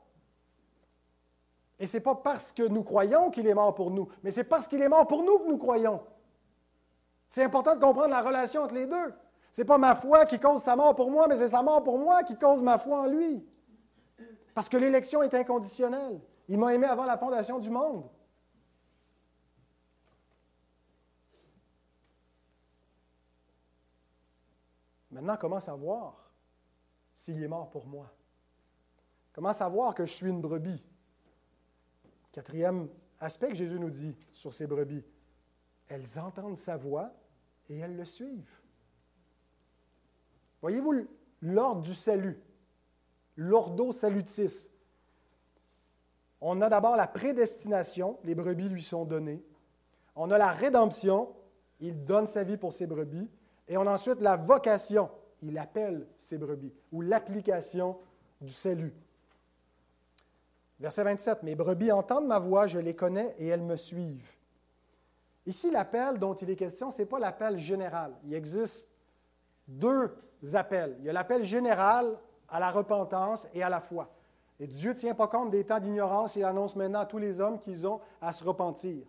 Et 1.78 1.86
ce 1.86 1.96
n'est 1.96 2.02
pas 2.02 2.16
parce 2.16 2.52
que 2.52 2.64
nous 2.64 2.82
croyons 2.82 3.30
qu'il 3.30 3.46
est 3.46 3.54
mort 3.54 3.74
pour 3.76 3.92
nous, 3.92 4.08
mais 4.24 4.32
c'est 4.32 4.42
parce 4.42 4.66
qu'il 4.66 4.82
est 4.82 4.88
mort 4.88 5.06
pour 5.06 5.22
nous 5.22 5.38
que 5.38 5.46
nous 5.48 5.58
croyons. 5.58 6.02
C'est 7.28 7.44
important 7.44 7.76
de 7.76 7.80
comprendre 7.80 8.08
la 8.08 8.22
relation 8.22 8.62
entre 8.62 8.74
les 8.74 8.86
deux. 8.86 9.14
Ce 9.52 9.60
n'est 9.60 9.66
pas 9.66 9.78
ma 9.78 9.94
foi 9.94 10.24
qui 10.24 10.40
cause 10.40 10.62
sa 10.62 10.74
mort 10.74 10.96
pour 10.96 11.12
moi, 11.12 11.28
mais 11.28 11.36
c'est 11.36 11.48
sa 11.48 11.62
mort 11.62 11.84
pour 11.84 11.98
moi 11.98 12.24
qui 12.24 12.36
cause 12.36 12.60
ma 12.60 12.78
foi 12.78 13.02
en 13.02 13.06
lui. 13.06 13.46
Parce 14.52 14.68
que 14.68 14.76
l'élection 14.76 15.22
est 15.22 15.34
inconditionnelle. 15.34 16.20
Il 16.48 16.58
m'a 16.58 16.74
aimé 16.74 16.88
avant 16.88 17.04
la 17.04 17.16
fondation 17.16 17.60
du 17.60 17.70
monde. 17.70 18.04
Maintenant, 25.18 25.36
comment 25.36 25.58
savoir 25.58 26.30
s'il 27.12 27.42
est 27.42 27.48
mort 27.48 27.68
pour 27.70 27.88
moi? 27.88 28.14
Comment 29.32 29.52
savoir 29.52 29.92
que 29.92 30.06
je 30.06 30.12
suis 30.12 30.28
une 30.28 30.40
brebis? 30.40 30.80
Quatrième 32.30 32.88
aspect 33.18 33.48
que 33.48 33.56
Jésus 33.56 33.80
nous 33.80 33.90
dit 33.90 34.16
sur 34.30 34.54
ces 34.54 34.68
brebis, 34.68 35.04
elles 35.88 36.20
entendent 36.20 36.56
sa 36.56 36.76
voix 36.76 37.10
et 37.68 37.78
elles 37.78 37.96
le 37.96 38.04
suivent. 38.04 38.60
Voyez-vous 40.60 41.08
l'ordre 41.42 41.82
du 41.82 41.94
salut, 41.94 42.40
l'ordo 43.34 43.90
salutis. 43.90 44.70
On 46.40 46.60
a 46.60 46.68
d'abord 46.68 46.94
la 46.94 47.08
prédestination, 47.08 48.20
les 48.22 48.36
brebis 48.36 48.68
lui 48.68 48.84
sont 48.84 49.04
données. 49.04 49.44
On 50.14 50.30
a 50.30 50.38
la 50.38 50.52
rédemption, 50.52 51.34
il 51.80 52.04
donne 52.04 52.28
sa 52.28 52.44
vie 52.44 52.56
pour 52.56 52.72
ses 52.72 52.86
brebis. 52.86 53.28
Et 53.68 53.76
on 53.76 53.86
a 53.86 53.92
ensuite 53.92 54.20
la 54.20 54.36
vocation, 54.36 55.10
il 55.42 55.58
appelle 55.58 56.06
ses 56.16 56.38
brebis, 56.38 56.72
ou 56.92 57.02
l'application 57.02 57.98
du 58.40 58.52
salut. 58.52 58.94
Verset 60.80 61.04
27, 61.04 61.42
Mes 61.42 61.54
brebis 61.54 61.92
entendent 61.92 62.26
ma 62.26 62.38
voix, 62.38 62.66
je 62.66 62.78
les 62.78 62.94
connais 62.94 63.34
et 63.38 63.48
elles 63.48 63.62
me 63.62 63.76
suivent. 63.76 64.32
Ici, 65.44 65.70
l'appel 65.70 66.18
dont 66.18 66.34
il 66.34 66.50
est 66.50 66.56
question, 66.56 66.90
ce 66.90 67.02
n'est 67.02 67.06
pas 67.06 67.18
l'appel 67.18 67.58
général. 67.58 68.12
Il 68.24 68.34
existe 68.34 68.88
deux 69.66 70.14
appels. 70.54 70.96
Il 71.00 71.06
y 71.06 71.10
a 71.10 71.12
l'appel 71.12 71.44
général 71.44 72.18
à 72.48 72.60
la 72.60 72.70
repentance 72.70 73.48
et 73.54 73.62
à 73.62 73.68
la 73.68 73.80
foi. 73.80 74.08
Et 74.60 74.66
Dieu 74.66 74.90
ne 74.90 74.98
tient 74.98 75.14
pas 75.14 75.28
compte 75.28 75.50
des 75.50 75.64
temps 75.64 75.80
d'ignorance, 75.80 76.36
il 76.36 76.44
annonce 76.44 76.74
maintenant 76.74 77.00
à 77.00 77.06
tous 77.06 77.18
les 77.18 77.40
hommes 77.40 77.58
qu'ils 77.60 77.86
ont 77.86 78.00
à 78.20 78.32
se 78.32 78.42
repentir. 78.44 79.04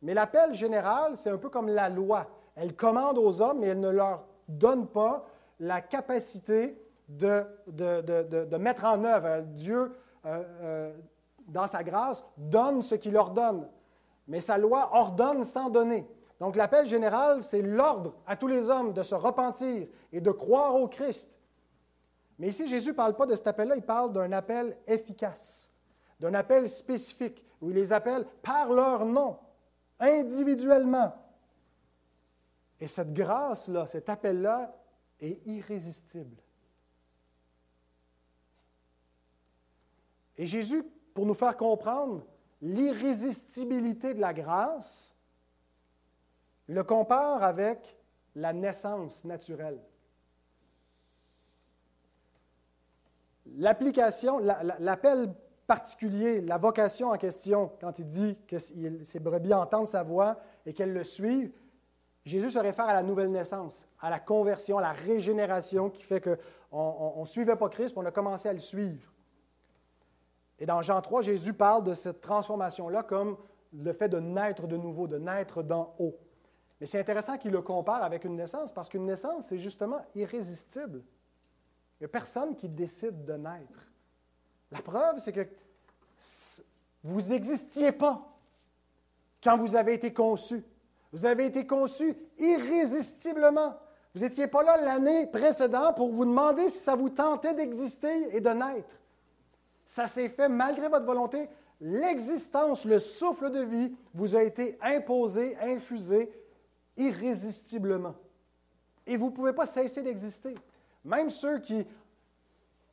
Mais 0.00 0.14
l'appel 0.14 0.54
général, 0.54 1.16
c'est 1.16 1.30
un 1.30 1.38
peu 1.38 1.48
comme 1.48 1.68
la 1.68 1.88
loi. 1.88 2.28
Elle 2.54 2.74
commande 2.74 3.18
aux 3.18 3.40
hommes, 3.40 3.60
mais 3.60 3.68
elle 3.68 3.80
ne 3.80 3.90
leur 3.90 4.24
donne 4.48 4.86
pas 4.86 5.24
la 5.58 5.80
capacité 5.80 6.78
de, 7.08 8.56
mettre 8.58 8.84
en 8.84 9.04
œuvre. 9.04 9.42
Dieu, 9.42 9.92
euh, 10.26 10.42
euh, 10.60 10.92
dans 11.48 11.66
sa 11.66 11.82
grâce, 11.82 12.24
donne 12.36 12.82
ce 12.82 12.94
qu'il 12.94 13.16
ordonne. 13.16 13.68
Mais 14.28 14.40
sa 14.40 14.58
loi 14.58 14.90
ordonne 14.92 15.44
sans 15.44 15.70
donner. 15.70 16.06
Donc 16.40 16.56
l'appel 16.56 16.86
général, 16.86 17.42
c'est 17.42 17.62
l'ordre 17.62 18.14
à 18.26 18.36
tous 18.36 18.48
les 18.48 18.68
hommes 18.70 18.92
de 18.92 19.02
se 19.02 19.14
repentir 19.14 19.86
et 20.12 20.20
de 20.20 20.30
croire 20.30 20.74
au 20.74 20.88
Christ. 20.88 21.30
Mais 22.38 22.48
ici, 22.48 22.66
Jésus 22.66 22.88
ne 22.88 22.94
parle 22.94 23.14
pas 23.14 23.26
de 23.26 23.36
cet 23.36 23.46
appel-là, 23.46 23.76
il 23.76 23.82
parle 23.82 24.12
d'un 24.12 24.32
appel 24.32 24.76
efficace, 24.86 25.70
d'un 26.18 26.34
appel 26.34 26.68
spécifique, 26.68 27.44
où 27.60 27.70
il 27.70 27.76
les 27.76 27.92
appelle 27.92 28.26
par 28.42 28.72
leur 28.72 29.06
nom, 29.06 29.38
individuellement. 30.00 31.14
Et 32.82 32.88
cette 32.88 33.14
grâce-là, 33.14 33.86
cet 33.86 34.08
appel-là, 34.08 34.76
est 35.20 35.46
irrésistible. 35.46 36.36
Et 40.36 40.46
Jésus, 40.46 40.82
pour 41.14 41.24
nous 41.24 41.34
faire 41.34 41.56
comprendre 41.56 42.26
l'irrésistibilité 42.60 44.14
de 44.14 44.20
la 44.20 44.34
grâce, 44.34 45.14
le 46.66 46.82
compare 46.82 47.44
avec 47.44 47.96
la 48.34 48.52
naissance 48.52 49.24
naturelle. 49.24 49.80
l'application, 53.58 54.38
l'appel 54.38 55.32
particulier, 55.68 56.40
la 56.40 56.58
vocation 56.58 57.10
en 57.10 57.16
question, 57.16 57.70
quand 57.80 57.98
il 58.00 58.06
dit 58.06 58.36
que 58.48 58.58
ses 58.58 59.20
brebis 59.20 59.54
entendent 59.54 59.88
sa 59.88 60.02
voix 60.02 60.40
et 60.66 60.72
qu'elles 60.72 60.92
le 60.92 61.04
suivent, 61.04 61.52
Jésus 62.24 62.50
se 62.50 62.58
réfère 62.58 62.86
à 62.88 62.94
la 62.94 63.02
nouvelle 63.02 63.30
naissance, 63.30 63.88
à 64.00 64.08
la 64.08 64.20
conversion, 64.20 64.78
à 64.78 64.82
la 64.82 64.92
régénération 64.92 65.90
qui 65.90 66.02
fait 66.02 66.20
qu'on 66.20 67.20
ne 67.20 67.26
suivait 67.26 67.56
pas 67.56 67.68
Christ, 67.68 67.94
on 67.96 68.06
a 68.06 68.12
commencé 68.12 68.48
à 68.48 68.52
le 68.52 68.60
suivre. 68.60 69.12
Et 70.58 70.66
dans 70.66 70.80
Jean 70.82 71.00
3, 71.00 71.22
Jésus 71.22 71.54
parle 71.54 71.82
de 71.82 71.94
cette 71.94 72.20
transformation-là 72.20 73.02
comme 73.02 73.36
le 73.72 73.92
fait 73.92 74.08
de 74.08 74.20
naître 74.20 74.68
de 74.68 74.76
nouveau, 74.76 75.08
de 75.08 75.18
naître 75.18 75.62
d'en 75.62 75.94
haut. 75.98 76.16
Mais 76.80 76.86
c'est 76.86 77.00
intéressant 77.00 77.38
qu'il 77.38 77.50
le 77.50 77.62
compare 77.62 78.02
avec 78.02 78.24
une 78.24 78.36
naissance, 78.36 78.72
parce 78.72 78.88
qu'une 78.88 79.06
naissance, 79.06 79.46
c'est 79.48 79.58
justement 79.58 80.04
irrésistible. 80.14 81.02
Il 81.98 82.02
n'y 82.02 82.04
a 82.06 82.08
personne 82.08 82.54
qui 82.56 82.68
décide 82.68 83.24
de 83.24 83.34
naître. 83.34 83.90
La 84.70 84.80
preuve, 84.80 85.18
c'est 85.18 85.32
que 85.32 85.48
vous 87.02 87.20
n'existiez 87.22 87.92
pas 87.92 88.32
quand 89.42 89.56
vous 89.56 89.74
avez 89.74 89.94
été 89.94 90.12
conçu. 90.12 90.64
Vous 91.12 91.24
avez 91.24 91.46
été 91.46 91.66
conçu 91.66 92.16
irrésistiblement. 92.38 93.74
Vous 94.14 94.20
n'étiez 94.20 94.46
pas 94.46 94.62
là 94.62 94.76
l'année 94.78 95.26
précédente 95.26 95.96
pour 95.96 96.12
vous 96.12 96.24
demander 96.24 96.68
si 96.68 96.78
ça 96.78 96.94
vous 96.94 97.10
tentait 97.10 97.54
d'exister 97.54 98.34
et 98.34 98.40
de 98.40 98.50
naître. 98.50 98.96
Ça 99.84 100.08
s'est 100.08 100.28
fait 100.28 100.48
malgré 100.48 100.88
votre 100.88 101.04
volonté. 101.04 101.48
L'existence, 101.80 102.84
le 102.84 102.98
souffle 102.98 103.50
de 103.50 103.60
vie 103.60 103.94
vous 104.14 104.36
a 104.36 104.42
été 104.42 104.78
imposé, 104.80 105.56
infusé 105.60 106.30
irrésistiblement. 106.96 108.14
Et 109.06 109.16
vous 109.16 109.26
ne 109.26 109.34
pouvez 109.34 109.52
pas 109.52 109.66
cesser 109.66 110.02
d'exister. 110.02 110.54
Même 111.04 111.30
ceux 111.30 111.58
qui 111.58 111.86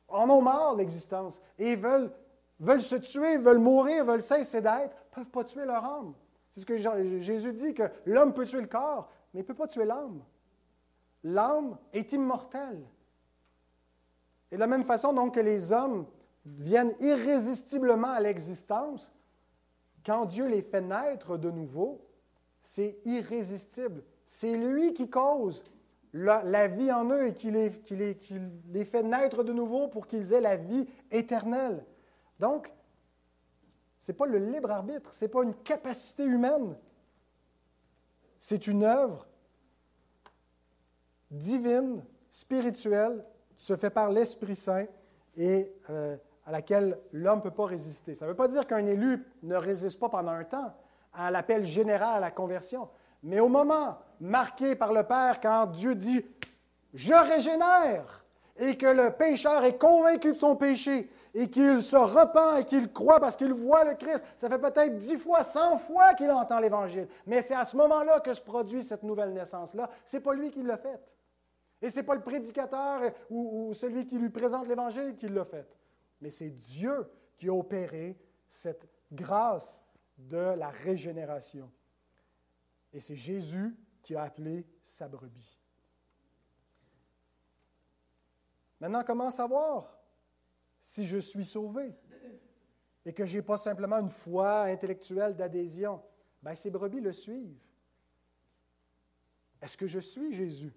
en 0.08 0.28
ont 0.28 0.42
marre 0.42 0.74
de 0.74 0.78
l'existence 0.78 1.40
et 1.58 1.76
veulent, 1.76 2.10
veulent 2.58 2.82
se 2.82 2.96
tuer, 2.96 3.38
veulent 3.38 3.58
mourir, 3.58 4.04
veulent 4.04 4.22
cesser 4.22 4.60
d'être, 4.60 4.96
ne 5.10 5.14
peuvent 5.14 5.30
pas 5.30 5.44
tuer 5.44 5.64
leur 5.64 5.84
âme. 5.84 6.14
C'est 6.50 6.60
ce 6.60 6.66
que 6.66 6.76
Jésus 6.76 7.52
dit, 7.52 7.74
que 7.74 7.84
l'homme 8.06 8.34
peut 8.34 8.44
tuer 8.44 8.60
le 8.60 8.66
corps, 8.66 9.08
mais 9.32 9.40
il 9.40 9.42
ne 9.44 9.46
peut 9.46 9.54
pas 9.54 9.68
tuer 9.68 9.84
l'âme. 9.84 10.22
L'âme 11.22 11.78
est 11.92 12.12
immortelle. 12.12 12.82
Et 14.50 14.56
de 14.56 14.60
la 14.60 14.66
même 14.66 14.84
façon 14.84 15.12
donc 15.12 15.36
que 15.36 15.40
les 15.40 15.72
hommes 15.72 16.06
viennent 16.44 16.94
irrésistiblement 17.00 18.10
à 18.10 18.20
l'existence, 18.20 19.12
quand 20.04 20.26
Dieu 20.26 20.46
les 20.46 20.62
fait 20.62 20.80
naître 20.80 21.36
de 21.36 21.50
nouveau, 21.50 22.04
c'est 22.62 22.98
irrésistible. 23.04 24.02
C'est 24.26 24.56
lui 24.56 24.92
qui 24.92 25.08
cause 25.08 25.62
la, 26.12 26.66
vie 26.66 26.90
en 26.90 27.08
eux 27.10 27.28
et 27.28 27.34
qui 27.34 27.50
les, 27.50 27.70
les, 27.90 28.84
fait 28.84 29.02
naître 29.02 29.44
de 29.44 29.52
nouveau 29.52 29.86
pour 29.88 30.08
qu'ils 30.08 30.32
aient 30.32 30.40
la 30.40 30.56
vie 30.56 30.88
éternelle. 31.10 31.84
Donc, 32.40 32.72
ce 34.00 34.10
n'est 34.10 34.16
pas 34.16 34.26
le 34.26 34.38
libre 34.38 34.70
arbitre, 34.70 35.12
ce 35.12 35.24
n'est 35.24 35.28
pas 35.28 35.42
une 35.42 35.54
capacité 35.54 36.24
humaine. 36.24 36.74
C'est 38.38 38.66
une 38.66 38.82
œuvre 38.82 39.26
divine, 41.30 42.02
spirituelle, 42.30 43.24
qui 43.56 43.64
se 43.64 43.76
fait 43.76 43.90
par 43.90 44.10
l'Esprit 44.10 44.56
Saint 44.56 44.86
et 45.36 45.70
euh, 45.90 46.16
à 46.46 46.50
laquelle 46.50 46.98
l'homme 47.12 47.38
ne 47.38 47.42
peut 47.42 47.50
pas 47.50 47.66
résister. 47.66 48.14
Ça 48.14 48.24
ne 48.24 48.30
veut 48.30 48.36
pas 48.36 48.48
dire 48.48 48.66
qu'un 48.66 48.86
élu 48.86 49.22
ne 49.42 49.54
résiste 49.54 50.00
pas 50.00 50.08
pendant 50.08 50.32
un 50.32 50.44
temps 50.44 50.74
à 51.12 51.30
l'appel 51.30 51.64
général 51.64 52.16
à 52.16 52.20
la 52.20 52.30
conversion. 52.30 52.88
Mais 53.22 53.38
au 53.38 53.48
moment 53.48 53.98
marqué 54.18 54.74
par 54.74 54.94
le 54.94 55.02
Père, 55.02 55.40
quand 55.42 55.66
Dieu 55.66 55.94
dit 55.94 56.24
Je 56.94 57.12
régénère, 57.12 58.24
et 58.56 58.76
que 58.76 58.86
le 58.86 59.10
pécheur 59.10 59.64
est 59.64 59.78
convaincu 59.78 60.32
de 60.32 60.36
son 60.38 60.56
péché, 60.56 61.10
et 61.34 61.48
qu'il 61.48 61.82
se 61.82 61.96
repent 61.96 62.58
et 62.58 62.64
qu'il 62.64 62.92
croit 62.92 63.20
parce 63.20 63.36
qu'il 63.36 63.52
voit 63.52 63.84
le 63.84 63.94
Christ, 63.94 64.24
ça 64.36 64.48
fait 64.48 64.58
peut-être 64.58 64.98
dix 64.98 65.16
fois, 65.16 65.44
cent 65.44 65.76
fois 65.76 66.14
qu'il 66.14 66.30
entend 66.30 66.58
l'Évangile. 66.58 67.08
Mais 67.26 67.42
c'est 67.42 67.54
à 67.54 67.64
ce 67.64 67.76
moment-là 67.76 68.20
que 68.20 68.34
se 68.34 68.42
produit 68.42 68.82
cette 68.82 69.02
nouvelle 69.02 69.32
naissance-là. 69.32 69.88
Ce 70.04 70.16
n'est 70.16 70.22
pas 70.22 70.34
lui 70.34 70.50
qui 70.50 70.62
l'a 70.62 70.76
faite. 70.76 71.14
Et 71.82 71.88
ce 71.88 71.96
n'est 71.96 72.02
pas 72.02 72.14
le 72.14 72.22
prédicateur 72.22 73.00
ou, 73.30 73.72
celui 73.74 74.06
qui 74.06 74.18
lui 74.18 74.30
présente 74.30 74.66
l'Évangile 74.66 75.16
qui 75.16 75.28
l'a 75.28 75.44
faite 75.44 75.76
mais 76.20 76.30
c'est 76.30 76.50
Dieu 76.50 77.10
qui 77.36 77.48
a 77.48 77.54
opéré 77.54 78.18
cette 78.48 78.88
grâce 79.10 79.82
de 80.18 80.36
la 80.36 80.68
régénération. 80.68 81.70
Et 82.92 83.00
c'est 83.00 83.16
Jésus 83.16 83.76
qui 84.02 84.14
a 84.14 84.22
appelé 84.22 84.66
sa 84.82 85.08
brebis. 85.08 85.58
Maintenant, 88.80 89.04
comment 89.04 89.30
savoir 89.30 89.99
si 90.80 91.06
je 91.06 91.18
suis 91.18 91.44
sauvé 91.44 91.94
et 93.04 93.12
que 93.12 93.24
je 93.24 93.36
n'ai 93.36 93.42
pas 93.42 93.58
simplement 93.58 93.98
une 93.98 94.08
foi 94.08 94.62
intellectuelle 94.62 95.36
d'adhésion? 95.36 96.02
Bien, 96.42 96.54
ces 96.54 96.70
brebis 96.70 97.00
le 97.00 97.12
suivent. 97.12 97.58
Est-ce 99.60 99.76
que 99.76 99.86
je 99.86 100.00
suis 100.00 100.32
Jésus? 100.32 100.72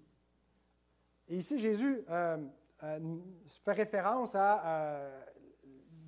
Et 1.28 1.36
ici, 1.36 1.58
Jésus 1.58 2.04
euh, 2.10 2.36
euh, 2.82 3.18
fait 3.46 3.72
référence 3.72 4.34
à 4.34 4.66
euh, 4.66 5.24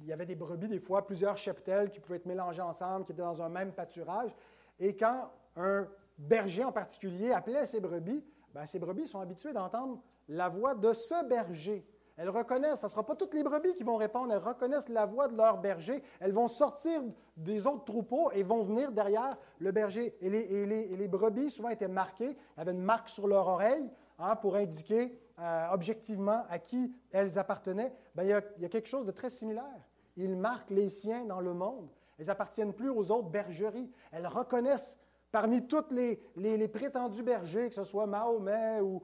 il 0.06 0.10
y 0.10 0.12
avait 0.12 0.26
des 0.26 0.36
brebis, 0.36 0.68
des 0.68 0.78
fois, 0.78 1.04
plusieurs 1.04 1.36
cheptels 1.36 1.90
qui 1.90 1.98
pouvaient 1.98 2.18
être 2.18 2.26
mélangés 2.26 2.62
ensemble, 2.62 3.04
qui 3.04 3.12
étaient 3.12 3.22
dans 3.22 3.42
un 3.42 3.48
même 3.48 3.72
pâturage. 3.72 4.30
Et 4.78 4.94
quand 4.94 5.32
un 5.56 5.88
berger 6.16 6.62
en 6.62 6.70
particulier 6.70 7.32
appelait 7.32 7.66
ses 7.66 7.80
brebis, 7.80 8.22
bien, 8.54 8.66
ces 8.66 8.78
brebis 8.78 9.08
sont 9.08 9.18
habituées 9.18 9.52
d'entendre 9.52 10.00
la 10.28 10.48
voix 10.48 10.74
de 10.76 10.92
ce 10.92 11.26
berger. 11.26 11.84
Elles 12.16 12.30
reconnaissent, 12.30 12.80
ce 12.80 12.86
ne 12.86 12.90
sera 12.90 13.04
pas 13.04 13.14
toutes 13.14 13.34
les 13.34 13.42
brebis 13.42 13.74
qui 13.74 13.82
vont 13.82 13.96
répondre, 13.96 14.32
elles 14.32 14.38
reconnaissent 14.38 14.88
la 14.88 15.04
voix 15.04 15.28
de 15.28 15.36
leur 15.36 15.58
berger. 15.58 16.02
Elles 16.18 16.32
vont 16.32 16.48
sortir 16.48 17.02
des 17.36 17.66
autres 17.66 17.84
troupeaux 17.84 18.30
et 18.32 18.42
vont 18.42 18.62
venir 18.62 18.90
derrière 18.90 19.36
le 19.58 19.70
berger. 19.70 20.16
Et 20.22 20.30
les, 20.30 21.08
brebis, 21.08 21.50
souvent, 21.50 21.68
étaient 21.68 21.88
marquées, 21.88 22.36
avaient 22.56 22.72
une 22.72 22.82
marque 22.82 23.10
sur 23.10 23.26
leur 23.26 23.46
oreille 23.46 23.90
hein, 24.18 24.34
pour 24.36 24.56
indiquer 24.56 25.18
euh, 25.38 25.66
objectivement 25.72 26.44
à 26.48 26.58
qui 26.58 26.90
elles 27.12 27.38
appartenaient. 27.38 27.92
Bien, 28.14 28.24
il, 28.24 28.30
y 28.30 28.32
a, 28.32 28.40
il 28.56 28.62
y 28.62 28.66
a 28.66 28.70
quelque 28.70 28.88
chose 28.88 29.04
de 29.04 29.12
très 29.12 29.28
similaire. 29.28 29.86
Ils 30.16 30.36
marquent 30.36 30.70
les 30.70 30.88
siens 30.88 31.26
dans 31.26 31.40
le 31.40 31.52
monde. 31.52 31.90
Elles 32.18 32.28
n'appartiennent 32.28 32.72
plus 32.72 32.88
aux 32.88 33.10
autres 33.10 33.28
bergeries. 33.28 33.90
Elles 34.10 34.26
reconnaissent 34.26 34.98
parmi 35.30 35.66
les, 35.90 36.20
les, 36.36 36.68
prétendus 36.68 37.22
bergers, 37.22 37.68
que 37.68 37.74
ce 37.74 37.84
soit 37.84 38.06
Mahomet 38.06 38.80
ou, 38.80 39.02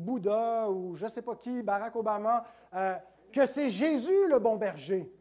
Bouddha 0.00 0.70
ou 0.70 0.94
je 0.94 1.04
ne 1.04 1.10
sais 1.10 1.22
pas 1.22 1.34
qui, 1.34 1.62
Barack 1.62 1.96
Obama, 1.96 2.44
euh, 2.74 2.94
que 3.32 3.46
c'est 3.46 3.68
Jésus 3.68 4.28
le 4.28 4.38
bon 4.38 4.56
berger. 4.56 5.12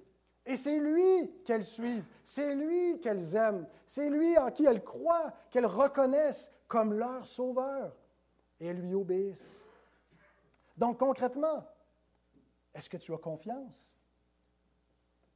Et 0.46 0.58
c'est 0.58 0.78
lui 0.78 1.32
qu'elles 1.46 1.64
suivent, 1.64 2.06
c'est 2.26 2.54
lui 2.54 3.00
qu'elles 3.00 3.36
aiment, 3.36 3.66
c'est 3.86 4.10
lui 4.10 4.38
en 4.38 4.52
qui 4.52 4.66
elles 4.66 4.84
croient, 4.84 5.34
qu'elles 5.50 5.66
reconnaissent 5.66 6.52
comme 6.68 6.94
leur 6.94 7.26
sauveur. 7.26 7.96
Et 8.60 8.68
elles 8.68 8.82
lui 8.82 8.94
obéissent. 8.94 9.68
Donc 10.78 11.00
concrètement, 11.00 11.66
est-ce 12.74 12.90
que 12.90 12.98
tu 12.98 13.14
as 13.14 13.18
confiance? 13.18 13.94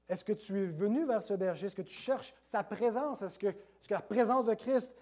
Est-ce 0.10 0.24
que 0.24 0.34
tu 0.34 0.64
es 0.64 0.68
venu 0.68 1.06
vers 1.06 1.22
ce 1.22 1.34
berger? 1.34 1.68
Est-ce 1.68 1.76
que 1.76 1.82
tu 1.82 1.98
cherches 1.98 2.34
sa 2.44 2.64
présence? 2.64 3.22
Est-ce 3.22 3.38
que, 3.38 3.54
la 3.90 4.02
présence 4.02 4.46
de 4.46 4.54
Christ 4.54 4.98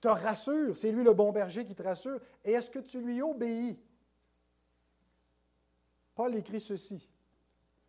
te 0.00 0.08
rassure? 0.08 0.76
C'est 0.76 0.92
lui 0.92 1.02
le 1.04 1.12
bon 1.12 1.32
berger 1.32 1.64
qui 1.64 1.74
te 1.74 1.82
rassure. 1.82 2.20
Et 2.44 2.52
est-ce 2.52 2.70
que 2.70 2.78
tu 2.78 3.00
lui 3.00 3.22
obéis? 3.22 3.78
Paul 6.14 6.34
écrit 6.36 6.60
ceci, 6.60 7.10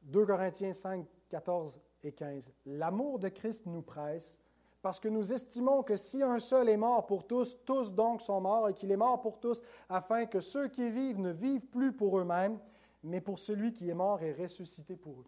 2 0.01 0.25
Corinthiens 0.25 0.73
5, 0.73 1.05
14 1.29 1.79
et 2.03 2.11
15. 2.11 2.51
L'amour 2.65 3.19
de 3.19 3.29
Christ 3.29 3.65
nous 3.65 3.81
presse 3.81 4.39
parce 4.81 4.99
que 4.99 5.07
nous 5.07 5.33
estimons 5.33 5.81
que 5.81 5.95
si 5.95 6.21
un 6.21 6.37
seul 6.37 6.69
est 6.69 6.77
mort 6.77 7.07
pour 7.07 7.25
tous, 7.25 7.57
tous 7.65 7.91
donc 7.91 8.21
sont 8.21 8.39
morts 8.39 8.69
et 8.69 8.73
qu'il 8.75 8.91
est 8.91 8.97
mort 8.97 9.19
pour 9.19 9.39
tous, 9.39 9.63
afin 9.89 10.27
que 10.27 10.39
ceux 10.39 10.67
qui 10.67 10.91
vivent 10.91 11.19
ne 11.19 11.31
vivent 11.31 11.65
plus 11.65 11.91
pour 11.91 12.19
eux-mêmes, 12.19 12.59
mais 13.03 13.19
pour 13.19 13.39
celui 13.39 13.73
qui 13.73 13.89
est 13.89 13.95
mort 13.95 14.21
et 14.21 14.31
ressuscité 14.33 14.95
pour 14.95 15.13
eux. 15.13 15.25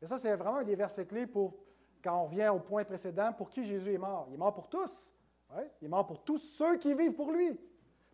Et 0.00 0.06
ça, 0.06 0.16
c'est 0.16 0.34
vraiment 0.36 0.58
un 0.58 0.64
des 0.64 0.76
versets 0.76 1.06
clés 1.06 1.26
pour, 1.26 1.54
quand 2.02 2.22
on 2.22 2.24
revient 2.26 2.48
au 2.48 2.58
point 2.58 2.84
précédent, 2.84 3.32
pour 3.32 3.50
qui 3.50 3.64
Jésus 3.64 3.94
est 3.94 3.98
mort? 3.98 4.26
Il 4.28 4.34
est 4.34 4.38
mort 4.38 4.54
pour 4.54 4.68
tous. 4.68 5.12
Il 5.80 5.86
est 5.86 5.88
mort 5.88 6.06
pour 6.06 6.22
tous 6.22 6.38
ceux 6.38 6.76
qui 6.76 6.94
vivent 6.94 7.14
pour 7.14 7.32
lui. 7.32 7.58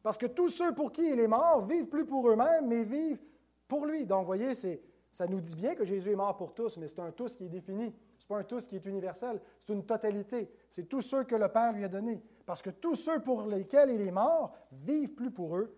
Parce 0.03 0.17
que 0.17 0.27
tous 0.27 0.49
ceux 0.49 0.75
pour 0.75 0.93
qui 0.93 1.09
il 1.09 1.21
est 1.21 1.29
mort 1.29 1.67
vivent 1.67 1.89
plus 1.89 2.07
pour 2.07 2.29
eux-mêmes, 2.29 2.67
mais 2.67 2.85
vivent 2.85 3.21
pour 3.69 3.87
lui. 3.87 4.07
Donc, 4.07 4.21
vous 4.21 4.27
voyez, 4.27 4.55
ça 4.55 5.27
nous 5.27 5.41
dit 5.41 5.55
bien 5.55 5.75
que 5.75 5.85
Jésus 5.85 6.13
est 6.13 6.17
mort 6.17 6.37
pour 6.37 6.55
tous, 6.55 6.77
mais 6.79 6.89
c'est 6.89 7.01
un 7.01 7.11
tous 7.11 7.37
qui 7.37 7.45
est 7.45 7.49
défini. 7.49 7.95
Ce 8.17 8.25
n'est 8.25 8.29
pas 8.29 8.39
un 8.39 8.45
tous 8.45 8.67
qui 8.67 8.77
est 8.77 8.87
universel, 8.87 9.41
c'est 9.63 9.73
une 9.73 9.85
totalité. 9.85 10.51
C'est 10.71 10.89
tous 10.89 11.01
ceux 11.01 11.25
que 11.25 11.35
le 11.35 11.49
Père 11.49 11.73
lui 11.73 11.85
a 11.85 11.89
donnés. 11.89 12.23
Parce 12.45 12.63
que 12.63 12.71
tous 12.71 12.95
ceux 12.95 13.21
pour 13.21 13.43
lesquels 13.43 13.91
il 13.91 14.01
est 14.01 14.13
mort 14.13 14.53
vivent 14.73 15.15
plus 15.15 15.31
pour 15.31 15.57
eux, 15.57 15.75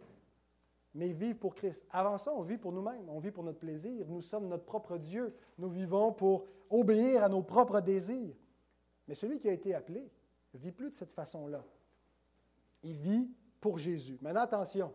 mais 0.95 1.09
vivent 1.09 1.39
pour 1.39 1.55
Christ. 1.55 1.86
Avant 1.91 2.18
ça, 2.18 2.32
on 2.32 2.43
vit 2.43 2.59
pour 2.59 2.72
nous-mêmes, 2.72 3.09
on 3.09 3.18
vit 3.18 3.30
pour 3.30 3.45
notre 3.45 3.59
plaisir. 3.59 4.07
Nous 4.09 4.22
sommes 4.22 4.49
notre 4.49 4.64
propre 4.64 4.99
Dieu. 4.99 5.34
Nous 5.59 5.68
vivons 5.68 6.12
pour 6.12 6.47
obéir 6.70 7.22
à 7.22 7.28
nos 7.28 7.43
propres 7.43 7.80
désirs. 7.80 8.34
Mais 9.07 9.14
celui 9.14 9.39
qui 9.39 9.49
a 9.49 9.53
été 9.53 9.74
appelé 9.74 10.11
vit 10.55 10.72
plus 10.72 10.91
de 10.91 10.95
cette 10.95 11.12
façon-là. 11.12 11.64
Il 12.82 12.97
vit 12.97 13.30
pour 13.61 13.78
Jésus. 13.78 14.18
Maintenant, 14.22 14.43
attention, 14.43 14.93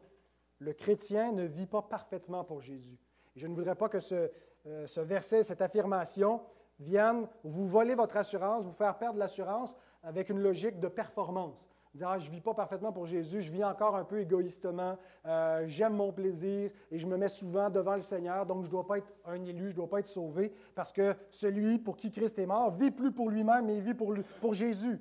le 0.59 0.73
chrétien 0.73 1.31
ne 1.31 1.43
vit 1.43 1.67
pas 1.67 1.81
parfaitement 1.81 2.43
pour 2.43 2.61
Jésus. 2.61 2.97
Je 3.35 3.47
ne 3.47 3.55
voudrais 3.55 3.75
pas 3.75 3.89
que 3.89 3.99
ce, 3.99 4.31
euh, 4.65 4.87
ce 4.87 5.01
verset, 5.01 5.43
cette 5.43 5.61
affirmation, 5.61 6.41
viennent 6.79 7.27
vous 7.43 7.67
voler 7.67 7.95
votre 7.95 8.17
assurance, 8.17 8.63
vous 8.63 8.71
faire 8.71 8.97
perdre 8.97 9.19
l'assurance 9.19 9.75
avec 10.01 10.29
une 10.29 10.39
logique 10.39 10.79
de 10.79 10.87
performance. 10.87 11.69
Ah, 12.01 12.17
je 12.17 12.27
ne 12.27 12.31
vis 12.31 12.41
pas 12.41 12.55
parfaitement 12.55 12.91
pour 12.91 13.05
Jésus, 13.05 13.41
je 13.41 13.51
vis 13.51 13.63
encore 13.63 13.95
un 13.95 14.03
peu 14.03 14.19
égoïstement, 14.19 14.97
euh, 15.27 15.65
j'aime 15.67 15.93
mon 15.93 16.11
plaisir 16.11 16.71
et 16.89 16.97
je 16.97 17.05
me 17.05 17.17
mets 17.17 17.27
souvent 17.27 17.69
devant 17.69 17.95
le 17.95 18.01
Seigneur, 18.01 18.47
donc 18.47 18.63
je 18.63 18.67
ne 18.67 18.71
dois 18.71 18.87
pas 18.87 18.97
être 18.97 19.13
un 19.25 19.43
élu, 19.45 19.65
je 19.65 19.71
ne 19.71 19.73
dois 19.73 19.89
pas 19.89 19.99
être 19.99 20.07
sauvé, 20.07 20.51
parce 20.73 20.91
que 20.91 21.15
celui 21.29 21.77
pour 21.77 21.95
qui 21.95 22.09
Christ 22.09 22.39
est 22.39 22.47
mort 22.47 22.71
vit 22.71 22.89
plus 22.89 23.11
pour 23.11 23.29
lui-même, 23.29 23.67
mais 23.67 23.75
il 23.75 23.83
vit 23.83 23.93
pour, 23.93 24.15
pour 24.41 24.53
Jésus. 24.55 24.99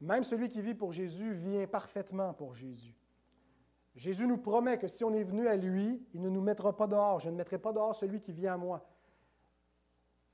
Même 0.00 0.24
celui 0.24 0.48
qui 0.48 0.60
vit 0.60 0.74
pour 0.74 0.92
Jésus 0.92 1.32
vit 1.32 1.66
parfaitement 1.68 2.34
pour 2.34 2.54
Jésus. 2.54 2.94
Jésus 3.94 4.26
nous 4.26 4.38
promet 4.38 4.78
que 4.78 4.88
si 4.88 5.04
on 5.04 5.12
est 5.14 5.22
venu 5.22 5.46
à 5.46 5.54
lui, 5.56 6.04
il 6.12 6.20
ne 6.20 6.28
nous 6.28 6.40
mettra 6.40 6.76
pas 6.76 6.88
dehors. 6.88 7.20
Je 7.20 7.30
ne 7.30 7.36
mettrai 7.36 7.58
pas 7.58 7.72
dehors 7.72 7.94
celui 7.94 8.20
qui 8.20 8.32
vient 8.32 8.54
à 8.54 8.56
moi. 8.56 8.84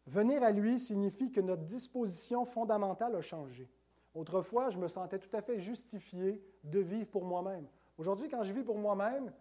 Venir 0.06 0.42
à 0.42 0.50
lui 0.50 0.78
signifie 0.78 1.30
que 1.30 1.40
notre 1.40 1.64
disposition 1.64 2.44
fondamentale 2.44 3.14
a 3.14 3.20
changé. 3.20 3.70
Autrefois, 4.14 4.70
je 4.70 4.78
me 4.78 4.88
sentais 4.88 5.18
tout 5.18 5.34
à 5.36 5.42
fait 5.42 5.60
justifié 5.60 6.42
de 6.64 6.80
vivre 6.80 7.08
pour 7.08 7.24
moi-même. 7.24 7.66
Aujourd'hui, 7.96 8.28
quand 8.28 8.42
je 8.42 8.52
vis 8.52 8.64
pour 8.64 8.78
moi-même, 8.78 9.32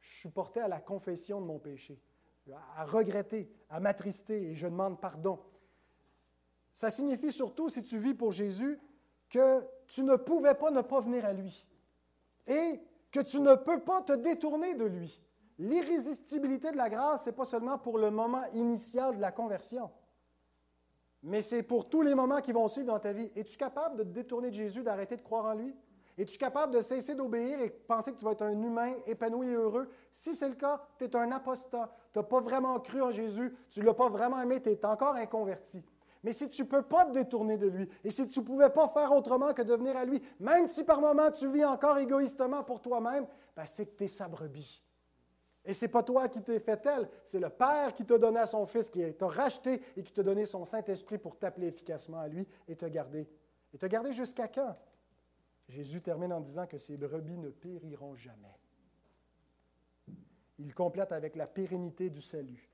je 0.00 0.18
suis 0.18 0.28
porté 0.28 0.60
à 0.60 0.68
la 0.68 0.80
confession 0.80 1.40
de 1.40 1.46
mon 1.46 1.58
péché, 1.58 2.00
à 2.76 2.84
regretter, 2.84 3.50
à 3.68 3.80
m'attrister 3.80 4.50
et 4.50 4.54
je 4.54 4.66
demande 4.66 5.00
pardon. 5.00 5.40
Ça 6.72 6.90
signifie 6.90 7.32
surtout, 7.32 7.68
si 7.68 7.82
tu 7.82 7.98
vis 7.98 8.14
pour 8.14 8.32
Jésus, 8.32 8.78
que 9.28 9.66
tu 9.86 10.02
ne 10.02 10.16
pouvais 10.16 10.54
pas 10.54 10.70
ne 10.70 10.82
pas 10.82 11.00
venir 11.00 11.24
à 11.24 11.32
lui 11.32 11.66
et 12.46 12.80
que 13.10 13.20
tu 13.20 13.40
ne 13.40 13.54
peux 13.54 13.80
pas 13.80 14.02
te 14.02 14.12
détourner 14.12 14.74
de 14.74 14.84
lui. 14.84 15.20
L'irrésistibilité 15.60 16.72
de 16.72 16.78
la 16.78 16.88
grâce, 16.88 17.24
ce 17.24 17.28
n'est 17.28 17.36
pas 17.36 17.44
seulement 17.44 17.76
pour 17.76 17.98
le 17.98 18.10
moment 18.10 18.44
initial 18.54 19.16
de 19.16 19.20
la 19.20 19.30
conversion, 19.30 19.90
mais 21.22 21.42
c'est 21.42 21.62
pour 21.62 21.90
tous 21.90 22.00
les 22.00 22.14
moments 22.14 22.40
qui 22.40 22.52
vont 22.52 22.66
suivre 22.66 22.86
dans 22.86 22.98
ta 22.98 23.12
vie. 23.12 23.30
Es-tu 23.36 23.58
capable 23.58 23.98
de 23.98 24.04
te 24.04 24.08
détourner 24.08 24.48
de 24.48 24.54
Jésus, 24.54 24.82
d'arrêter 24.82 25.18
de 25.18 25.22
croire 25.22 25.44
en 25.44 25.52
lui? 25.52 25.76
Es-tu 26.16 26.38
capable 26.38 26.72
de 26.72 26.80
cesser 26.80 27.14
d'obéir 27.14 27.60
et 27.60 27.68
penser 27.68 28.10
que 28.10 28.16
tu 28.16 28.24
vas 28.24 28.32
être 28.32 28.40
un 28.40 28.58
humain 28.62 28.94
épanoui 29.06 29.50
et 29.50 29.54
heureux? 29.54 29.90
Si 30.14 30.34
c'est 30.34 30.48
le 30.48 30.54
cas, 30.54 30.80
tu 30.96 31.04
es 31.04 31.14
un 31.14 31.30
apostat. 31.30 31.94
Tu 32.14 32.18
n'as 32.18 32.24
pas 32.24 32.40
vraiment 32.40 32.80
cru 32.80 33.02
en 33.02 33.10
Jésus, 33.10 33.54
tu 33.68 33.80
ne 33.80 33.84
l'as 33.84 33.92
pas 33.92 34.08
vraiment 34.08 34.40
aimé, 34.40 34.62
tu 34.62 34.70
es 34.70 34.84
encore 34.86 35.14
inconverti. 35.14 35.84
Mais 36.22 36.32
si 36.32 36.48
tu 36.48 36.62
ne 36.62 36.68
peux 36.68 36.82
pas 36.82 37.04
te 37.04 37.12
détourner 37.12 37.58
de 37.58 37.66
lui, 37.66 37.86
et 38.02 38.10
si 38.10 38.26
tu 38.26 38.40
ne 38.40 38.44
pouvais 38.46 38.70
pas 38.70 38.88
faire 38.88 39.12
autrement 39.12 39.52
que 39.52 39.60
de 39.60 39.74
venir 39.74 39.94
à 39.94 40.06
lui, 40.06 40.22
même 40.38 40.66
si 40.66 40.84
par 40.84 41.02
moments 41.02 41.30
tu 41.30 41.48
vis 41.48 41.66
encore 41.66 41.98
égoïstement 41.98 42.62
pour 42.64 42.80
toi-même, 42.80 43.26
ben 43.54 43.66
c'est 43.66 43.84
que 43.84 43.96
tu 43.96 44.04
es 44.04 44.08
sa 44.08 44.26
brebis. 44.26 44.82
Et 45.64 45.74
ce 45.74 45.84
n'est 45.84 45.90
pas 45.90 46.02
toi 46.02 46.28
qui 46.28 46.42
t'es 46.42 46.58
fait 46.58 46.78
tel, 46.78 47.08
c'est 47.24 47.38
le 47.38 47.50
Père 47.50 47.94
qui 47.94 48.04
t'a 48.04 48.16
donné 48.16 48.40
à 48.40 48.46
son 48.46 48.64
Fils, 48.64 48.88
qui 48.88 49.14
t'a 49.14 49.26
racheté 49.26 49.82
et 49.96 50.02
qui 50.02 50.12
t'a 50.12 50.22
donné 50.22 50.46
son 50.46 50.64
Saint-Esprit 50.64 51.18
pour 51.18 51.38
t'appeler 51.38 51.66
efficacement 51.66 52.18
à 52.18 52.28
lui 52.28 52.46
et 52.66 52.76
te 52.76 52.86
garder. 52.86 53.28
Et 53.72 53.78
te 53.78 53.86
garder 53.86 54.12
jusqu'à 54.12 54.48
quand? 54.48 54.76
Jésus 55.68 56.00
termine 56.00 56.32
en 56.32 56.40
disant 56.40 56.66
que 56.66 56.78
ces 56.78 56.96
brebis 56.96 57.36
ne 57.36 57.50
périront 57.50 58.16
jamais. 58.16 58.58
Il 60.58 60.74
complète 60.74 61.12
avec 61.12 61.36
la 61.36 61.46
pérennité 61.46 62.10
du 62.10 62.20
salut. 62.20 62.68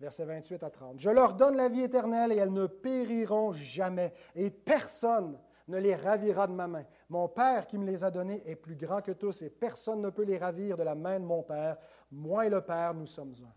Versets 0.00 0.24
28 0.24 0.62
à 0.62 0.70
30. 0.70 0.98
Je 0.98 1.10
leur 1.10 1.34
donne 1.34 1.56
la 1.56 1.68
vie 1.68 1.82
éternelle 1.82 2.32
et 2.32 2.36
elles 2.36 2.52
ne 2.52 2.66
périront 2.66 3.52
jamais, 3.52 4.12
et 4.34 4.50
personne 4.50 5.38
ne 5.68 5.78
les 5.78 5.94
ravira 5.94 6.46
de 6.46 6.52
ma 6.52 6.66
main. 6.66 6.84
Mon 7.08 7.28
Père 7.28 7.66
qui 7.66 7.78
me 7.78 7.86
les 7.86 8.04
a 8.04 8.10
donnés 8.10 8.42
est 8.46 8.56
plus 8.56 8.76
grand 8.76 9.00
que 9.00 9.12
tous 9.12 9.42
et 9.42 9.50
personne 9.50 10.02
ne 10.02 10.10
peut 10.10 10.24
les 10.24 10.38
ravir 10.38 10.76
de 10.76 10.82
la 10.82 10.94
main 10.94 11.18
de 11.18 11.24
mon 11.24 11.42
Père. 11.42 11.78
Moi 12.10 12.46
et 12.46 12.50
le 12.50 12.60
Père, 12.60 12.94
nous 12.94 13.06
sommes 13.06 13.34
un. 13.42 13.52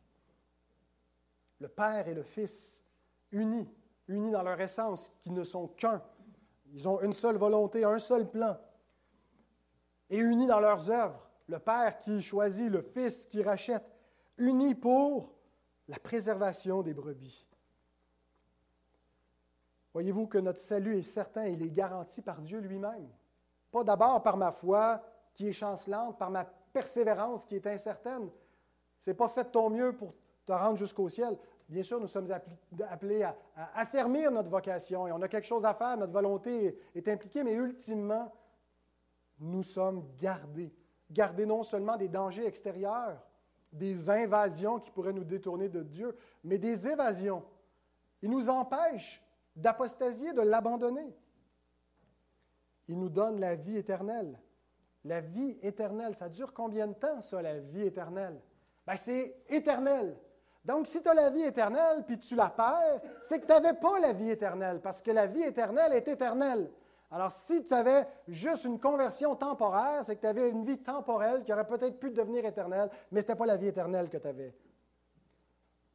Le 1.60 1.68
Père 1.68 2.08
et 2.08 2.14
le 2.14 2.24
Fils, 2.24 2.84
unis, 3.32 3.68
unis 4.08 4.32
dans 4.32 4.44
leur 4.44 4.60
essence, 4.62 5.12
qui 5.20 5.32
ne 5.32 5.44
sont 5.44 5.68
qu'un. 5.68 6.02
Ils 6.74 6.88
ont 6.88 7.02
une 7.02 7.14
seule 7.14 7.38
volonté, 7.38 7.84
un 7.84 8.00
seul 8.00 8.30
plan. 8.30 8.58
Et 10.10 10.18
unis 10.18 10.48
dans 10.48 10.60
leurs 10.60 10.90
œuvres. 10.90 11.30
Le 11.48 11.60
Père 11.60 12.00
qui 12.00 12.22
choisit, 12.22 12.70
le 12.70 12.82
Fils 12.82 13.26
qui 13.26 13.42
rachète. 13.42 13.84
Unis 14.38 14.76
pour 14.76 15.34
la 15.88 15.98
préservation 15.98 16.84
des 16.84 16.94
brebis. 16.94 17.48
Voyez-vous 19.98 20.28
que 20.28 20.38
notre 20.38 20.60
salut 20.60 21.00
est 21.00 21.02
certain, 21.02 21.46
il 21.46 21.60
est 21.64 21.72
garanti 21.72 22.22
par 22.22 22.40
Dieu 22.40 22.60
lui-même. 22.60 23.10
Pas 23.72 23.84
d'abord 23.84 24.22
par 24.22 24.38
ma 24.38 24.52
foi 24.52 25.02
qui 25.34 25.48
est 25.48 25.54
chancelante, 25.54 26.20
par 26.20 26.30
ma 26.30 26.46
persévérance 26.46 27.48
qui 27.48 27.56
est 27.56 27.66
incertaine. 27.66 28.30
Ce 29.00 29.10
n'est 29.10 29.16
pas 29.16 29.28
fait 29.28 29.46
de 29.46 29.50
ton 29.50 29.72
mieux 29.72 29.94
pour 29.94 30.14
te 30.46 30.52
rendre 30.52 30.78
jusqu'au 30.78 31.10
ciel. 31.10 31.36
Bien 31.68 31.82
sûr, 31.82 32.00
nous 32.00 32.06
sommes 32.06 32.28
appelés 32.88 33.24
à, 33.24 33.36
affermir 33.74 34.30
notre 34.30 34.52
vocation 34.52 35.08
et 35.08 35.12
on 35.12 35.22
a 35.24 35.28
quelque 35.28 35.48
chose 35.48 35.66
à 35.66 35.74
faire, 35.74 35.98
notre 35.98 36.14
volonté 36.14 36.78
est 36.94 37.08
impliquée, 37.08 37.44
mais 37.44 37.54
ultimement, 37.54 38.32
nous 39.40 39.64
sommes 39.64 40.08
gardés. 40.20 40.72
Gardés 41.10 41.48
non 41.48 41.64
seulement 41.64 41.98
des 41.98 42.08
dangers 42.08 42.46
extérieurs, 42.46 43.20
des 43.72 44.12
invasions 44.12 44.80
qui 44.80 44.92
pourraient 44.92 45.12
nous 45.12 45.24
détourner 45.24 45.70
de 45.70 45.82
Dieu, 45.82 46.16
mais 46.44 46.60
des 46.60 46.88
évasions. 46.88 47.44
Il 48.22 48.30
nous 48.30 48.48
empêche 48.48 49.24
d'apostasier, 49.58 50.34
de 50.34 50.42
l'abandonner. 50.42 51.14
Il 52.88 52.98
nous 53.00 53.10
donne 53.10 53.40
la 53.40 53.56
vie 53.56 53.78
éternelle. 53.78 54.40
La 55.04 55.20
vie 55.20 55.58
éternelle, 55.62 56.16
ça 56.16 56.30
dure 56.30 56.54
combien 56.54 56.88
de 56.88 56.94
temps, 56.94 57.22
ça, 57.22 57.42
la 57.42 57.60
vie 57.60 57.84
éternelle? 57.84 58.40
Ben, 58.86 58.96
c'est 58.96 59.44
éternel. 59.50 60.18
Donc, 60.64 60.88
si 60.88 61.02
tu 61.02 61.08
as 61.08 61.14
la 61.14 61.30
vie 61.30 61.44
éternelle, 61.44 62.04
puis 62.06 62.20
tu 62.20 62.36
la 62.36 62.50
perds, 62.50 63.02
c'est 63.24 63.40
que 63.40 63.46
tu 63.46 63.52
n'avais 63.52 63.74
pas 63.74 64.00
la 64.00 64.14
vie 64.14 64.30
éternelle, 64.30 64.82
parce 64.82 65.02
que 65.02 65.12
la 65.12 65.28
vie 65.28 65.44
éternelle 65.44 65.94
est 65.94 66.08
éternelle. 66.08 66.70
Alors, 67.10 67.32
si 67.32 67.66
tu 67.66 67.74
avais 67.74 68.06
juste 68.28 68.66
une 68.66 68.80
conversion 68.80 69.36
temporaire, 69.36 70.04
c'est 70.04 70.18
que 70.18 70.22
tu 70.22 70.28
avais 70.28 70.50
une 70.50 70.66
vie 70.66 70.80
temporelle 70.80 71.44
qui 71.44 71.54
aurait 71.54 71.68
peut-être 71.68 72.00
pu 72.00 72.12
devenir 72.12 72.46
éternelle, 72.46 72.90
mais 73.12 73.22
ce 73.22 73.28
n'était 73.28 73.36
pas 73.36 73.46
la 73.46 73.56
vie 73.56 73.68
éternelle 73.68 74.10
que 74.10 74.18
tu 74.18 74.28
avais. 74.28 74.54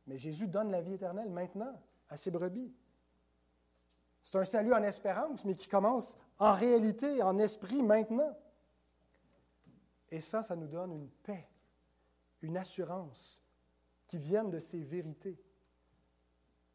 Mais 0.06 0.16
Jésus 0.16 0.48
donne 0.48 0.70
la 0.70 0.80
vie 0.80 0.94
éternelle 0.94 1.28
maintenant 1.28 1.78
à 2.08 2.16
ses 2.16 2.30
brebis. 2.30 2.72
C'est 4.24 4.38
un 4.38 4.44
salut 4.44 4.72
en 4.72 4.82
espérance, 4.82 5.44
mais 5.44 5.54
qui 5.54 5.68
commence 5.68 6.16
en 6.38 6.54
réalité, 6.54 7.22
en 7.22 7.38
esprit 7.38 7.82
maintenant. 7.82 8.36
Et 10.10 10.20
ça, 10.20 10.42
ça 10.42 10.56
nous 10.56 10.68
donne 10.68 10.92
une 10.92 11.08
paix, 11.08 11.48
une 12.42 12.56
assurance 12.56 13.42
qui 14.06 14.18
viennent 14.18 14.50
de 14.50 14.58
ces 14.58 14.82
vérités. 14.82 15.40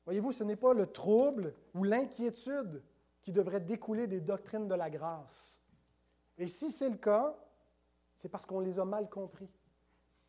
Voyez-vous, 0.05 0.31
ce 0.31 0.43
n'est 0.43 0.55
pas 0.55 0.73
le 0.73 0.87
trouble 0.87 1.53
ou 1.73 1.83
l'inquiétude 1.83 2.81
qui 3.21 3.31
devrait 3.31 3.59
découler 3.59 4.07
des 4.07 4.21
doctrines 4.21 4.67
de 4.67 4.75
la 4.75 4.89
grâce. 4.89 5.61
Et 6.37 6.47
si 6.47 6.71
c'est 6.71 6.89
le 6.89 6.97
cas, 6.97 7.35
c'est 8.15 8.29
parce 8.29 8.45
qu'on 8.45 8.61
les 8.61 8.79
a 8.79 8.85
mal 8.85 9.09
compris. 9.09 9.49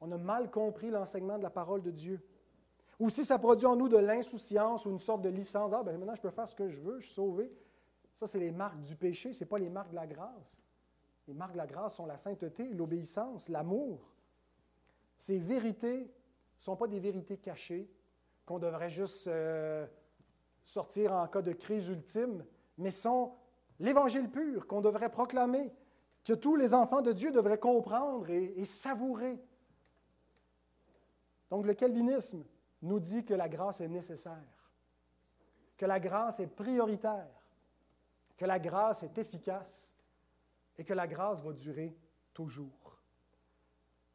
On 0.00 0.10
a 0.12 0.18
mal 0.18 0.50
compris 0.50 0.90
l'enseignement 0.90 1.38
de 1.38 1.42
la 1.42 1.50
parole 1.50 1.82
de 1.82 1.90
Dieu. 1.90 2.20
Ou 2.98 3.10
si 3.10 3.24
ça 3.24 3.38
produit 3.38 3.66
en 3.66 3.76
nous 3.76 3.88
de 3.88 3.96
l'insouciance 3.96 4.84
ou 4.84 4.90
une 4.90 4.98
sorte 4.98 5.22
de 5.22 5.28
licence, 5.28 5.72
ah 5.72 5.82
ben 5.82 5.96
maintenant 5.96 6.16
je 6.16 6.22
peux 6.22 6.30
faire 6.30 6.48
ce 6.48 6.54
que 6.54 6.68
je 6.68 6.80
veux, 6.80 6.98
je 6.98 7.06
suis 7.06 7.14
sauvé. 7.14 7.52
Ça, 8.12 8.26
c'est 8.26 8.40
les 8.40 8.50
marques 8.50 8.82
du 8.82 8.96
péché, 8.96 9.32
ce 9.32 9.44
n'est 9.44 9.48
pas 9.48 9.58
les 9.58 9.70
marques 9.70 9.90
de 9.90 9.94
la 9.94 10.06
grâce. 10.06 10.60
Les 11.28 11.34
marques 11.34 11.52
de 11.52 11.58
la 11.58 11.66
grâce 11.66 11.94
sont 11.94 12.06
la 12.06 12.16
sainteté, 12.16 12.64
l'obéissance, 12.72 13.48
l'amour. 13.48 14.00
Ces 15.16 15.38
vérités 15.38 16.00
ne 16.00 16.62
sont 16.62 16.74
pas 16.74 16.88
des 16.88 16.98
vérités 16.98 17.36
cachées 17.36 17.88
qu'on 18.44 18.58
devrait 18.58 18.90
juste 18.90 19.28
euh, 19.28 19.86
sortir 20.64 21.12
en 21.12 21.28
cas 21.28 21.42
de 21.42 21.52
crise 21.52 21.88
ultime, 21.88 22.44
mais 22.78 22.90
sont 22.90 23.34
l'évangile 23.78 24.28
pur 24.28 24.66
qu'on 24.66 24.80
devrait 24.80 25.10
proclamer, 25.10 25.72
que 26.24 26.32
tous 26.32 26.56
les 26.56 26.74
enfants 26.74 27.02
de 27.02 27.12
Dieu 27.12 27.30
devraient 27.30 27.58
comprendre 27.58 28.28
et 28.30 28.64
savourer. 28.64 29.38
Donc 31.50 31.64
le 31.64 31.74
calvinisme, 31.74 32.44
nous 32.82 33.00
dit 33.00 33.24
que 33.24 33.34
la 33.34 33.48
grâce 33.48 33.80
est 33.80 33.88
nécessaire, 33.88 34.72
que 35.76 35.86
la 35.86 36.00
grâce 36.00 36.40
est 36.40 36.46
prioritaire, 36.46 37.28
que 38.36 38.44
la 38.44 38.58
grâce 38.58 39.02
est 39.02 39.18
efficace 39.18 39.94
et 40.76 40.84
que 40.84 40.94
la 40.94 41.06
grâce 41.06 41.40
va 41.40 41.52
durer 41.52 41.96
toujours. 42.32 43.00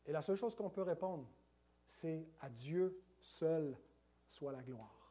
Et 0.06 0.12
la 0.12 0.22
seule 0.22 0.38
chose 0.38 0.56
qu'on 0.56 0.70
peut 0.70 0.82
répondre, 0.82 1.28
c'est 1.86 2.28
à 2.40 2.50
Dieu 2.50 3.02
seul 3.20 3.78
soit 4.26 4.52
la 4.52 4.62
gloire. 4.62 5.03